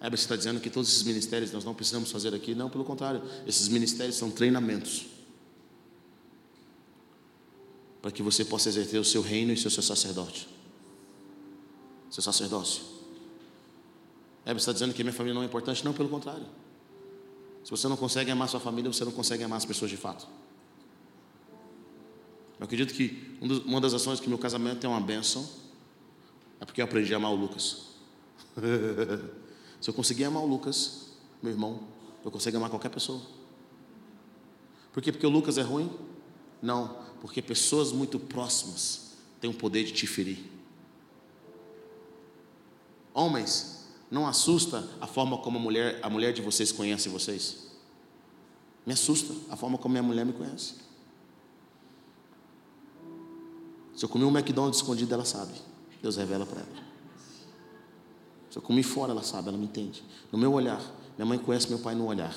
Heber 0.00 0.18
está 0.18 0.36
dizendo 0.36 0.60
que 0.60 0.68
todos 0.68 0.90
esses 0.90 1.04
ministérios 1.04 1.52
nós 1.52 1.64
não 1.64 1.74
precisamos 1.74 2.10
fazer 2.10 2.34
aqui, 2.34 2.54
não, 2.54 2.68
pelo 2.68 2.84
contrário, 2.84 3.22
esses 3.46 3.68
ministérios 3.68 4.16
são 4.16 4.30
treinamentos 4.30 5.06
para 8.00 8.10
que 8.10 8.20
você 8.20 8.44
possa 8.44 8.68
exercer 8.68 9.00
o 9.00 9.04
seu 9.04 9.22
reino 9.22 9.52
e 9.52 9.54
o 9.54 9.58
seu 9.58 9.70
sacerdote 9.70 10.51
seu 12.12 12.22
sacerdócio. 12.22 12.84
Heber 14.44 14.58
está 14.58 14.72
dizendo 14.72 14.92
que 14.92 15.02
minha 15.02 15.14
família 15.14 15.34
não 15.34 15.42
é 15.42 15.46
importante? 15.46 15.82
Não, 15.82 15.94
pelo 15.94 16.10
contrário. 16.10 16.44
Se 17.64 17.70
você 17.70 17.88
não 17.88 17.96
consegue 17.96 18.30
amar 18.30 18.48
sua 18.48 18.60
família, 18.60 18.92
você 18.92 19.04
não 19.04 19.12
consegue 19.12 19.42
amar 19.42 19.56
as 19.56 19.64
pessoas 19.64 19.90
de 19.90 19.96
fato. 19.96 20.26
Eu 22.60 22.64
acredito 22.64 22.92
que 22.92 23.38
uma 23.40 23.80
das 23.80 23.94
ações 23.94 24.20
que 24.20 24.28
meu 24.28 24.38
casamento 24.38 24.84
é 24.84 24.88
uma 24.88 25.00
bênção 25.00 25.48
é 26.60 26.66
porque 26.66 26.82
eu 26.82 26.84
aprendi 26.84 27.14
a 27.14 27.16
amar 27.16 27.32
o 27.32 27.34
Lucas. 27.34 27.86
Se 29.80 29.88
eu 29.88 29.94
conseguir 29.94 30.24
amar 30.24 30.42
o 30.42 30.46
Lucas, 30.46 31.12
meu 31.42 31.50
irmão, 31.50 31.80
eu 32.24 32.30
consigo 32.30 32.56
amar 32.58 32.68
qualquer 32.68 32.90
pessoa. 32.90 33.22
Por 34.92 35.02
quê? 35.02 35.10
Porque 35.10 35.26
o 35.26 35.30
Lucas 35.30 35.56
é 35.56 35.62
ruim? 35.62 35.90
Não, 36.60 36.98
porque 37.20 37.40
pessoas 37.40 37.90
muito 37.90 38.18
próximas 38.20 39.14
têm 39.40 39.50
o 39.50 39.54
poder 39.54 39.84
de 39.84 39.92
te 39.92 40.06
ferir. 40.06 40.51
Homens, 43.14 43.84
não 44.10 44.26
assusta 44.26 44.88
a 45.00 45.06
forma 45.06 45.38
como 45.38 45.58
a 45.58 45.60
mulher, 45.60 45.98
a 46.02 46.10
mulher 46.10 46.32
de 46.32 46.42
vocês 46.42 46.72
conhece 46.72 47.08
vocês? 47.08 47.66
Me 48.84 48.92
assusta 48.92 49.32
a 49.50 49.56
forma 49.56 49.78
como 49.78 49.92
minha 49.92 50.02
mulher 50.02 50.24
me 50.26 50.32
conhece. 50.32 50.74
Se 53.94 54.04
eu 54.04 54.08
comi 54.08 54.24
um 54.24 54.30
McDonald's 54.30 54.80
escondido, 54.80 55.14
ela 55.14 55.24
sabe. 55.24 55.52
Deus 56.02 56.16
revela 56.16 56.44
para 56.44 56.60
ela. 56.60 56.82
Se 58.50 58.58
eu 58.58 58.62
comi 58.62 58.82
fora, 58.82 59.12
ela 59.12 59.22
sabe, 59.22 59.48
ela 59.48 59.56
me 59.56 59.64
entende. 59.64 60.02
No 60.30 60.38
meu 60.38 60.52
olhar, 60.52 60.80
minha 61.16 61.24
mãe 61.24 61.38
conhece 61.38 61.68
meu 61.68 61.78
pai 61.78 61.94
no 61.94 62.06
olhar. 62.06 62.34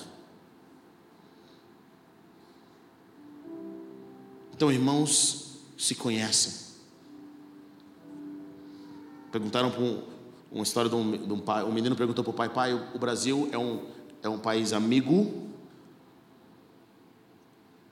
Então, 4.53 4.71
irmãos 4.71 5.57
se 5.77 5.95
conhecem. 5.95 6.53
Perguntaram 9.31 9.69
para 9.69 9.81
um, 9.81 10.01
uma 10.55 10.63
história 10.63 10.89
de 10.89 10.95
um, 10.95 11.11
de 11.11 11.33
um 11.33 11.39
pai. 11.39 11.65
Um 11.65 11.71
menino 11.71 11.95
perguntou 11.97 12.23
para 12.23 12.31
o 12.31 12.33
pai: 12.33 12.49
pai, 12.49 12.73
o 12.93 12.97
Brasil 12.97 13.49
é 13.51 13.57
um, 13.57 13.83
é 14.23 14.29
um 14.29 14.39
país 14.39 14.71
amigo 14.71 15.49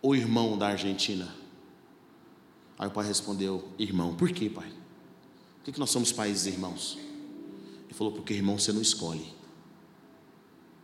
ou 0.01 0.15
irmão 0.15 0.57
da 0.57 0.69
Argentina? 0.69 1.27
Aí 2.79 2.87
o 2.87 2.91
pai 2.91 3.05
respondeu: 3.05 3.67
irmão. 3.77 4.15
Por 4.15 4.31
quê, 4.31 4.49
pai? 4.49 4.69
Por 4.69 5.65
que, 5.65 5.71
que 5.73 5.79
nós 5.79 5.89
somos 5.89 6.13
países 6.13 6.45
irmãos? 6.45 6.97
Ele 7.83 7.93
falou: 7.93 8.13
porque 8.13 8.33
irmão 8.33 8.57
você 8.57 8.71
não 8.71 8.81
escolhe, 8.81 9.27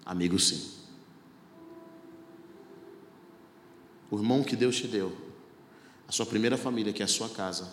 amigo 0.05 0.37
sim. 0.37 0.77
O 4.11 4.17
irmão 4.17 4.43
que 4.43 4.55
Deus 4.55 4.75
te 4.75 4.87
deu, 4.87 5.15
a 6.07 6.11
sua 6.11 6.25
primeira 6.25 6.57
família, 6.57 6.91
que 6.91 7.01
é 7.01 7.05
a 7.05 7.07
sua 7.07 7.29
casa, 7.29 7.71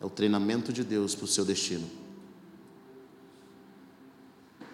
é 0.00 0.04
o 0.04 0.10
treinamento 0.10 0.72
de 0.72 0.82
Deus 0.82 1.14
para 1.14 1.24
o 1.24 1.28
seu 1.28 1.44
destino. 1.44 2.07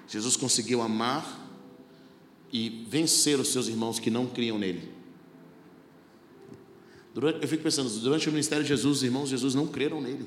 Jesus 0.08 0.36
conseguiu 0.36 0.82
amar 0.82 1.42
e 2.52 2.86
vencer 2.88 3.40
os 3.40 3.48
seus 3.48 3.66
irmãos 3.66 3.98
que 3.98 4.10
não 4.10 4.26
criam 4.26 4.58
nele. 4.58 4.92
Durante, 7.12 7.42
eu 7.42 7.48
fico 7.48 7.62
pensando, 7.62 7.88
durante 8.00 8.28
o 8.28 8.32
ministério 8.32 8.64
de 8.64 8.68
Jesus, 8.68 8.98
os 8.98 9.02
irmãos 9.02 9.24
de 9.24 9.30
Jesus 9.30 9.54
não 9.54 9.66
creram 9.66 10.00
nele. 10.00 10.26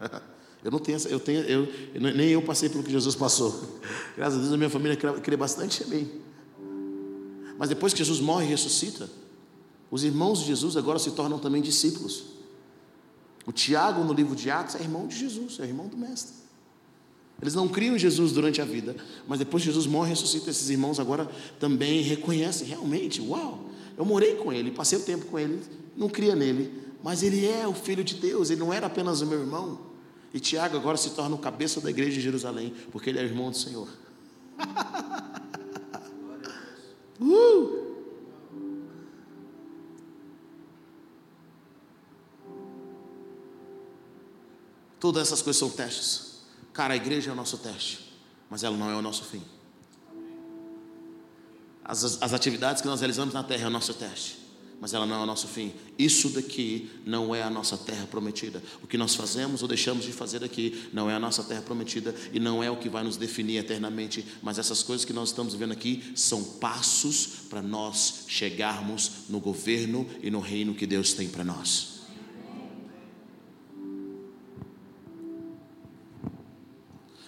Eu 0.64 0.70
não 0.70 0.78
tenho, 0.78 0.96
eu 1.08 1.18
tenho, 1.18 1.40
eu, 1.40 1.68
nem 2.14 2.28
eu 2.28 2.40
passei 2.40 2.68
pelo 2.68 2.84
que 2.84 2.90
Jesus 2.92 3.16
passou. 3.16 3.80
Graças 4.16 4.38
a 4.38 4.42
Deus, 4.42 4.52
a 4.52 4.56
minha 4.56 4.70
família 4.70 4.96
crê, 4.96 5.36
bastante 5.36 5.82
em. 5.92 6.08
Mas 7.58 7.68
depois 7.68 7.92
que 7.92 7.98
Jesus 7.98 8.20
morre 8.20 8.46
e 8.46 8.48
ressuscita, 8.48 9.10
os 9.90 10.04
irmãos 10.04 10.38
de 10.38 10.46
Jesus 10.46 10.76
agora 10.76 11.00
se 11.00 11.10
tornam 11.10 11.40
também 11.40 11.60
discípulos. 11.60 12.26
O 13.44 13.50
Tiago, 13.50 14.04
no 14.04 14.12
livro 14.12 14.36
de 14.36 14.52
Atos, 14.52 14.76
é 14.76 14.80
irmão 14.80 15.08
de 15.08 15.18
Jesus, 15.18 15.58
é 15.58 15.64
irmão 15.64 15.88
do 15.88 15.96
Mestre. 15.96 16.32
Eles 17.42 17.54
não 17.56 17.66
criam 17.66 17.98
Jesus 17.98 18.30
durante 18.30 18.62
a 18.62 18.64
vida, 18.64 18.94
mas 19.26 19.40
depois 19.40 19.64
Jesus 19.64 19.84
morre 19.84 20.06
e 20.06 20.10
ressuscita, 20.10 20.48
esses 20.48 20.70
irmãos 20.70 21.00
agora 21.00 21.28
também 21.58 22.00
reconhecem 22.00 22.68
realmente, 22.68 23.20
uau, 23.20 23.64
eu 23.98 24.04
morei 24.04 24.36
com 24.36 24.52
ele, 24.52 24.70
passei 24.70 24.96
o 24.96 25.02
tempo 25.02 25.26
com 25.26 25.40
ele, 25.40 25.60
não 25.96 26.08
cria 26.08 26.36
nele, 26.36 26.72
mas 27.02 27.24
ele 27.24 27.44
é 27.44 27.66
o 27.66 27.74
filho 27.74 28.04
de 28.04 28.14
Deus, 28.14 28.48
ele 28.48 28.60
não 28.60 28.72
era 28.72 28.86
apenas 28.86 29.22
o 29.22 29.26
meu 29.26 29.40
irmão. 29.40 29.90
E 30.32 30.38
Tiago 30.38 30.76
agora 30.76 30.96
se 30.96 31.10
torna 31.10 31.34
o 31.34 31.38
cabeça 31.38 31.80
da 31.80 31.90
igreja 31.90 32.12
de 32.12 32.20
Jerusalém, 32.20 32.72
porque 32.92 33.10
ele 33.10 33.18
é 33.18 33.24
irmão 33.24 33.50
do 33.50 33.56
Senhor. 33.56 33.88
uh! 37.20 37.82
Todas 45.00 45.22
essas 45.22 45.42
coisas 45.42 45.58
são 45.58 45.68
testes 45.68 46.31
Cara, 46.72 46.94
a 46.94 46.96
igreja 46.96 47.30
é 47.30 47.32
o 47.32 47.36
nosso 47.36 47.58
teste, 47.58 48.00
mas 48.48 48.64
ela 48.64 48.76
não 48.76 48.90
é 48.90 48.96
o 48.96 49.02
nosso 49.02 49.24
fim. 49.24 49.42
As, 51.84 52.22
as 52.22 52.32
atividades 52.32 52.80
que 52.80 52.88
nós 52.88 53.00
realizamos 53.00 53.34
na 53.34 53.42
terra 53.42 53.64
é 53.64 53.66
o 53.66 53.70
nosso 53.70 53.92
teste, 53.92 54.38
mas 54.80 54.94
ela 54.94 55.04
não 55.04 55.16
é 55.16 55.22
o 55.22 55.26
nosso 55.26 55.46
fim. 55.48 55.72
Isso 55.98 56.30
daqui 56.30 56.90
não 57.04 57.34
é 57.34 57.42
a 57.42 57.50
nossa 57.50 57.76
terra 57.76 58.06
prometida. 58.06 58.62
O 58.82 58.86
que 58.86 58.96
nós 58.96 59.14
fazemos 59.14 59.60
ou 59.62 59.68
deixamos 59.68 60.04
de 60.04 60.12
fazer 60.12 60.42
aqui 60.42 60.88
não 60.92 61.10
é 61.10 61.14
a 61.14 61.20
nossa 61.20 61.42
terra 61.42 61.60
prometida 61.60 62.14
e 62.32 62.40
não 62.40 62.62
é 62.62 62.70
o 62.70 62.76
que 62.76 62.88
vai 62.88 63.04
nos 63.04 63.16
definir 63.16 63.58
eternamente. 63.58 64.24
Mas 64.42 64.58
essas 64.58 64.82
coisas 64.82 65.04
que 65.04 65.12
nós 65.12 65.28
estamos 65.28 65.54
vendo 65.54 65.72
aqui 65.72 66.12
são 66.16 66.42
passos 66.42 67.26
para 67.50 67.60
nós 67.60 68.24
chegarmos 68.28 69.10
no 69.28 69.40
governo 69.40 70.08
e 70.22 70.30
no 70.30 70.40
reino 70.40 70.74
que 70.74 70.86
Deus 70.86 71.12
tem 71.12 71.28
para 71.28 71.44
nós. 71.44 72.01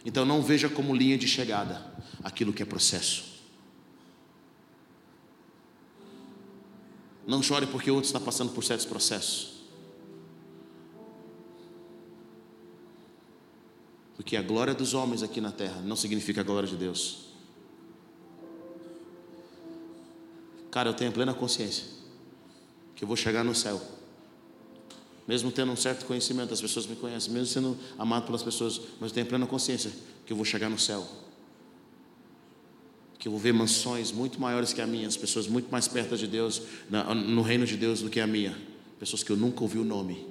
Então 0.04 0.24
não 0.24 0.42
veja 0.42 0.68
como 0.68 0.94
linha 0.94 1.16
de 1.16 1.26
chegada 1.26 1.82
aquilo 2.22 2.52
que 2.52 2.62
é 2.62 2.66
processo. 2.66 3.34
Não 7.26 7.42
chore 7.42 7.66
porque 7.66 7.90
outro 7.90 8.06
está 8.06 8.20
passando 8.20 8.52
por 8.52 8.62
certos 8.62 8.84
processos. 8.84 9.54
Porque 14.14 14.36
a 14.36 14.42
glória 14.42 14.74
dos 14.74 14.94
homens 14.94 15.22
aqui 15.22 15.40
na 15.40 15.50
terra 15.50 15.80
não 15.80 15.96
significa 15.96 16.42
a 16.42 16.44
glória 16.44 16.68
de 16.68 16.76
Deus. 16.76 17.24
Cara, 20.70 20.90
eu 20.90 20.94
tenho 20.94 21.12
plena 21.12 21.32
consciência 21.32 21.84
que 22.94 23.04
eu 23.04 23.08
vou 23.08 23.16
chegar 23.16 23.42
no 23.42 23.54
céu. 23.54 23.80
Mesmo 25.26 25.50
tendo 25.50 25.72
um 25.72 25.76
certo 25.76 26.04
conhecimento, 26.04 26.52
as 26.52 26.60
pessoas 26.60 26.86
me 26.86 26.96
conhecem, 26.96 27.32
mesmo 27.32 27.46
sendo 27.46 27.78
amado 27.98 28.26
pelas 28.26 28.42
pessoas, 28.42 28.80
mas 29.00 29.10
eu 29.10 29.14
tenho 29.14 29.26
plena 29.26 29.46
consciência 29.46 29.90
que 30.26 30.32
eu 30.32 30.36
vou 30.36 30.44
chegar 30.44 30.68
no 30.68 30.78
céu. 30.78 31.06
Que 33.18 33.28
eu 33.28 33.32
vou 33.32 33.40
ver 33.40 33.54
mansões 33.54 34.12
muito 34.12 34.38
maiores 34.38 34.74
que 34.74 34.82
a 34.82 34.86
minha, 34.86 35.08
as 35.08 35.16
pessoas 35.16 35.46
muito 35.46 35.70
mais 35.70 35.88
perto 35.88 36.16
de 36.16 36.26
Deus, 36.26 36.60
no 36.90 37.40
reino 37.40 37.64
de 37.64 37.76
Deus 37.76 38.02
do 38.02 38.10
que 38.10 38.20
a 38.20 38.26
minha. 38.26 38.56
Pessoas 39.00 39.22
que 39.22 39.30
eu 39.30 39.36
nunca 39.36 39.62
ouvi 39.62 39.78
o 39.78 39.84
nome. 39.84 40.26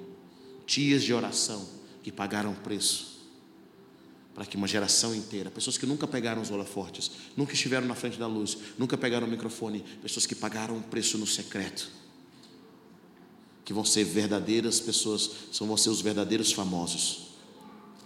Dias 0.64 1.02
de 1.02 1.12
oração 1.12 1.68
que 2.02 2.12
pagaram 2.12 2.54
preço 2.54 3.14
para 4.32 4.44
que 4.44 4.56
uma 4.56 4.66
geração 4.66 5.14
inteira, 5.14 5.48
pessoas 5.48 5.78
que 5.78 5.86
nunca 5.86 6.08
pegaram 6.08 6.42
os 6.42 6.50
holofortes, 6.50 7.10
nunca 7.36 7.52
estiveram 7.52 7.86
na 7.86 7.94
frente 7.94 8.18
da 8.18 8.26
luz, 8.26 8.58
nunca 8.76 8.96
pegaram 8.96 9.28
o 9.28 9.30
microfone, 9.30 9.84
pessoas 10.02 10.26
que 10.26 10.34
pagaram 10.34 10.76
um 10.76 10.82
preço 10.82 11.16
no 11.18 11.26
secreto 11.26 12.03
que 13.64 13.72
vão 13.72 13.84
ser 13.84 14.04
verdadeiras 14.04 14.78
pessoas, 14.78 15.30
são 15.50 15.66
vão 15.66 15.76
ser 15.76 15.88
os 15.88 16.00
verdadeiros 16.00 16.52
famosos. 16.52 17.28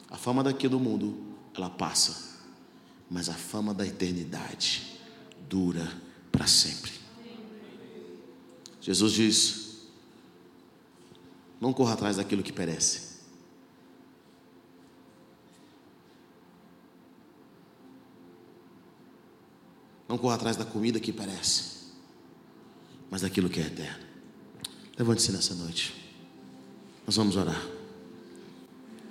A 0.08 0.16
fama 0.16 0.42
daqui 0.42 0.68
do 0.68 0.78
mundo, 0.78 1.18
ela 1.54 1.68
passa, 1.68 2.38
mas 3.10 3.28
a 3.28 3.34
fama 3.34 3.74
da 3.74 3.86
eternidade 3.86 4.98
dura 5.48 5.90
para 6.30 6.46
sempre. 6.46 6.92
Jesus 8.80 9.12
diz: 9.12 9.78
Não 11.60 11.72
corra 11.72 11.94
atrás 11.94 12.16
daquilo 12.16 12.42
que 12.42 12.52
perece. 12.52 13.08
Não 20.08 20.16
corra 20.16 20.36
atrás 20.36 20.56
da 20.56 20.64
comida 20.64 20.98
que 20.98 21.12
perece, 21.12 21.92
mas 23.10 23.20
daquilo 23.20 23.50
que 23.50 23.60
é 23.60 23.66
eterno. 23.66 24.07
Levante-se 24.98 25.30
nessa 25.32 25.54
noite. 25.54 25.94
Nós 27.06 27.16
vamos 27.16 27.36
orar. 27.36 27.77